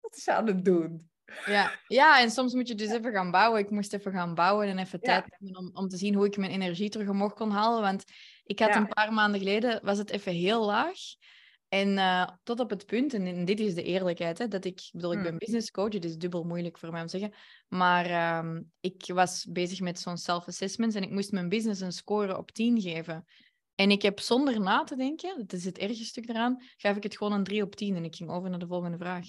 wat 0.00 0.16
is 0.16 0.22
ze 0.22 0.32
aan 0.32 0.46
het 0.46 0.64
doen? 0.64 1.10
Ja. 1.46 1.80
ja, 1.88 2.20
en 2.20 2.30
soms 2.30 2.54
moet 2.54 2.68
je 2.68 2.74
dus 2.74 2.90
even 2.90 3.12
gaan 3.12 3.30
bouwen. 3.30 3.60
Ik 3.60 3.70
moest 3.70 3.92
even 3.92 4.12
gaan 4.12 4.34
bouwen 4.34 4.68
en 4.68 4.78
even 4.78 5.00
tijd 5.00 5.24
hebben 5.28 5.56
om, 5.56 5.70
om 5.74 5.88
te 5.88 5.96
zien 5.96 6.14
hoe 6.14 6.26
ik 6.26 6.36
mijn 6.36 6.52
energie 6.52 6.88
terug 6.88 7.08
omhoog 7.08 7.34
kon 7.34 7.50
halen. 7.50 7.80
Want 7.80 8.04
ik 8.44 8.58
had 8.58 8.74
een 8.74 8.88
paar 8.88 9.12
maanden 9.12 9.40
geleden, 9.40 9.80
was 9.84 9.98
het 9.98 10.10
even 10.10 10.32
heel 10.32 10.64
laag. 10.64 10.98
En 11.68 11.88
uh, 11.88 12.28
tot 12.42 12.60
op 12.60 12.70
het 12.70 12.86
punt, 12.86 13.14
en, 13.14 13.44
dit 13.44 13.60
is 13.60 13.74
de 13.74 13.82
eerlijkheid, 13.82 14.38
hè, 14.38 14.48
dat 14.48 14.64
ik, 14.64 14.88
bedoel, 14.92 15.12
ik 15.12 15.22
ben 15.22 15.28
hmm. 15.28 15.38
business 15.38 15.70
coach, 15.70 15.92
het 15.92 16.04
is 16.04 16.16
dubbel 16.16 16.44
moeilijk 16.44 16.78
voor 16.78 16.90
mij 16.90 17.00
om 17.00 17.06
te 17.06 17.18
zeggen, 17.18 17.38
maar 17.68 18.38
um, 18.38 18.72
ik 18.80 19.02
was 19.06 19.46
bezig 19.50 19.80
met 19.80 20.00
zo'n 20.00 20.16
self-assessments 20.16 20.96
en 20.96 21.02
ik 21.02 21.10
moest 21.10 21.32
mijn 21.32 21.48
business 21.48 21.80
een 21.80 21.92
score 21.92 22.36
op 22.36 22.50
10 22.50 22.80
geven. 22.80 23.24
En 23.76 23.90
ik 23.90 24.02
heb 24.02 24.20
zonder 24.20 24.60
na 24.60 24.84
te 24.84 24.96
denken, 24.96 25.36
dat 25.36 25.52
is 25.52 25.64
het 25.64 25.78
ergste 25.78 26.04
stuk 26.04 26.28
eraan, 26.28 26.62
gaf 26.76 26.96
ik 26.96 27.02
het 27.02 27.16
gewoon 27.16 27.32
een 27.32 27.44
3 27.44 27.62
op 27.62 27.76
10 27.76 27.96
en 27.96 28.04
ik 28.04 28.14
ging 28.16 28.30
over 28.30 28.50
naar 28.50 28.58
de 28.58 28.66
volgende 28.66 28.98
vraag. 28.98 29.26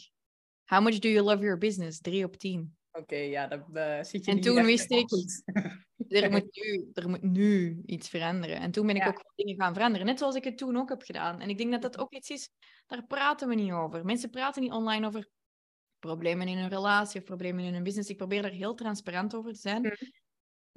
How 0.66 0.84
much 0.84 1.00
do 1.00 1.10
you 1.10 1.26
love 1.26 1.44
your 1.44 1.58
business? 1.58 2.00
3 2.00 2.26
op 2.26 2.38
10. 2.38 2.78
Oké, 2.92 3.16
ja, 3.16 3.48
dat 3.48 3.64
uh, 3.74 4.04
zit 4.04 4.26
je 4.26 4.32
En 4.32 4.42
toen 4.42 4.64
wist 4.64 4.92
ik, 4.92 5.10
er 6.24 6.32
moet, 6.32 6.56
nu, 6.56 6.90
er 6.94 7.10
moet 7.10 7.22
nu 7.22 7.82
iets 7.86 8.10
veranderen. 8.10 8.60
En 8.60 8.72
toen 8.72 8.88
ben 8.88 8.96
ik 8.96 9.08
ook 9.08 9.32
dingen 9.36 9.56
gaan 9.56 9.74
veranderen, 9.74 10.06
net 10.06 10.20
zoals 10.20 10.36
ik 10.36 10.44
het 10.44 10.58
toen 10.58 10.78
ook 10.78 10.90
heb 10.90 11.02
gedaan. 11.02 11.40
En 11.40 11.50
ik 11.50 11.58
denk 11.58 11.72
dat 11.72 11.82
dat 11.82 11.98
ook 11.98 12.14
iets 12.14 12.30
is, 12.30 12.50
daar 12.86 13.06
praten 13.06 13.48
we 13.48 13.56
niet 13.56 13.72
over. 13.72 14.06
Mensen 14.06 14.30
praten 14.30 14.62
niet 14.62 14.72
online 14.72 15.08
over 15.08 15.30
problemen 16.00 16.48
in 16.48 16.58
hun 16.58 16.70
relatie 16.70 17.20
of 17.20 17.26
problemen 17.26 17.64
in 17.64 17.74
hun 17.74 17.84
business. 17.84 18.10
Ik 18.10 18.18
probeer 18.18 18.42
daar 18.42 18.52
heel 18.52 18.76
transparant 18.76 19.36
over 19.36 19.54
te 19.54 19.60
zijn. 19.60 19.82
Mhm. 19.82 19.94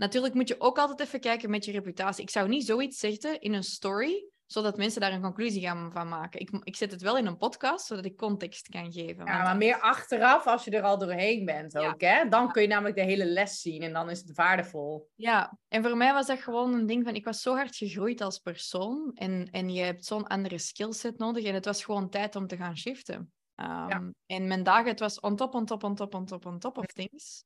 Natuurlijk 0.00 0.34
moet 0.34 0.48
je 0.48 0.60
ook 0.60 0.78
altijd 0.78 1.00
even 1.00 1.20
kijken 1.20 1.50
met 1.50 1.64
je 1.64 1.72
reputatie. 1.72 2.22
Ik 2.22 2.30
zou 2.30 2.48
niet 2.48 2.66
zoiets 2.66 2.98
zeggen 2.98 3.40
in 3.40 3.52
een 3.52 3.62
story, 3.62 4.28
zodat 4.46 4.76
mensen 4.76 5.00
daar 5.00 5.12
een 5.12 5.20
conclusie 5.20 5.60
gaan 5.60 5.92
van 5.92 6.08
maken. 6.08 6.40
Ik, 6.40 6.50
ik 6.62 6.76
zet 6.76 6.90
het 6.90 7.02
wel 7.02 7.16
in 7.16 7.26
een 7.26 7.36
podcast, 7.36 7.86
zodat 7.86 8.04
ik 8.04 8.16
context 8.16 8.68
kan 8.68 8.92
geven. 8.92 9.24
Ja, 9.26 9.42
maar 9.42 9.56
meer 9.56 9.80
achteraf 9.80 10.46
als 10.46 10.64
je 10.64 10.70
er 10.70 10.82
al 10.82 10.98
doorheen 10.98 11.44
bent 11.44 11.78
ook, 11.78 12.00
hè? 12.00 12.28
Dan 12.28 12.52
kun 12.52 12.62
je 12.62 12.68
namelijk 12.68 12.96
de 12.96 13.02
hele 13.02 13.24
les 13.24 13.60
zien 13.60 13.82
en 13.82 13.92
dan 13.92 14.10
is 14.10 14.18
het 14.18 14.34
waardevol. 14.34 15.08
Ja, 15.14 15.58
en 15.68 15.82
voor 15.82 15.96
mij 15.96 16.12
was 16.12 16.26
dat 16.26 16.38
gewoon 16.38 16.74
een 16.74 16.86
ding 16.86 17.04
van, 17.04 17.14
ik 17.14 17.24
was 17.24 17.42
zo 17.42 17.54
hard 17.54 17.76
gegroeid 17.76 18.20
als 18.20 18.38
persoon 18.38 19.10
en, 19.14 19.48
en 19.50 19.70
je 19.70 19.82
hebt 19.82 20.04
zo'n 20.04 20.26
andere 20.26 20.58
skillset 20.58 21.18
nodig 21.18 21.44
en 21.44 21.54
het 21.54 21.64
was 21.64 21.84
gewoon 21.84 22.10
tijd 22.10 22.36
om 22.36 22.46
te 22.46 22.56
gaan 22.56 22.76
shiften. 22.76 23.32
Um, 23.56 24.14
En 24.26 24.46
mijn 24.46 24.62
dagen, 24.62 24.88
het 24.88 25.00
was 25.00 25.20
on 25.20 25.36
top, 25.36 25.54
on 25.54 25.64
top, 25.64 25.84
on 25.84 25.94
top, 25.94 26.14
on 26.14 26.24
top, 26.24 26.46
on 26.46 26.58
top 26.58 26.78
of 26.78 26.86
things. 26.86 27.44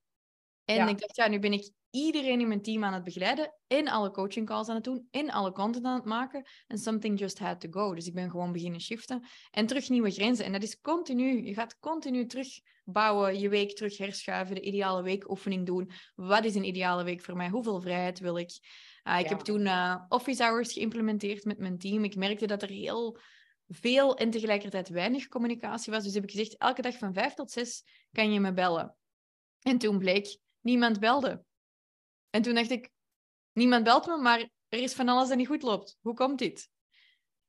En 0.65 0.89
ik 0.89 0.99
dacht, 0.99 1.17
ja, 1.17 1.29
nu 1.29 1.39
ben 1.39 1.53
ik 1.53 1.73
iedereen 1.95 2.41
in 2.41 2.49
mijn 2.49 2.63
team 2.63 2.85
aan 2.85 2.93
het 2.93 3.05
begeleiden, 3.05 3.55
in 3.67 3.89
alle 3.89 4.11
coaching 4.11 4.47
calls 4.47 4.69
aan 4.69 4.75
het 4.75 4.85
doen, 4.85 5.09
in 5.11 5.31
alle 5.31 5.53
content 5.53 5.85
aan 5.85 5.95
het 5.95 6.05
maken. 6.05 6.47
En 6.67 6.79
something 6.79 7.19
just 7.19 7.39
had 7.39 7.61
to 7.61 7.69
go. 7.71 7.95
Dus 7.95 8.07
ik 8.07 8.15
ben 8.15 8.31
gewoon 8.31 8.53
beginnen 8.53 8.81
shiften 8.81 9.27
en 9.51 9.67
terug 9.67 9.89
nieuwe 9.89 10.11
grenzen. 10.11 10.45
En 10.45 10.53
dat 10.53 10.63
is 10.63 10.81
continu. 10.81 11.47
Je 11.47 11.55
gaat 11.55 11.79
continu 11.79 12.27
terugbouwen, 12.27 13.39
je 13.39 13.49
week 13.49 13.77
terug 13.77 13.97
herschuiven, 13.97 14.55
de 14.55 14.61
ideale 14.61 15.03
weekoefening 15.03 15.67
doen. 15.67 15.91
Wat 16.15 16.45
is 16.45 16.55
een 16.55 16.65
ideale 16.65 17.05
week 17.05 17.21
voor 17.21 17.37
mij? 17.37 17.49
Hoeveel 17.49 17.81
vrijheid 17.81 18.19
wil 18.19 18.37
ik? 18.37 18.51
Uh, 19.05 19.19
ik 19.19 19.29
heb 19.29 19.41
toen 19.41 19.61
uh, 19.61 19.97
office 20.09 20.43
hours 20.43 20.73
geïmplementeerd 20.73 21.45
met 21.45 21.59
mijn 21.59 21.79
team. 21.79 22.05
Ik 22.05 22.17
merkte 22.17 22.47
dat 22.47 22.63
er 22.63 22.71
heel 22.71 23.19
veel 23.69 24.17
en 24.17 24.31
tegelijkertijd 24.31 24.89
weinig 24.89 25.29
communicatie 25.29 25.93
was. 25.93 26.05
Dus 26.05 26.15
heb 26.15 26.23
ik 26.23 26.31
gezegd, 26.31 26.57
elke 26.57 26.83
dag 26.83 26.99
van 26.99 27.13
vijf 27.13 27.35
tot 27.35 27.51
zes 27.51 27.83
kan 28.13 28.33
je 28.33 28.41
me 28.41 28.53
bellen. 28.53 28.97
En 29.63 29.79
toen 29.79 29.99
bleek, 29.99 30.39
niemand 30.61 31.01
belde. 31.01 31.45
En 32.35 32.43
toen 32.43 32.55
dacht 32.55 32.70
ik, 32.70 32.91
niemand 33.53 33.85
belt 33.85 34.07
me, 34.07 34.16
maar 34.16 34.49
er 34.68 34.78
is 34.78 34.95
van 34.95 35.09
alles 35.09 35.28
dat 35.28 35.37
niet 35.37 35.47
goed 35.47 35.62
loopt. 35.62 35.97
Hoe 36.01 36.14
komt 36.14 36.39
dit? 36.39 36.68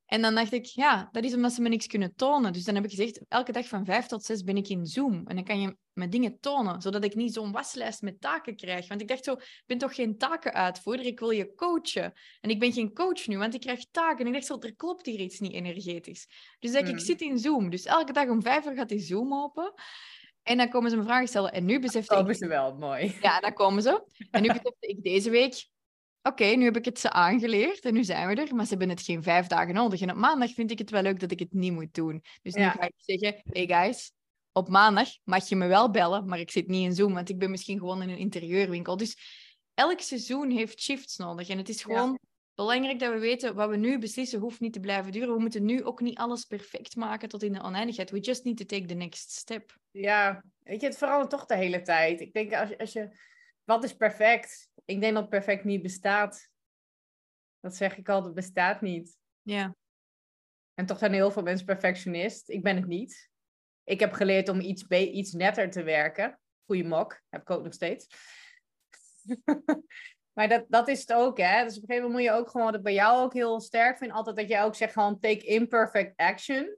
En 0.04 0.22
dan 0.22 0.34
dacht 0.34 0.52
ik, 0.52 0.64
ja, 0.64 1.08
dat 1.12 1.24
is 1.24 1.34
omdat 1.34 1.52
ze 1.52 1.62
me 1.62 1.68
niks 1.68 1.86
kunnen 1.86 2.14
tonen. 2.14 2.52
Dus 2.52 2.64
dan 2.64 2.74
heb 2.74 2.84
ik 2.84 2.90
gezegd, 2.90 3.20
elke 3.28 3.52
dag 3.52 3.68
van 3.68 3.84
vijf 3.84 4.06
tot 4.06 4.24
zes 4.24 4.42
ben 4.42 4.56
ik 4.56 4.68
in 4.68 4.86
Zoom. 4.86 5.26
En 5.26 5.34
dan 5.34 5.44
kan 5.44 5.60
je 5.60 5.76
me 5.92 6.08
dingen 6.08 6.40
tonen, 6.40 6.82
zodat 6.82 7.04
ik 7.04 7.14
niet 7.14 7.32
zo'n 7.32 7.52
waslijst 7.52 8.02
met 8.02 8.20
taken 8.20 8.56
krijg. 8.56 8.88
Want 8.88 9.00
ik 9.00 9.08
dacht 9.08 9.24
zo, 9.24 9.32
ik 9.32 9.62
ben 9.66 9.78
toch 9.78 9.94
geen 9.94 10.18
takenuitvoerder, 10.18 11.06
ik 11.06 11.20
wil 11.20 11.30
je 11.30 11.54
coachen. 11.54 12.12
En 12.40 12.50
ik 12.50 12.58
ben 12.58 12.72
geen 12.72 12.94
coach 12.94 13.26
nu, 13.26 13.38
want 13.38 13.54
ik 13.54 13.60
krijg 13.60 13.86
taken. 13.90 14.20
En 14.20 14.26
ik 14.26 14.32
dacht 14.32 14.46
zo, 14.46 14.58
er 14.58 14.74
klopt 14.74 15.06
hier 15.06 15.20
iets 15.20 15.38
niet 15.38 15.52
energetisch. 15.52 16.26
Dus 16.58 16.72
ik, 16.72 16.80
ik 16.80 16.86
hmm. 16.86 16.98
zit 16.98 17.20
in 17.20 17.38
Zoom. 17.38 17.70
Dus 17.70 17.84
elke 17.84 18.12
dag 18.12 18.28
om 18.28 18.42
vijf 18.42 18.66
uur 18.66 18.74
gaat 18.74 18.88
die 18.88 19.00
Zoom 19.00 19.34
open. 19.34 19.72
En 20.46 20.56
dan 20.56 20.68
komen 20.68 20.90
ze 20.90 20.96
me 20.96 21.02
vragen 21.02 21.28
stellen. 21.28 21.52
En 21.52 21.64
nu 21.64 21.80
besefte 21.80 22.16
ik... 22.16 22.26
Dat 22.26 22.36
ze 22.36 22.46
wel, 22.46 22.74
mooi. 22.74 23.16
Ja, 23.22 23.40
dan 23.40 23.52
komen 23.52 23.82
ze. 23.82 24.04
En 24.30 24.42
nu 24.42 24.48
besefte 24.58 24.86
ik 24.86 25.02
deze 25.02 25.30
week... 25.30 25.68
Oké, 26.22 26.44
nu 26.44 26.64
heb 26.64 26.76
ik 26.76 26.84
het 26.84 26.98
ze 26.98 27.10
aangeleerd 27.10 27.84
en 27.84 27.94
nu 27.94 28.04
zijn 28.04 28.28
we 28.28 28.42
er. 28.42 28.54
Maar 28.54 28.64
ze 28.64 28.70
hebben 28.70 28.88
het 28.88 29.02
geen 29.02 29.22
vijf 29.22 29.46
dagen 29.46 29.74
nodig. 29.74 30.00
En 30.00 30.10
op 30.10 30.16
maandag 30.16 30.50
vind 30.52 30.70
ik 30.70 30.78
het 30.78 30.90
wel 30.90 31.02
leuk 31.02 31.20
dat 31.20 31.30
ik 31.30 31.38
het 31.38 31.52
niet 31.52 31.72
moet 31.72 31.94
doen. 31.94 32.22
Dus 32.42 32.54
nu 32.54 32.62
ga 32.62 32.82
ik 32.82 32.92
zeggen... 32.96 33.40
Hey 33.44 33.66
guys, 33.66 34.12
op 34.52 34.68
maandag 34.68 35.08
mag 35.24 35.48
je 35.48 35.56
me 35.56 35.66
wel 35.66 35.90
bellen, 35.90 36.28
maar 36.28 36.38
ik 36.38 36.50
zit 36.50 36.68
niet 36.68 36.84
in 36.84 36.94
Zoom. 36.94 37.14
Want 37.14 37.28
ik 37.28 37.38
ben 37.38 37.50
misschien 37.50 37.78
gewoon 37.78 38.02
in 38.02 38.08
een 38.08 38.18
interieurwinkel. 38.18 38.96
Dus 38.96 39.16
elk 39.74 40.00
seizoen 40.00 40.50
heeft 40.50 40.80
shifts 40.80 41.16
nodig. 41.16 41.48
En 41.48 41.58
het 41.58 41.68
is 41.68 41.82
gewoon 41.82 42.18
belangrijk 42.56 42.98
dat 42.98 43.12
we 43.12 43.18
weten 43.18 43.54
wat 43.54 43.68
we 43.68 43.76
nu 43.76 43.98
beslissen 43.98 44.40
hoeft 44.40 44.60
niet 44.60 44.72
te 44.72 44.80
blijven 44.80 45.12
duren. 45.12 45.34
We 45.34 45.40
moeten 45.40 45.64
nu 45.64 45.84
ook 45.84 46.00
niet 46.00 46.18
alles 46.18 46.44
perfect 46.44 46.96
maken 46.96 47.28
tot 47.28 47.42
in 47.42 47.52
de 47.52 47.62
oneindigheid. 47.62 48.10
We 48.10 48.20
just 48.20 48.44
need 48.44 48.56
to 48.56 48.64
take 48.64 48.86
the 48.86 48.94
next 48.94 49.30
step. 49.30 49.78
Ja, 49.90 50.44
weet 50.62 50.80
je, 50.80 50.86
het 50.86 50.98
verandert 50.98 51.30
toch 51.30 51.46
de 51.46 51.56
hele 51.56 51.82
tijd. 51.82 52.20
Ik 52.20 52.32
denk 52.32 52.52
als 52.52 52.68
je, 52.68 52.78
als 52.78 52.92
je 52.92 53.16
wat 53.64 53.84
is 53.84 53.96
perfect? 53.96 54.70
Ik 54.84 55.00
denk 55.00 55.14
dat 55.14 55.28
perfect 55.28 55.64
niet 55.64 55.82
bestaat. 55.82 56.50
Dat 57.60 57.76
zeg 57.76 57.96
ik 57.96 58.08
altijd, 58.08 58.34
bestaat 58.34 58.80
niet. 58.80 59.18
Ja. 59.42 59.76
En 60.74 60.86
toch 60.86 60.98
zijn 60.98 61.12
heel 61.12 61.30
veel 61.30 61.42
mensen 61.42 61.66
perfectionist. 61.66 62.48
Ik 62.48 62.62
ben 62.62 62.76
het 62.76 62.86
niet. 62.86 63.30
Ik 63.84 64.00
heb 64.00 64.12
geleerd 64.12 64.48
om 64.48 64.60
iets, 64.60 64.86
iets 64.88 65.32
netter 65.32 65.70
te 65.70 65.82
werken. 65.82 66.40
Goeie 66.64 66.84
mok, 66.84 67.22
heb 67.28 67.40
ik 67.40 67.50
ook 67.50 67.62
nog 67.64 67.74
steeds. 67.74 68.06
Maar 70.36 70.48
dat, 70.48 70.64
dat 70.68 70.88
is 70.88 71.00
het 71.00 71.12
ook, 71.12 71.38
hè. 71.38 71.64
Dus 71.64 71.76
op 71.76 71.82
een 71.82 71.88
gegeven 71.88 71.94
moment 71.94 72.12
moet 72.12 72.22
je 72.22 72.40
ook 72.40 72.50
gewoon, 72.50 72.72
dat 72.72 72.82
bij 72.82 72.92
jou 72.92 73.22
ook 73.22 73.32
heel 73.32 73.60
sterk 73.60 73.98
vind, 73.98 74.12
altijd 74.12 74.36
dat 74.36 74.48
jij 74.48 74.64
ook 74.64 74.74
zegt 74.74 74.92
gewoon 74.92 75.20
take 75.20 75.46
imperfect 75.46 76.12
action. 76.16 76.76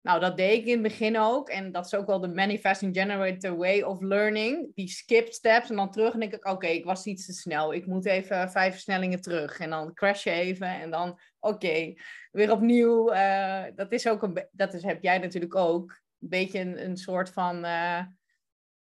Nou, 0.00 0.20
dat 0.20 0.36
deed 0.36 0.58
ik 0.58 0.66
in 0.66 0.72
het 0.72 0.82
begin 0.82 1.18
ook. 1.18 1.48
En 1.48 1.72
dat 1.72 1.86
is 1.86 1.94
ook 1.94 2.06
wel 2.06 2.20
de 2.20 2.28
manifesting 2.28 2.96
generator 2.96 3.56
way 3.56 3.82
of 3.82 4.00
learning. 4.00 4.74
Die 4.74 4.88
skip 4.88 5.32
steps 5.32 5.70
en 5.70 5.76
dan 5.76 5.90
terug 5.90 6.12
en 6.12 6.20
denk 6.20 6.34
ik, 6.34 6.48
oké, 6.48 6.66
ik 6.66 6.84
was 6.84 7.06
iets 7.06 7.26
te 7.26 7.32
snel. 7.32 7.74
Ik 7.74 7.86
moet 7.86 8.06
even 8.06 8.50
vijf 8.50 8.72
versnellingen 8.72 9.20
terug. 9.20 9.58
En 9.58 9.70
dan 9.70 9.94
crash 9.94 10.24
je 10.24 10.30
even 10.30 10.68
en 10.68 10.90
dan, 10.90 11.20
oké, 11.40 11.94
weer 12.30 12.52
opnieuw. 12.52 13.12
Uh, 13.12 13.64
dat 13.74 13.92
is 13.92 14.08
ook 14.08 14.22
een, 14.22 14.46
dat 14.50 14.74
is, 14.74 14.82
heb 14.82 15.02
jij 15.02 15.18
natuurlijk 15.18 15.54
ook. 15.54 15.90
Een 16.20 16.28
beetje 16.28 16.60
een, 16.60 16.84
een 16.84 16.96
soort 16.96 17.30
van... 17.30 17.64
Uh, 17.64 18.00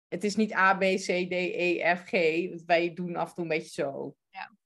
het 0.09 0.25
is 0.25 0.37
niet 0.37 0.55
A, 0.55 0.75
B, 0.75 0.81
C, 0.81 1.07
D, 1.07 1.33
E, 1.33 1.95
F, 1.97 2.03
G. 2.05 2.11
Wij 2.67 2.95
doen 2.95 3.17
af 3.17 3.29
en 3.29 3.35
toe 3.35 3.45
een 3.45 3.51
beetje 3.51 3.83
zo. 3.83 4.17
Ja. 4.31 4.57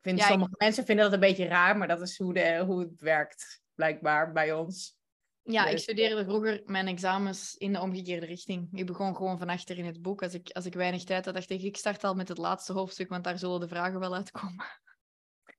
Vind, 0.00 0.20
sommige 0.20 0.54
mensen 0.56 0.84
vinden 0.84 1.04
dat 1.04 1.14
een 1.14 1.20
beetje 1.20 1.46
raar, 1.46 1.76
maar 1.76 1.88
dat 1.88 2.00
is 2.00 2.18
hoe, 2.18 2.34
de, 2.34 2.62
hoe 2.66 2.80
het 2.80 3.00
werkt, 3.00 3.62
blijkbaar, 3.74 4.32
bij 4.32 4.52
ons. 4.52 4.96
Ja, 5.42 5.64
ik 5.64 5.70
dus, 5.70 5.82
studeerde 5.82 6.24
vroeger 6.24 6.62
mijn 6.66 6.86
examens 6.86 7.54
in 7.54 7.72
de 7.72 7.80
omgekeerde 7.80 8.26
richting. 8.26 8.68
Ik 8.72 8.86
begon 8.86 9.16
gewoon 9.16 9.38
van 9.38 9.48
achter 9.48 9.78
in 9.78 9.84
het 9.84 10.02
boek. 10.02 10.22
Als 10.22 10.34
ik, 10.34 10.50
als 10.50 10.66
ik 10.66 10.74
weinig 10.74 11.04
tijd 11.04 11.24
had, 11.24 11.34
dacht 11.34 11.50
ik, 11.50 11.62
ik 11.62 11.76
start 11.76 12.04
al 12.04 12.14
met 12.14 12.28
het 12.28 12.38
laatste 12.38 12.72
hoofdstuk, 12.72 13.08
want 13.08 13.24
daar 13.24 13.38
zullen 13.38 13.60
de 13.60 13.68
vragen 13.68 14.00
wel 14.00 14.14
uitkomen. 14.14 14.64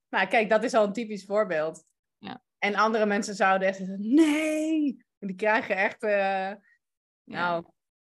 Nou, 0.09 0.27
kijk, 0.27 0.49
dat 0.49 0.63
is 0.63 0.73
al 0.73 0.83
een 0.83 0.93
typisch 0.93 1.25
voorbeeld. 1.25 1.85
Ja. 2.17 2.43
En 2.57 2.75
andere 2.75 3.05
mensen 3.05 3.35
zouden 3.35 3.67
echt 3.67 3.77
zeggen, 3.77 4.13
nee! 4.13 5.05
Die 5.19 5.35
krijgen 5.35 5.75
echt... 5.75 6.03
Uh... 6.03 6.51
Nou, 7.23 7.65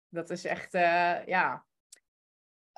dat 0.09 0.31
is 0.31 0.45
echt, 0.45 0.75
uh, 0.75 1.27
ja. 1.27 1.65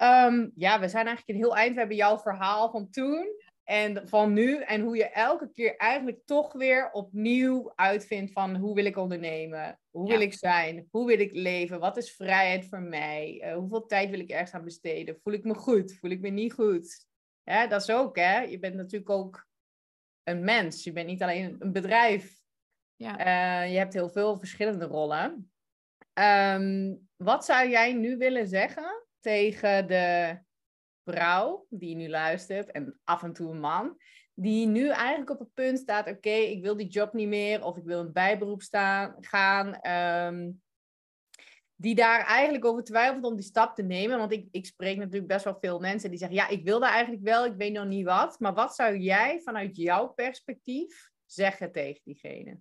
Um, 0.03 0.53
ja, 0.55 0.81
we 0.81 0.89
zijn 0.89 1.07
eigenlijk 1.07 1.29
een 1.29 1.45
heel 1.45 1.57
eind. 1.57 1.73
We 1.73 1.79
hebben 1.79 1.97
jouw 1.97 2.19
verhaal 2.19 2.71
van 2.71 2.91
toen. 2.91 3.37
En 3.69 4.09
van 4.09 4.33
nu 4.33 4.63
en 4.63 4.81
hoe 4.81 4.97
je 4.97 5.09
elke 5.09 5.51
keer 5.53 5.77
eigenlijk 5.77 6.21
toch 6.25 6.53
weer 6.53 6.91
opnieuw 6.91 7.73
uitvindt 7.75 8.33
van 8.33 8.57
hoe 8.57 8.75
wil 8.75 8.85
ik 8.85 8.97
ondernemen? 8.97 9.81
Hoe 9.91 10.09
wil 10.09 10.21
ik 10.21 10.35
zijn? 10.35 10.89
Hoe 10.91 11.07
wil 11.07 11.19
ik 11.19 11.33
leven? 11.33 11.81
Wat 11.81 11.97
is 11.97 12.15
vrijheid 12.15 12.69
voor 12.69 12.81
mij? 12.81 13.43
Uh, 13.45 13.55
hoeveel 13.55 13.87
tijd 13.87 14.11
wil 14.11 14.19
ik 14.19 14.31
ergens 14.31 14.53
aan 14.53 14.65
besteden? 14.65 15.21
Voel 15.23 15.33
ik 15.33 15.45
me 15.45 15.55
goed? 15.55 15.99
Voel 15.99 16.11
ik 16.11 16.21
me 16.21 16.29
niet 16.29 16.53
goed? 16.53 17.07
Ja, 17.43 17.67
dat 17.67 17.83
is 17.83 17.91
ook, 17.91 18.17
hè? 18.17 18.41
Je 18.41 18.59
bent 18.59 18.75
natuurlijk 18.75 19.11
ook 19.11 19.47
een 20.23 20.45
mens. 20.45 20.85
Je 20.85 20.93
bent 20.93 21.07
niet 21.07 21.23
alleen 21.23 21.57
een 21.59 21.73
bedrijf. 21.73 22.41
Ja. 22.97 23.19
Uh, 23.19 23.73
je 23.73 23.79
hebt 23.79 23.95
heel 23.95 24.11
veel 24.11 24.39
verschillende 24.39 24.85
rollen. 24.85 25.53
Um, 26.19 27.09
wat 27.17 27.45
zou 27.45 27.69
jij 27.69 27.93
nu 27.93 28.17
willen 28.17 28.49
zeggen 28.49 29.07
tegen 29.21 29.87
de 29.87 30.39
vrouw 31.05 31.67
die 31.69 31.97
nu 31.97 32.09
luistert 32.09 32.71
en 32.71 33.01
af 33.05 33.23
en 33.23 33.33
toe 33.33 33.51
een 33.51 33.61
man, 33.61 33.97
die 34.35 34.67
nu 34.67 34.89
eigenlijk 34.89 35.31
op 35.31 35.39
het 35.39 35.55
punt 35.55 35.79
staat: 35.79 36.09
oké, 36.09 36.31
ik 36.31 36.63
wil 36.63 36.77
die 36.77 36.87
job 36.87 37.13
niet 37.13 37.29
meer 37.29 37.65
of 37.65 37.77
ik 37.77 37.85
wil 37.85 38.01
een 38.01 38.13
bijberoep 38.13 38.63
staan, 38.63 39.17
gaan. 39.21 39.75
Ehm, 39.75 40.51
die 41.81 41.95
daar 41.95 42.25
eigenlijk 42.25 42.65
over 42.65 42.85
twijfelt 42.85 43.25
om 43.25 43.37
die 43.37 43.45
stap 43.45 43.75
te 43.75 43.83
nemen. 43.83 44.19
Want 44.19 44.33
ik, 44.33 44.49
ik 44.51 44.67
spreek 44.67 44.97
natuurlijk 44.97 45.27
best 45.27 45.45
wel 45.45 45.59
veel 45.61 45.81
mensen 45.81 46.11
die 46.11 46.19
zeggen: 46.19 46.37
Ja, 46.37 46.49
ik 46.49 46.65
wil 46.65 46.81
daar 46.81 46.93
eigenlijk 46.93 47.23
wel, 47.23 47.47
ik 47.47 47.57
weet 47.57 47.73
nog 47.73 47.87
niet 47.87 48.05
wat. 48.05 48.41
Maar 48.41 48.55
wat 48.55 48.75
zou 48.75 48.97
jij 48.97 49.41
vanuit 49.41 49.77
jouw 49.77 50.07
perspectief 50.09 51.11
zeggen 51.27 51.73
tegen 51.73 52.01
diegene? 52.05 52.59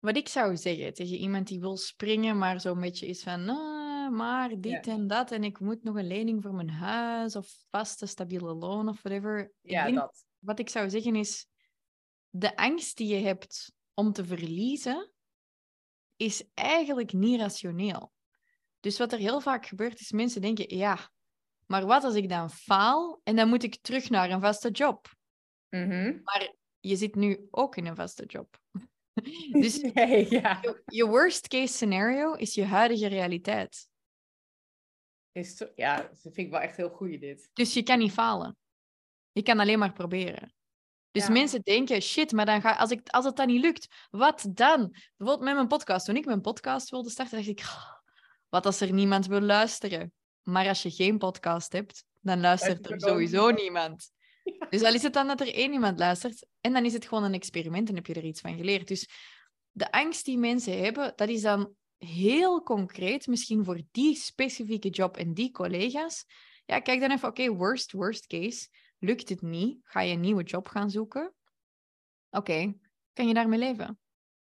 Wat 0.00 0.16
ik 0.16 0.28
zou 0.28 0.56
zeggen 0.56 0.94
tegen 0.94 1.16
iemand 1.16 1.46
die 1.46 1.60
wil 1.60 1.76
springen, 1.76 2.38
maar 2.38 2.60
zo'n 2.60 2.80
beetje 2.80 3.06
is 3.06 3.22
van. 3.22 3.44
Nou, 3.44 4.10
maar 4.10 4.60
dit 4.60 4.86
en 4.86 5.06
dat 5.06 5.30
en 5.30 5.44
ik 5.44 5.60
moet 5.60 5.82
nog 5.82 5.96
een 5.96 6.06
lening 6.06 6.42
voor 6.42 6.54
mijn 6.54 6.70
huis 6.70 7.36
of 7.36 7.48
vaste 7.70 8.06
stabiele 8.06 8.54
loon 8.54 8.88
of 8.88 9.02
whatever. 9.02 9.52
Ja, 9.60 9.90
dat. 9.90 10.26
Wat 10.38 10.58
ik 10.58 10.68
zou 10.68 10.90
zeggen 10.90 11.16
is, 11.16 11.46
de 12.30 12.56
angst 12.56 12.96
die 12.96 13.14
je 13.14 13.26
hebt 13.26 13.72
om 13.94 14.12
te 14.12 14.24
verliezen, 14.24 15.12
is 16.16 16.44
eigenlijk 16.54 17.12
niet 17.12 17.40
rationeel. 17.40 18.12
Dus 18.80 18.98
wat 18.98 19.12
er 19.12 19.18
heel 19.18 19.40
vaak 19.40 19.66
gebeurt, 19.66 20.00
is 20.00 20.12
mensen 20.12 20.40
denken, 20.40 20.76
ja, 20.76 21.10
maar 21.66 21.86
wat 21.86 22.04
als 22.04 22.14
ik 22.14 22.28
dan 22.28 22.50
faal 22.50 23.20
en 23.22 23.36
dan 23.36 23.48
moet 23.48 23.62
ik 23.62 23.78
terug 23.80 24.10
naar 24.10 24.30
een 24.30 24.40
vaste 24.40 24.70
job? 24.70 25.16
Mm 25.68 26.20
Maar 26.22 26.54
je 26.80 26.96
zit 26.96 27.14
nu 27.14 27.46
ook 27.50 27.76
in 27.76 27.86
een 27.86 27.96
vaste 27.96 28.24
job. 28.24 28.60
dus 29.62 29.80
ja. 30.28 30.60
je 30.86 31.06
worst 31.06 31.48
case 31.48 31.72
scenario 31.72 32.32
is 32.32 32.54
je 32.54 32.64
huidige 32.64 33.06
realiteit. 33.06 33.88
Is 35.32 35.64
ja, 35.74 35.96
dat 35.96 36.18
vind 36.20 36.36
ik 36.36 36.50
wel 36.50 36.60
echt 36.60 36.76
heel 36.76 36.90
goed 36.90 37.20
dit. 37.20 37.50
Dus 37.52 37.74
je 37.74 37.82
kan 37.82 37.98
niet 37.98 38.12
falen. 38.12 38.56
Je 39.32 39.42
kan 39.42 39.58
alleen 39.58 39.78
maar 39.78 39.92
proberen. 39.92 40.52
Dus 41.10 41.28
mensen 41.28 41.62
denken, 41.62 42.02
shit, 42.02 42.32
maar 42.32 42.46
dan 42.46 42.60
ga, 42.60 42.72
als, 42.72 42.90
ik, 42.90 43.08
als 43.08 43.24
het 43.24 43.36
dan 43.36 43.46
niet 43.46 43.60
lukt, 43.60 43.86
wat 44.10 44.46
dan? 44.50 44.90
Bijvoorbeeld 45.16 45.46
met 45.46 45.54
mijn 45.54 45.66
podcast. 45.66 46.06
Toen 46.06 46.16
ik 46.16 46.24
mijn 46.24 46.40
podcast 46.40 46.90
wilde 46.90 47.10
starten, 47.10 47.36
dacht 47.36 47.48
ik, 47.48 47.64
wat 48.48 48.66
als 48.66 48.80
er 48.80 48.92
niemand 48.92 49.26
wil 49.26 49.40
luisteren? 49.40 50.12
Maar 50.42 50.68
als 50.68 50.82
je 50.82 50.90
geen 50.90 51.18
podcast 51.18 51.72
hebt, 51.72 52.04
dan 52.20 52.40
luistert 52.40 52.90
er 52.90 53.00
sowieso 53.00 53.50
niemand. 53.50 54.10
Dus 54.70 54.82
al 54.82 54.94
is 54.94 55.02
het 55.02 55.12
dan 55.12 55.26
dat 55.26 55.40
er 55.40 55.54
één 55.54 55.72
iemand 55.72 55.98
luistert, 55.98 56.46
en 56.60 56.72
dan 56.72 56.84
is 56.84 56.92
het 56.92 57.06
gewoon 57.06 57.24
een 57.24 57.34
experiment 57.34 57.88
en 57.88 57.94
heb 57.94 58.06
je 58.06 58.14
er 58.14 58.24
iets 58.24 58.40
van 58.40 58.56
geleerd. 58.56 58.88
Dus 58.88 59.08
de 59.70 59.92
angst 59.92 60.24
die 60.24 60.38
mensen 60.38 60.82
hebben, 60.82 61.12
dat 61.16 61.28
is 61.28 61.42
dan 61.42 61.74
heel 61.98 62.62
concreet, 62.62 63.26
misschien 63.26 63.64
voor 63.64 63.80
die 63.90 64.16
specifieke 64.16 64.88
job 64.88 65.16
en 65.16 65.34
die 65.34 65.50
collega's. 65.50 66.24
Ja, 66.64 66.80
kijk 66.80 67.00
dan 67.00 67.10
even, 67.10 67.28
oké, 67.28 67.54
worst, 67.54 67.92
worst 67.92 68.26
case. 68.26 68.68
Lukt 68.98 69.28
het 69.28 69.42
niet? 69.42 69.78
Ga 69.82 70.00
je 70.00 70.12
een 70.12 70.20
nieuwe 70.20 70.42
job 70.42 70.68
gaan 70.68 70.90
zoeken? 70.90 71.34
Oké, 72.30 72.74
kan 73.12 73.26
je 73.28 73.34
daarmee 73.34 73.58
leven? 73.58 73.98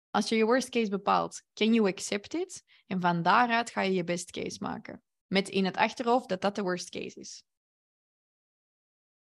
Als 0.09 0.29
je 0.29 0.35
je 0.35 0.45
worst 0.45 0.69
case 0.69 0.89
bepaalt, 0.89 1.43
can 1.53 1.73
you 1.73 1.87
accept 1.87 2.33
it? 2.33 2.63
En 2.87 3.01
van 3.01 3.21
daaruit 3.21 3.69
ga 3.69 3.81
je 3.81 3.93
je 3.93 4.03
best 4.03 4.31
case 4.31 4.57
maken. 4.59 5.03
Met 5.27 5.49
in 5.49 5.65
het 5.65 5.77
achterhoofd 5.77 6.29
dat 6.29 6.41
dat 6.41 6.55
de 6.55 6.61
worst 6.61 6.89
case 6.89 7.19
is. 7.19 7.43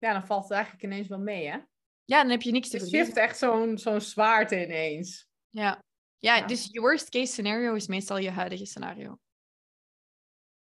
Ja, 0.04 0.12
dan 0.12 0.26
valt 0.26 0.42
het 0.42 0.52
eigenlijk 0.52 0.84
ineens 0.84 1.08
wel 1.08 1.18
mee, 1.18 1.46
hè? 1.46 1.58
Ja, 2.04 2.22
dan 2.22 2.30
heb 2.30 2.42
je 2.42 2.50
niks 2.50 2.68
te 2.68 2.78
verliezen. 2.78 2.98
Je 2.98 3.04
shift 3.04 3.16
echt 3.16 3.38
zo'n 3.38 3.78
zo'n 3.78 4.00
zwaarte 4.00 4.64
ineens. 4.64 5.28
Ja. 5.48 5.82
Ja, 6.18 6.46
dus 6.46 6.68
je 6.70 6.80
worst 6.80 7.08
case 7.08 7.32
scenario 7.32 7.74
is 7.74 7.86
meestal 7.86 8.18
je 8.18 8.30
huidige 8.30 8.66
scenario. 8.66 9.18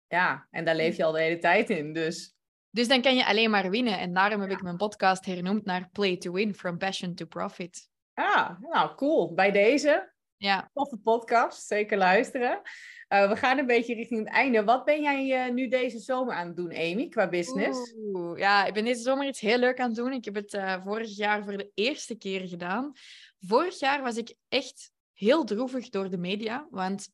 Ja, 0.07 0.47
en 0.51 0.64
daar 0.64 0.74
leef 0.74 0.97
je 0.97 1.05
al 1.05 1.12
de 1.12 1.20
hele 1.20 1.39
tijd 1.39 1.70
in, 1.70 1.93
dus... 1.93 2.34
Dus 2.70 2.89
dan 2.89 3.03
kan 3.03 3.16
je 3.16 3.26
alleen 3.26 3.51
maar 3.51 3.70
winnen. 3.70 3.99
En 3.99 4.14
daarom 4.14 4.41
heb 4.41 4.51
ik 4.51 4.62
mijn 4.62 4.76
podcast 4.76 5.24
hernoemd 5.24 5.64
naar 5.64 5.89
Play 5.91 6.16
to 6.16 6.32
Win, 6.32 6.55
From 6.55 6.78
Passion 6.78 7.14
to 7.14 7.26
Profit. 7.26 7.91
Ah, 8.14 8.61
nou 8.61 8.95
cool. 8.95 9.34
Bij 9.34 9.51
deze. 9.51 10.14
Ja. 10.37 10.70
Toffe 10.74 10.97
podcast, 10.97 11.66
zeker 11.66 11.99
luisteren. 11.99 12.61
Uh, 13.09 13.28
we 13.28 13.37
gaan 13.37 13.59
een 13.59 13.66
beetje 13.66 13.95
richting 13.95 14.20
het 14.24 14.34
einde. 14.34 14.64
Wat 14.64 14.84
ben 14.84 15.03
jij 15.03 15.47
uh, 15.47 15.55
nu 15.55 15.68
deze 15.68 15.99
zomer 15.99 16.34
aan 16.34 16.47
het 16.47 16.57
doen, 16.57 16.76
Amy, 16.76 17.09
qua 17.09 17.28
business? 17.28 17.95
Oeh, 17.97 18.39
ja, 18.39 18.64
ik 18.64 18.74
ben 18.74 18.84
deze 18.84 19.03
zomer 19.03 19.26
iets 19.26 19.41
heel 19.41 19.59
leuk 19.59 19.80
aan 19.80 19.87
het 19.87 19.97
doen. 19.97 20.12
Ik 20.12 20.24
heb 20.24 20.34
het 20.34 20.55
uh, 20.55 20.84
vorig 20.84 21.16
jaar 21.16 21.45
voor 21.45 21.57
de 21.57 21.70
eerste 21.74 22.16
keer 22.16 22.49
gedaan. 22.49 22.93
Vorig 23.39 23.78
jaar 23.78 24.03
was 24.03 24.16
ik 24.16 24.34
echt 24.49 24.91
heel 25.12 25.45
droevig 25.45 25.89
door 25.89 26.11
de 26.11 26.18
media, 26.18 26.66
want 26.70 27.09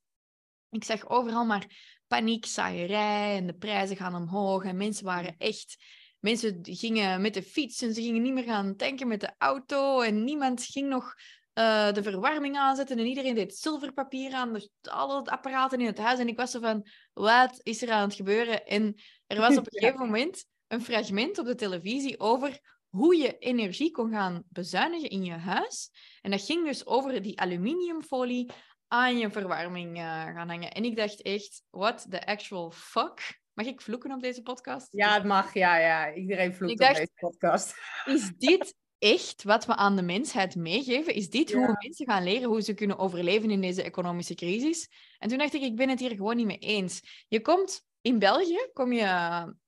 ik 0.71 0.85
zag 0.85 1.09
overal 1.09 1.45
maar 1.45 1.67
paniekzaaierij 2.07 3.37
en 3.37 3.47
de 3.47 3.55
prijzen 3.55 3.97
gaan 3.97 4.15
omhoog 4.15 4.65
en 4.65 4.77
mensen 4.77 5.05
waren 5.05 5.35
echt... 5.39 5.77
Mensen 6.21 6.59
gingen 6.63 7.21
met 7.21 7.35
de 7.35 7.43
fiets 7.43 7.83
en 7.83 7.95
ze 7.95 8.03
gingen 8.03 8.23
niet 8.23 8.33
meer 8.33 8.45
gaan 8.45 8.77
tanken 8.77 9.09
met 9.09 9.21
de 9.21 9.35
auto 9.39 10.01
en 10.01 10.25
niemand 10.25 10.65
ging 10.65 10.89
nog 10.89 11.15
uh, 11.55 11.93
de 11.93 12.03
verwarming 12.03 12.57
aanzetten 12.57 12.99
en 12.99 13.07
iedereen 13.07 13.35
deed 13.35 13.57
zilverpapier 13.57 14.33
aan, 14.33 14.53
dus 14.53 14.71
alle 14.83 15.25
apparaten 15.25 15.81
in 15.81 15.87
het 15.87 15.99
huis. 15.99 16.19
En 16.19 16.29
ik 16.29 16.37
was 16.37 16.51
zo 16.51 16.61
van, 16.61 16.87
wat 17.13 17.61
is 17.63 17.83
er 17.83 17.91
aan 17.91 18.09
het 18.09 18.15
gebeuren? 18.15 18.67
En 18.67 18.95
er 19.27 19.41
was 19.41 19.57
op 19.57 19.67
een 19.67 19.73
gegeven 19.79 20.07
moment 20.07 20.45
een 20.67 20.83
fragment 20.83 21.39
op 21.39 21.47
de 21.47 21.55
televisie 21.55 22.21
over 22.21 22.61
hoe 22.89 23.17
je 23.17 23.39
energie 23.39 23.91
kon 23.91 24.11
gaan 24.11 24.43
bezuinigen 24.49 25.11
in 25.11 25.25
je 25.25 25.33
huis. 25.33 25.91
En 26.21 26.31
dat 26.31 26.43
ging 26.43 26.67
dus 26.67 26.87
over 26.87 27.23
die 27.23 27.41
aluminiumfolie 27.41 28.51
aan 28.89 29.19
je 29.19 29.31
verwarming 29.31 29.99
uh, 29.99 30.05
gaan 30.05 30.49
hangen. 30.49 30.73
En 30.73 30.85
ik 30.85 30.97
dacht 30.97 31.23
echt, 31.23 31.63
what 31.71 32.07
the 32.11 32.27
actual 32.27 32.71
fuck? 32.71 33.41
Mag 33.53 33.67
ik 33.67 33.81
vloeken 33.81 34.13
op 34.13 34.21
deze 34.21 34.43
podcast? 34.43 34.89
Ja, 34.91 35.15
het 35.15 35.25
mag. 35.25 35.55
Ja, 35.55 35.77
ja. 35.77 36.15
Iedereen 36.15 36.55
vloekt 36.55 36.73
op 36.73 36.79
deze 36.79 37.11
podcast. 37.15 37.75
Is 38.05 38.33
dit 38.37 38.75
echt 39.03 39.43
wat 39.43 39.67
we 39.67 39.77
aan 39.77 39.97
de 39.97 40.03
mensheid 40.03 40.57
meegeven? 40.57 41.15
Is 41.15 41.31
dit 41.31 41.53
hoe 41.53 41.77
mensen 41.83 42.07
gaan 42.07 42.23
leren 42.23 42.49
hoe 42.49 42.63
ze 42.63 42.75
kunnen 42.75 42.99
overleven 42.99 43.51
in 43.51 43.61
deze 43.61 43.83
economische 43.83 44.35
crisis? 44.35 44.89
En 45.19 45.29
toen 45.29 45.39
dacht 45.39 45.55
ik, 45.55 45.63
ik 45.63 45.77
ben 45.77 45.89
het 45.89 46.01
hier 46.01 46.11
gewoon 46.11 46.37
niet 46.37 46.47
mee 46.47 46.59
eens. 46.59 47.25
Je 47.29 47.41
komt 47.41 47.87
in 48.01 48.19
België, 48.19 48.69
kom 48.73 48.93
je 48.93 49.05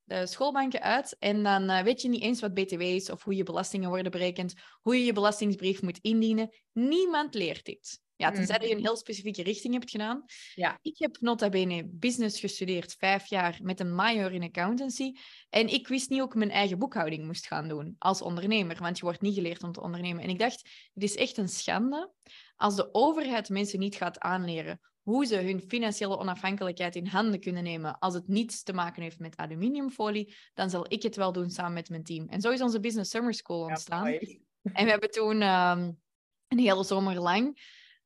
de 0.05 0.27
schoolbanken 0.27 0.83
uit 0.83 1.17
en 1.19 1.43
dan 1.43 1.71
uh, 1.71 1.83
weet 1.83 2.03
je 2.03 2.09
niet 2.09 2.23
eens 2.23 2.41
wat 2.41 2.55
BTW 2.55 2.81
is 2.81 3.11
of 3.11 3.23
hoe 3.23 3.37
je 3.37 3.43
belastingen 3.43 3.89
worden 3.89 4.13
berekend, 4.13 4.55
hoe 4.81 4.99
je 4.99 5.05
je 5.05 5.13
belastingsbrief 5.13 5.83
moet 5.83 5.99
indienen. 6.03 6.51
Niemand 6.73 7.35
leert 7.35 7.65
dit. 7.65 8.03
Ja, 8.17 8.31
tenzij 8.31 8.69
je 8.69 8.75
een 8.75 8.85
heel 8.85 8.97
specifieke 8.97 9.43
richting 9.43 9.75
hebt 9.75 9.91
gedaan. 9.91 10.25
Ja. 10.55 10.79
Ik 10.83 10.99
heb 10.99 11.17
nota 11.21 11.49
bene 11.49 11.87
business 11.87 12.41
gestudeerd, 12.41 12.95
vijf 12.99 13.27
jaar, 13.27 13.59
met 13.63 13.81
een 13.81 13.95
major 13.95 14.33
in 14.33 14.43
accountancy. 14.43 15.13
En 15.51 15.69
ik 15.69 15.89
wist 15.89 16.11
niet 16.11 16.19
hoe 16.19 16.29
ik 16.29 16.35
mijn 16.35 16.51
eigen 16.51 16.79
boekhouding 16.79 17.25
moest 17.27 17.47
gaan 17.47 17.69
doen 17.69 17.95
als 17.99 18.23
ondernemer, 18.23 18.79
want 18.81 18.99
je 18.99 19.05
wordt 19.05 19.21
niet 19.21 19.35
geleerd 19.35 19.63
om 19.63 19.73
te 19.73 19.83
ondernemen. 19.83 20.23
En 20.23 20.29
ik 20.29 20.39
dacht, 20.39 20.69
het 20.95 21.03
is 21.03 21.17
echt 21.17 21.37
een 21.37 21.49
schande 21.49 22.13
als 22.57 22.77
de 22.77 22.95
overheid 22.95 23.49
mensen 23.49 23.79
niet 23.79 23.95
gaat 23.95 24.19
aanleren 24.19 24.81
hoe 25.03 25.27
ze 25.27 25.37
hun 25.37 25.61
financiële 25.69 26.19
onafhankelijkheid 26.19 26.97
in 26.97 27.07
handen 27.07 27.41
kunnen 27.41 27.63
nemen 27.63 27.99
als 27.99 28.15
het 28.15 28.29
niets 28.29 28.63
te 28.63 28.73
maken 28.73 29.03
heeft 29.03 29.19
met 29.19 29.37
aluminiumfolie, 29.37 30.35
dan 30.55 30.71
zal 30.71 30.85
ik 30.89 31.03
het 31.03 31.17
wel 31.17 31.33
doen 31.33 31.51
samen 31.51 31.73
met 31.73 31.89
mijn 31.89 32.05
team. 32.05 32.29
En 32.29 32.41
zo 32.41 32.51
is 32.51 32.61
onze 32.61 32.81
Business 32.81 33.11
Summer 33.11 33.35
School 33.35 33.63
ontstaan. 33.63 34.07
en 34.07 34.85
we 34.85 34.91
hebben 34.91 35.11
toen 35.11 35.43
um, 35.43 36.01
een 36.49 36.59
hele 36.59 36.85
zomer 36.85 37.21
lang 37.21 37.59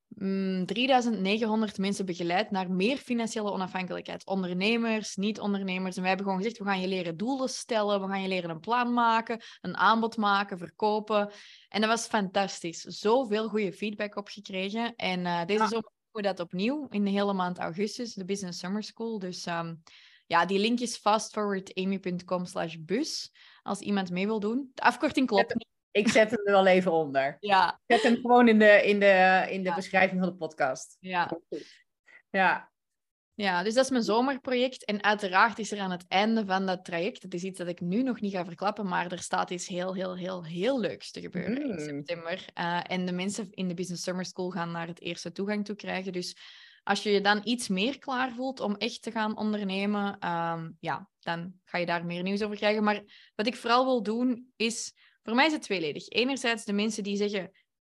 mm, 0.08 0.66
3900 0.66 1.78
mensen 1.78 2.06
begeleid 2.06 2.50
naar 2.50 2.70
meer 2.70 2.96
financiële 2.96 3.50
onafhankelijkheid. 3.50 4.26
Ondernemers, 4.26 5.16
niet-ondernemers. 5.16 5.94
En 5.96 6.00
wij 6.00 6.10
hebben 6.10 6.26
gewoon 6.26 6.42
gezegd, 6.42 6.62
we 6.62 6.70
gaan 6.70 6.80
je 6.80 6.88
leren 6.88 7.16
doelen 7.16 7.48
stellen, 7.48 8.00
we 8.00 8.08
gaan 8.08 8.22
je 8.22 8.28
leren 8.28 8.50
een 8.50 8.60
plan 8.60 8.92
maken, 8.92 9.40
een 9.60 9.76
aanbod 9.76 10.16
maken, 10.16 10.58
verkopen. 10.58 11.32
En 11.68 11.80
dat 11.80 11.90
was 11.90 12.06
fantastisch. 12.06 12.80
Zoveel 12.80 13.48
goede 13.48 13.72
feedback 13.72 14.16
op 14.16 14.28
gekregen. 14.28 14.94
En 14.96 15.20
uh, 15.20 15.44
deze 15.44 15.66
zomer 15.68 15.96
we 16.12 16.22
dat 16.22 16.40
opnieuw 16.40 16.86
in 16.90 17.04
de 17.04 17.10
hele 17.10 17.32
maand 17.32 17.58
augustus, 17.58 18.14
de 18.14 18.24
Business 18.24 18.58
Summer 18.58 18.82
School. 18.82 19.18
Dus 19.18 19.46
um, 19.46 19.82
ja, 20.26 20.46
die 20.46 20.58
link 20.58 20.80
is 20.80 20.96
fastforwardamy.com 20.96 22.44
slash 22.44 22.76
bus, 22.78 23.32
als 23.62 23.80
iemand 23.80 24.10
mee 24.10 24.26
wil 24.26 24.40
doen. 24.40 24.70
De 24.74 24.82
afkorting 24.82 25.26
klopt 25.26 25.54
niet. 25.54 25.66
Ik 25.98 26.08
zet 26.08 26.30
hem 26.30 26.40
er 26.44 26.52
wel 26.52 26.66
even 26.66 26.92
onder. 26.92 27.36
Ja. 27.40 27.80
Ik 27.86 27.94
zet 27.96 28.02
hem 28.02 28.20
gewoon 28.20 28.48
in 28.48 28.58
de, 28.58 28.82
in 28.84 29.00
de, 29.00 29.46
in 29.50 29.62
de 29.62 29.72
beschrijving 29.74 30.20
van 30.20 30.28
de 30.28 30.36
podcast. 30.36 30.96
Ja. 31.00 31.40
Ja. 32.30 32.70
Ja, 33.34 33.62
dus 33.62 33.74
dat 33.74 33.84
is 33.84 33.90
mijn 33.90 34.02
zomerproject. 34.02 34.84
En 34.84 35.02
uiteraard 35.02 35.58
is 35.58 35.72
er 35.72 35.80
aan 35.80 35.90
het 35.90 36.04
einde 36.08 36.46
van 36.46 36.66
dat 36.66 36.84
traject, 36.84 37.22
het 37.22 37.34
is 37.34 37.42
iets 37.42 37.58
dat 37.58 37.68
ik 37.68 37.80
nu 37.80 38.02
nog 38.02 38.20
niet 38.20 38.32
ga 38.32 38.44
verklappen, 38.44 38.88
maar 38.88 39.12
er 39.12 39.18
staat 39.18 39.50
iets 39.50 39.66
heel, 39.66 39.94
heel, 39.94 40.16
heel, 40.16 40.44
heel 40.44 40.80
leuks 40.80 41.10
te 41.10 41.20
gebeuren 41.20 41.62
in 41.62 41.70
Mm. 41.70 41.78
september. 41.78 42.44
Uh, 42.58 42.80
en 42.82 43.06
de 43.06 43.12
mensen 43.12 43.48
in 43.50 43.68
de 43.68 43.74
Business 43.74 44.02
Summer 44.02 44.24
School 44.24 44.50
gaan 44.50 44.70
naar 44.70 44.86
het 44.86 45.00
eerste 45.00 45.32
toegang 45.32 45.64
toe 45.64 45.76
krijgen. 45.76 46.12
Dus 46.12 46.36
als 46.82 47.02
je 47.02 47.10
je 47.10 47.20
dan 47.20 47.40
iets 47.44 47.68
meer 47.68 47.98
klaar 47.98 48.32
voelt 48.32 48.60
om 48.60 48.76
echt 48.76 49.02
te 49.02 49.10
gaan 49.10 49.36
ondernemen, 49.36 50.28
um, 50.28 50.76
ja, 50.80 51.08
dan 51.20 51.52
ga 51.64 51.78
je 51.78 51.86
daar 51.86 52.06
meer 52.06 52.22
nieuws 52.22 52.42
over 52.42 52.56
krijgen. 52.56 52.84
Maar 52.84 53.02
wat 53.34 53.46
ik 53.46 53.56
vooral 53.56 53.84
wil 53.84 54.02
doen, 54.02 54.52
is... 54.56 55.06
Voor 55.28 55.36
mij 55.36 55.46
is 55.46 55.52
het 55.52 55.62
tweeledig. 55.62 56.08
Enerzijds 56.08 56.64
de 56.64 56.72
mensen 56.72 57.02
die 57.02 57.16
zeggen, 57.16 57.50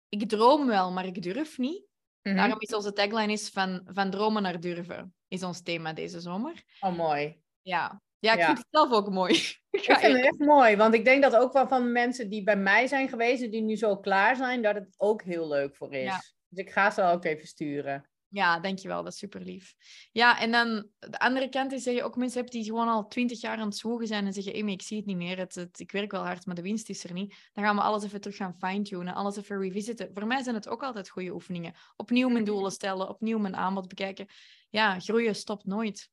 ik 0.10 0.30
droom 0.30 0.68
wel, 0.68 0.92
maar 0.92 1.06
ik 1.06 1.22
durf 1.22 1.58
niet. 1.58 1.84
Mhm. 2.22 2.36
Daarom 2.36 2.60
is 2.60 2.74
onze 2.74 2.94
tagline 2.94 3.32
is 3.32 3.50
van, 3.50 3.82
van 3.86 4.10
dromen 4.10 4.42
naar 4.42 4.60
durven, 4.60 5.14
is 5.28 5.44
ons 5.44 5.62
thema 5.62 5.94
deze 5.94 6.20
zomer. 6.20 6.64
Oh, 6.80 6.98
mooi. 6.98 7.42
Ja, 7.62 8.02
ja 8.20 8.34
ik 8.34 8.40
Ja. 8.40 8.46
vind 8.46 8.58
het 8.58 8.68
zelf 8.70 8.92
ook 8.92 9.10
mooi. 9.10 9.34
ik 9.72 9.84
vind 9.84 10.02
het 10.02 10.26
echt 10.26 10.40
mooi, 10.40 10.76
want 10.76 10.94
ik 10.94 11.06
denk 11.06 11.24
dat 11.24 11.36
ook 11.36 11.54
wel 11.54 11.68
van 11.68 11.92
mensen 11.92 12.30
die 12.30 12.44
bij 12.44 12.58
mij 12.58 12.88
zijn 12.88 13.10
geweest, 13.10 13.52
die 13.52 13.62
nu 13.62 13.76
zo 13.76 13.98
klaar 13.98 14.36
zijn, 14.36 14.62
dat 14.62 14.76
het 14.76 14.94
ook 14.98 15.24
heel 15.24 15.48
leuk 15.48 15.76
voor 15.76 15.94
is. 15.94 16.04
Ja. 16.04 16.22
Dus 16.48 16.66
ik 16.66 16.72
ga 16.72 16.92
ze 16.92 17.04
ook 17.04 17.26
even 17.26 17.48
sturen. 17.48 18.10
Ja, 18.36 18.60
dankjewel, 18.60 19.04
dat 19.04 19.14
is 19.14 19.20
super 19.20 19.42
lief. 19.42 19.76
Ja, 20.12 20.40
en 20.40 20.52
dan 20.52 20.88
de 21.00 21.20
andere 21.20 21.50
kant 21.50 21.72
is 21.72 21.84
dat 21.84 21.94
je 21.94 22.04
ook 22.04 22.16
mensen 22.16 22.40
hebt 22.40 22.52
die 22.52 22.64
gewoon 22.64 22.88
al 22.88 23.08
twintig 23.08 23.42
jaar 23.42 23.58
aan 23.58 23.68
het 23.68 23.78
zwoegen 23.78 24.08
zijn 24.08 24.26
en 24.26 24.34
zeggen, 24.34 24.68
ik 24.68 24.82
zie 24.82 24.98
het 24.98 25.06
niet 25.06 25.16
meer, 25.18 25.38
het, 25.38 25.56
het- 25.56 25.80
ik 25.80 25.92
werk 25.92 26.12
wel 26.12 26.24
hard, 26.26 26.46
maar 26.46 26.56
de 26.56 26.62
winst 26.62 26.90
is 26.90 27.04
er 27.04 27.14
niet. 27.14 27.50
Dan 27.54 27.64
gaan 27.64 27.76
we 27.76 27.82
alles 27.82 28.04
even 28.04 28.22
terug 28.22 28.38
gaan 28.38 28.56
fine-tunen, 28.58 29.14
alles 29.14 29.38
even 29.38 29.60
revisiten. 29.62 30.10
Voor 30.14 30.28
mij 30.28 30.44
zijn 30.44 30.56
het 30.56 30.68
ook 30.68 30.84
altijd 30.84 31.10
goede 31.10 31.34
oefeningen. 31.34 31.74
Opnieuw 31.96 32.30
mijn 32.30 32.44
doelen 32.44 32.72
stellen, 32.72 33.10
opnieuw 33.10 33.38
mijn 33.38 33.56
aanbod 33.56 33.88
bekijken. 33.88 34.28
Ja, 34.70 35.00
groeien 35.00 35.36
stopt 35.36 35.66
nooit. 35.66 36.10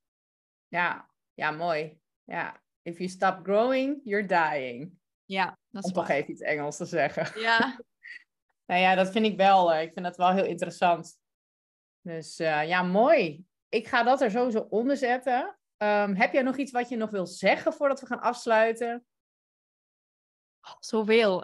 Ja, 0.67 1.09
ja, 1.33 1.51
mooi. 1.51 1.97
Ja. 2.23 2.61
If 2.81 2.97
you 2.97 3.09
stop 3.09 3.39
growing, 3.43 4.01
you're 4.03 4.25
dying. 4.25 4.91
Ja, 5.25 5.57
dat 5.69 5.83
is 5.83 5.89
Om 5.91 5.95
toch 5.95 6.09
even 6.09 6.31
iets 6.31 6.41
Engels 6.41 6.77
te 6.77 6.85
zeggen. 6.85 7.41
Ja, 7.41 7.79
Nou 8.65 8.81
ja, 8.81 8.95
dat 8.95 9.11
vind 9.11 9.25
ik 9.25 9.37
wel. 9.37 9.75
Ik 9.75 9.93
vind 9.93 10.05
dat 10.05 10.17
wel 10.17 10.31
heel 10.31 10.45
interessant. 10.45 11.21
Dus 12.03 12.39
eh, 12.39 12.67
ja, 12.67 12.83
mooi. 12.83 13.45
Ik 13.69 13.87
ga 13.87 14.03
dat 14.03 14.21
er 14.21 14.31
sowieso 14.31 14.59
onder 14.59 14.97
zetten. 14.97 15.57
Ehm, 15.77 16.13
heb 16.13 16.33
jij 16.33 16.41
nog 16.41 16.57
iets 16.57 16.71
wat 16.71 16.89
je 16.89 16.95
nog 16.95 17.09
wil 17.09 17.25
zeggen 17.25 17.73
voordat 17.73 17.99
we 17.99 18.05
gaan 18.05 18.21
afsluiten? 18.21 19.05
zoveel. 20.79 21.35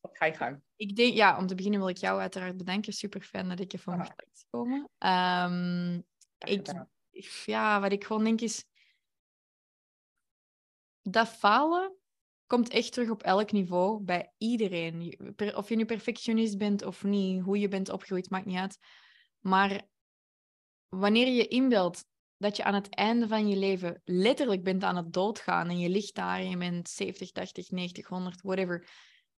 Of 0.00 0.16
ga 0.16 0.24
je 0.24 0.32
gang? 0.32 0.62
Ik 0.76 0.96
denk, 0.96 1.14
ja, 1.14 1.38
om 1.38 1.46
te 1.46 1.54
beginnen 1.54 1.80
wil 1.80 1.88
ik 1.88 1.96
jou 1.96 2.20
uiteraard 2.20 2.56
bedanken. 2.56 2.92
Super 2.92 3.20
fijn 3.20 3.48
dat 3.48 3.60
ik 3.60 3.72
je 3.72 3.78
voor 3.78 3.92
Ah. 3.92 3.98
mocht 3.98 4.12
langskomen. 4.24 4.88
Ehm 4.98 6.00
ik, 6.38 6.72
ja, 7.44 7.80
wat 7.80 7.92
ik 7.92 8.04
gewoon 8.04 8.24
denk 8.24 8.40
is... 8.40 8.64
Dat 11.02 11.28
falen 11.28 11.94
komt 12.46 12.68
echt 12.68 12.92
terug 12.92 13.10
op 13.10 13.22
elk 13.22 13.52
niveau, 13.52 14.02
bij 14.02 14.32
iedereen. 14.38 15.18
Of 15.54 15.68
je 15.68 15.76
nu 15.76 15.84
perfectionist 15.84 16.58
bent 16.58 16.84
of 16.84 17.04
niet, 17.04 17.42
hoe 17.42 17.58
je 17.58 17.68
bent 17.68 17.88
opgegroeid, 17.88 18.30
maakt 18.30 18.46
niet 18.46 18.58
uit. 18.58 18.78
Maar 19.40 19.88
wanneer 20.88 21.28
je 21.28 21.46
inbeeldt 21.48 22.04
dat 22.36 22.56
je 22.56 22.64
aan 22.64 22.74
het 22.74 22.88
einde 22.88 23.28
van 23.28 23.48
je 23.48 23.56
leven 23.56 24.00
letterlijk 24.04 24.62
bent 24.62 24.82
aan 24.82 24.96
het 24.96 25.12
doodgaan 25.12 25.68
en 25.68 25.78
je 25.78 25.88
ligt 25.88 26.14
daar 26.14 26.38
en 26.38 26.50
je 26.50 26.56
bent 26.56 26.88
70, 26.88 27.30
80, 27.30 27.70
90, 27.70 28.06
100, 28.06 28.40
whatever, 28.40 28.88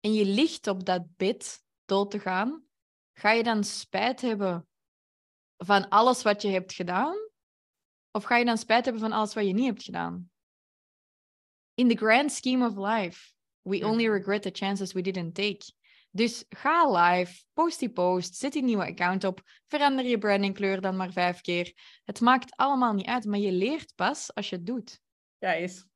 en 0.01 0.15
je 0.15 0.25
ligt 0.25 0.67
op 0.67 0.85
dat 0.85 1.17
bed 1.17 1.65
dood 1.85 2.11
te 2.11 2.21
gaan, 2.21 2.65
ga 3.13 3.31
je 3.31 3.43
dan 3.43 3.65
spijt 3.65 4.21
hebben 4.21 4.69
van 5.57 5.89
alles 5.89 6.23
wat 6.23 6.43
je 6.43 6.49
hebt 6.49 6.73
gedaan? 6.73 7.17
Of 8.11 8.25
ga 8.25 8.37
je 8.37 8.45
dan 8.45 8.59
spijt 8.59 8.85
hebben 8.85 9.03
van 9.03 9.13
alles 9.13 9.35
wat 9.35 9.47
je 9.47 9.53
niet 9.53 9.67
hebt 9.67 9.83
gedaan? 9.83 10.31
In 11.75 11.89
the 11.89 11.97
grand 11.97 12.33
scheme 12.33 12.67
of 12.67 12.77
life, 12.77 13.33
we 13.63 13.87
only 13.87 14.09
regret 14.09 14.43
the 14.43 14.51
chances 14.53 14.93
we 14.93 15.01
didn't 15.01 15.35
take. 15.35 15.73
Dus 16.11 16.45
ga 16.49 16.91
live, 16.91 17.45
post 17.53 17.79
die 17.79 17.91
post, 17.91 18.35
zet 18.35 18.53
die 18.53 18.63
nieuwe 18.63 18.87
account 18.87 19.25
op, 19.25 19.43
verander 19.67 20.05
je 20.05 20.19
brandingkleur 20.19 20.81
dan 20.81 20.97
maar 20.97 21.13
vijf 21.13 21.41
keer. 21.41 22.01
Het 22.05 22.21
maakt 22.21 22.57
allemaal 22.57 22.93
niet 22.93 23.07
uit, 23.07 23.25
maar 23.25 23.39
je 23.39 23.53
leert 23.53 23.95
pas 23.95 24.35
als 24.35 24.49
je 24.49 24.57
het 24.57 24.67
doet. 24.67 25.01
Ja, 25.39 25.53
is. 25.53 25.87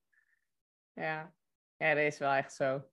Ja. 0.92 1.34
ja, 1.76 1.94
dat 1.94 2.04
is 2.04 2.18
wel 2.18 2.32
echt 2.32 2.52
zo. 2.52 2.84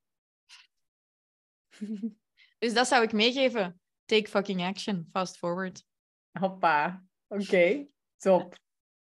Dus 2.59 2.73
dat 2.73 2.87
zou 2.87 3.03
ik 3.03 3.13
meegeven. 3.13 3.81
Take 4.05 4.29
fucking 4.29 4.61
action. 4.61 5.07
Fast 5.11 5.37
forward. 5.37 5.85
Hoppa. 6.31 7.05
Oké, 7.27 7.87
top. 8.17 8.57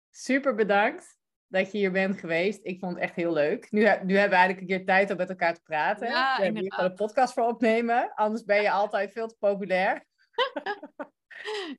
Super 0.09 0.55
bedankt 0.55 1.18
dat 1.49 1.71
je 1.71 1.77
hier 1.77 1.91
bent 1.91 2.19
geweest. 2.19 2.59
Ik 2.63 2.79
vond 2.79 2.93
het 2.93 3.03
echt 3.03 3.15
heel 3.15 3.33
leuk. 3.33 3.71
Nu, 3.71 3.79
nu 3.79 3.87
hebben 3.87 4.07
we 4.07 4.17
eigenlijk 4.17 4.59
een 4.59 4.65
keer 4.67 4.85
tijd 4.85 5.11
om 5.11 5.17
met 5.17 5.29
elkaar 5.29 5.53
te 5.53 5.61
praten. 5.61 6.07
Ja, 6.07 6.37
we 6.37 6.43
hebben 6.43 6.61
hier 6.61 6.73
gewoon 6.73 6.89
een 6.89 6.95
podcast 6.95 7.33
voor 7.33 7.47
opnemen. 7.47 8.11
Anders 8.15 8.43
ben 8.43 8.61
je 8.61 8.71
altijd 8.71 9.11
veel 9.11 9.27
te 9.27 9.35
populair. 9.39 10.03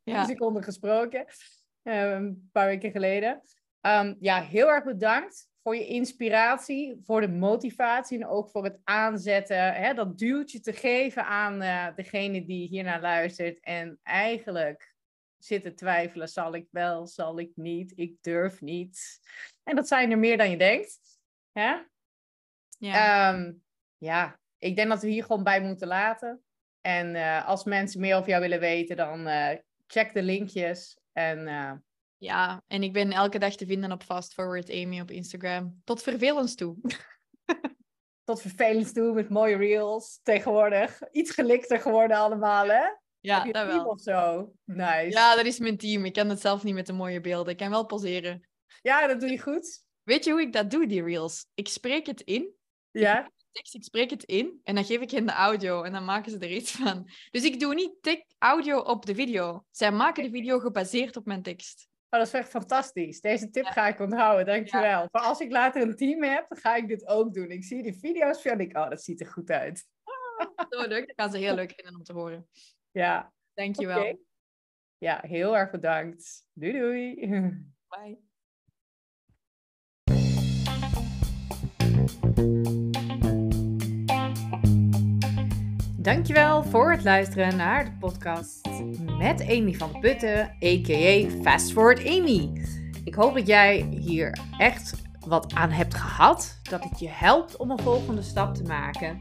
Ja. 0.04 0.24
Seconden 0.24 0.62
gesproken. 0.62 1.24
eh, 1.82 2.10
een 2.10 2.48
paar 2.52 2.66
weken 2.66 2.90
geleden. 2.90 3.42
Ehm, 3.80 4.14
ja, 4.20 4.42
heel 4.42 4.68
erg 4.68 4.84
bedankt 4.84 5.48
voor 5.62 5.76
je 5.76 5.86
inspiratie, 5.86 7.00
voor 7.02 7.20
de 7.20 7.28
motivatie 7.28 8.18
en 8.18 8.26
ook 8.26 8.50
voor 8.50 8.64
het 8.64 8.78
aanzetten. 8.84 9.74
Hè, 9.74 9.94
dat 9.94 10.18
duwtje 10.18 10.60
te 10.60 10.72
geven 10.72 11.24
aan 11.24 11.62
eh, 11.62 11.86
degene 11.94 12.44
die 12.44 12.68
hiernaar 12.68 13.00
luistert. 13.00 13.60
En 13.60 13.98
eigenlijk 14.02 14.89
zit 15.44 15.62
te 15.62 15.74
twijfelen, 15.74 16.28
zal 16.28 16.54
ik 16.54 16.68
wel, 16.70 17.06
zal 17.06 17.38
ik 17.38 17.50
niet, 17.54 17.92
ik 17.96 18.16
durf 18.20 18.60
niet. 18.60 19.20
En 19.62 19.76
dat 19.76 19.88
zijn 19.88 20.10
er 20.10 20.18
meer 20.18 20.36
dan 20.36 20.50
je 20.50 20.56
denkt. 20.56 20.98
Hè? 21.52 21.76
Ja. 22.78 23.32
Ehm, 23.32 23.52
ja, 23.98 24.40
ik 24.58 24.76
denk 24.76 24.88
dat 24.88 25.02
we 25.02 25.08
hier 25.08 25.24
gewoon 25.24 25.44
bij 25.44 25.60
moeten 25.60 25.88
laten. 25.88 26.42
En 26.80 27.14
eh, 27.14 27.46
als 27.46 27.64
mensen 27.64 28.00
meer 28.00 28.16
over 28.16 28.28
jou 28.28 28.40
willen 28.40 28.60
weten, 28.60 28.96
dan 28.96 29.26
eh, 29.26 29.58
check 29.86 30.12
de 30.12 30.22
linkjes. 30.22 30.98
En 31.12 31.46
eh, 31.48 31.72
ja, 32.16 32.62
en 32.66 32.82
ik 32.82 32.92
ben 32.92 33.12
elke 33.12 33.38
dag 33.38 33.54
te 33.54 33.66
vinden 33.66 33.92
op 33.92 34.02
Fast 34.02 34.34
Forward 34.34 34.70
Amy 34.70 35.00
op 35.00 35.10
Instagram. 35.10 35.80
Tot 35.84 36.02
vervelens 36.02 36.54
toe. 36.54 36.76
tot 38.24 38.40
vervelend 38.40 38.94
toe 38.94 39.14
met 39.14 39.28
mooie 39.28 39.56
reels 39.56 40.20
tegenwoordig. 40.22 41.00
Iets 41.12 41.30
gelikter 41.30 41.80
geworden 41.80 42.16
allemaal, 42.16 42.68
hè? 42.68 42.84
Ja, 43.20 43.44
dat 43.44 43.66
wel. 43.66 43.84
of 43.84 44.00
zo? 44.00 44.52
Nice. 44.64 45.10
Ja, 45.18 45.36
dat 45.36 45.44
is 45.44 45.58
mijn 45.58 45.76
team. 45.76 46.04
Ik 46.04 46.12
kan 46.12 46.28
het 46.28 46.40
zelf 46.40 46.62
niet 46.62 46.74
met 46.74 46.86
de 46.86 46.92
mooie 46.92 47.20
beelden. 47.20 47.52
Ik 47.52 47.58
kan 47.58 47.70
wel 47.70 47.86
poseren. 47.86 48.48
Ja, 48.82 49.06
dat 49.06 49.20
doe 49.20 49.30
je 49.30 49.40
goed. 49.40 49.82
Weet 50.02 50.24
je 50.24 50.30
hoe 50.30 50.40
ik 50.40 50.52
dat 50.52 50.70
doe, 50.70 50.86
die 50.86 51.02
reels? 51.02 51.46
Ik 51.54 51.68
spreek 51.68 52.06
het 52.06 52.20
in, 52.20 52.54
Ja, 52.90 53.30
tekst, 53.52 53.74
ik 53.74 53.84
spreek 53.84 54.10
het 54.10 54.24
in 54.24 54.60
en 54.64 54.74
dan 54.74 54.84
geef 54.84 55.00
ik 55.00 55.10
hen 55.10 55.26
de 55.26 55.32
audio 55.32 55.82
en 55.82 55.92
dan 55.92 56.04
maken 56.04 56.30
ze 56.30 56.38
er 56.38 56.50
iets 56.50 56.70
van. 56.72 57.10
Dus 57.30 57.44
ik 57.44 57.60
doe 57.60 57.74
niet 57.74 57.92
tek 58.00 58.24
audio 58.38 58.78
op 58.78 59.06
de 59.06 59.14
video. 59.14 59.64
Zij 59.70 59.92
maken 59.92 60.22
de 60.22 60.30
video 60.30 60.58
gebaseerd 60.58 61.16
op 61.16 61.26
mijn 61.26 61.42
tekst. 61.42 61.88
oh, 62.10 62.18
dat 62.18 62.28
is 62.28 62.34
echt 62.34 62.50
fantastisch. 62.50 63.20
Deze 63.20 63.50
tip 63.50 63.64
ga 63.66 63.88
ik 63.88 64.00
onthouden, 64.00 64.46
dankjewel. 64.46 65.08
Maar 65.10 65.22
als 65.22 65.40
ik 65.40 65.50
later 65.50 65.82
een 65.82 65.96
team 65.96 66.22
heb, 66.22 66.48
dan 66.48 66.58
ga 66.58 66.76
ik 66.76 66.88
dit 66.88 67.06
ook 67.06 67.34
doen. 67.34 67.50
Ik 67.50 67.64
zie 67.64 67.82
die 67.82 67.98
video's 67.98 68.42
van 68.42 68.50
en 68.50 68.60
ik, 68.60 68.76
oh, 68.76 68.88
dat 68.88 69.02
ziet 69.02 69.20
er 69.20 69.26
goed 69.26 69.50
uit. 69.50 69.86
Zo 70.68 70.86
leuk. 70.86 71.06
Dat 71.06 71.16
gaan 71.16 71.30
ze 71.30 71.38
heel 71.38 71.54
leuk 71.54 71.72
vinden 71.76 71.94
om 71.94 72.02
te 72.02 72.12
horen. 72.12 72.48
Ja, 72.92 73.32
Dankjewel. 73.54 73.98
oké. 74.00 74.16
Ja, 74.98 75.20
heel 75.26 75.56
erg 75.56 75.70
bedankt. 75.70 76.46
Doei 76.52 76.72
doei. 76.72 77.14
Bye. 77.88 78.18
Dankjewel 85.98 86.62
voor 86.64 86.90
het 86.90 87.04
luisteren 87.04 87.56
naar 87.56 87.84
de 87.84 87.92
podcast 87.98 88.68
met 89.18 89.40
Amy 89.40 89.74
van 89.74 90.00
Putten, 90.00 90.40
a.k.a. 90.40 91.28
Fast 91.42 91.72
Forward 91.72 92.06
Amy. 92.06 92.52
Ik 93.04 93.14
hoop 93.14 93.34
dat 93.34 93.46
jij 93.46 93.86
hier 93.90 94.38
echt 94.58 95.02
wat 95.26 95.54
aan 95.54 95.70
hebt 95.70 95.94
gehad. 95.94 96.60
Dat 96.62 96.84
het 96.84 96.98
je 97.00 97.08
helpt 97.08 97.56
om 97.56 97.70
een 97.70 97.78
volgende 97.78 98.22
stap 98.22 98.54
te 98.54 98.62
maken. 98.62 99.18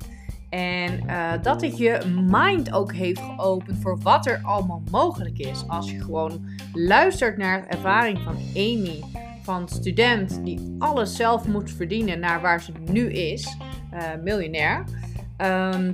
En 0.49 1.07
eh, 1.07 1.31
dat 1.41 1.61
het 1.61 1.77
je 1.77 1.99
mind 2.29 2.73
ook 2.73 2.93
heeft 2.93 3.19
geopend 3.19 3.81
voor 3.81 3.99
wat 3.99 4.25
er 4.25 4.39
allemaal 4.43 4.83
mogelijk 4.91 5.37
is. 5.37 5.63
Als 5.67 5.91
je 5.91 6.01
gewoon 6.01 6.45
luistert 6.73 7.37
naar 7.37 7.61
de 7.61 7.67
ervaring 7.67 8.19
van 8.19 8.35
Amy, 8.55 9.03
van 9.41 9.69
student 9.69 10.45
die 10.45 10.75
alles 10.79 11.15
zelf 11.15 11.47
moet 11.47 11.71
verdienen 11.71 12.19
naar 12.19 12.41
waar 12.41 12.61
ze 12.61 12.71
nu 12.91 13.11
is, 13.11 13.57
eh, 13.91 14.01
miljonair. 14.23 14.83
Ehm, 15.37 15.93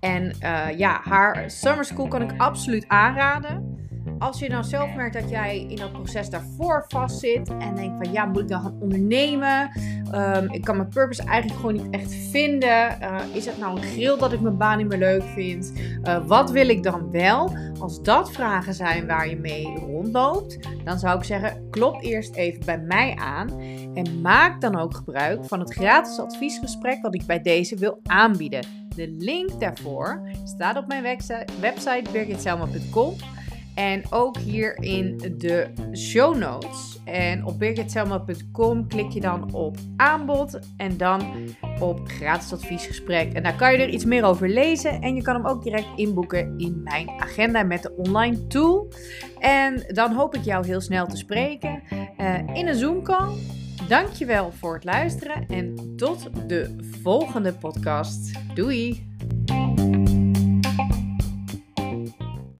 en 0.00 0.32
eh, 0.40 0.78
ja, 0.78 1.00
haar 1.04 1.50
summer 1.50 1.84
school 1.84 2.08
kan 2.08 2.22
ik 2.22 2.40
absoluut 2.40 2.88
aanraden. 2.88 3.77
Als 4.18 4.38
je 4.38 4.48
dan 4.48 4.64
zelf 4.64 4.94
merkt 4.94 5.14
dat 5.14 5.30
jij 5.30 5.66
in 5.68 5.76
dat 5.76 5.92
proces 5.92 6.30
daarvoor 6.30 6.84
vastzit 6.88 7.48
en 7.48 7.74
denkt 7.74 8.04
van 8.04 8.12
ja, 8.12 8.24
moet 8.24 8.42
ik 8.42 8.48
dan 8.48 8.60
gaan 8.60 8.76
ondernemen? 8.80 9.70
Ehm, 10.10 10.46
ik 10.50 10.64
kan 10.64 10.76
mijn 10.76 10.88
purpose 10.88 11.22
eigenlijk 11.22 11.60
gewoon 11.60 11.74
niet 11.74 11.90
echt 11.90 12.14
vinden. 12.14 12.98
Uh, 13.02 13.20
is 13.32 13.46
het 13.46 13.58
nou 13.58 13.76
een 13.76 13.82
grill 13.82 14.18
dat 14.18 14.32
ik 14.32 14.40
mijn 14.40 14.56
baan 14.56 14.78
niet 14.78 14.88
meer 14.88 14.98
leuk 14.98 15.22
vind? 15.22 15.72
Uh, 16.04 16.26
wat 16.26 16.50
wil 16.50 16.68
ik 16.68 16.82
dan 16.82 17.10
wel? 17.10 17.56
Als 17.78 18.02
dat 18.02 18.32
vragen 18.32 18.74
zijn 18.74 19.06
waar 19.06 19.28
je 19.28 19.36
mee 19.36 19.78
rondloopt, 19.78 20.58
dan 20.84 20.98
zou 20.98 21.18
ik 21.18 21.24
zeggen: 21.24 21.70
klop 21.70 22.02
eerst 22.02 22.34
even 22.34 22.64
bij 22.64 22.78
mij 22.78 23.14
aan 23.16 23.60
en 23.94 24.20
maak 24.20 24.60
dan 24.60 24.76
ook 24.76 24.94
gebruik 24.94 25.44
van 25.44 25.60
het 25.60 25.74
gratis 25.74 26.18
adviesgesprek 26.18 27.02
wat 27.02 27.14
ik 27.14 27.26
bij 27.26 27.40
deze 27.40 27.76
wil 27.76 28.00
aanbieden. 28.02 28.66
De 28.96 29.14
link 29.18 29.60
daarvoor 29.60 30.20
staat 30.44 30.76
op 30.76 30.86
mijn 30.86 31.02
website 31.60 32.10
birgitselma.com. 32.12 33.14
En 33.78 34.02
ook 34.10 34.36
hier 34.36 34.76
in 34.82 35.34
de 35.36 35.68
show 35.96 36.36
notes. 36.36 37.00
En 37.04 37.44
op 37.44 37.58
birgitselma.com 37.58 38.88
klik 38.88 39.10
je 39.10 39.20
dan 39.20 39.54
op 39.54 39.76
aanbod 39.96 40.58
en 40.76 40.96
dan 40.96 41.22
op 41.80 42.00
gratis 42.08 42.52
adviesgesprek. 42.52 43.32
En 43.32 43.42
daar 43.42 43.56
kan 43.56 43.72
je 43.72 43.78
er 43.78 43.88
iets 43.88 44.04
meer 44.04 44.24
over 44.24 44.48
lezen. 44.48 45.00
En 45.00 45.14
je 45.14 45.22
kan 45.22 45.34
hem 45.34 45.46
ook 45.46 45.62
direct 45.62 45.86
inboeken 45.96 46.58
in 46.58 46.80
mijn 46.84 47.10
agenda 47.18 47.62
met 47.62 47.82
de 47.82 47.94
online 47.96 48.46
tool. 48.46 48.92
En 49.38 49.84
dan 49.88 50.12
hoop 50.12 50.34
ik 50.34 50.44
jou 50.44 50.66
heel 50.66 50.80
snel 50.80 51.06
te 51.06 51.16
spreken 51.16 51.82
uh, 52.20 52.38
in 52.52 52.68
een 52.68 52.74
Zoom 52.74 53.02
call. 53.02 53.34
Dankjewel 53.88 54.52
voor 54.52 54.74
het 54.74 54.84
luisteren 54.84 55.46
en 55.46 55.96
tot 55.96 56.30
de 56.46 56.76
volgende 57.02 57.52
podcast. 57.52 58.32
Doei! 58.54 59.06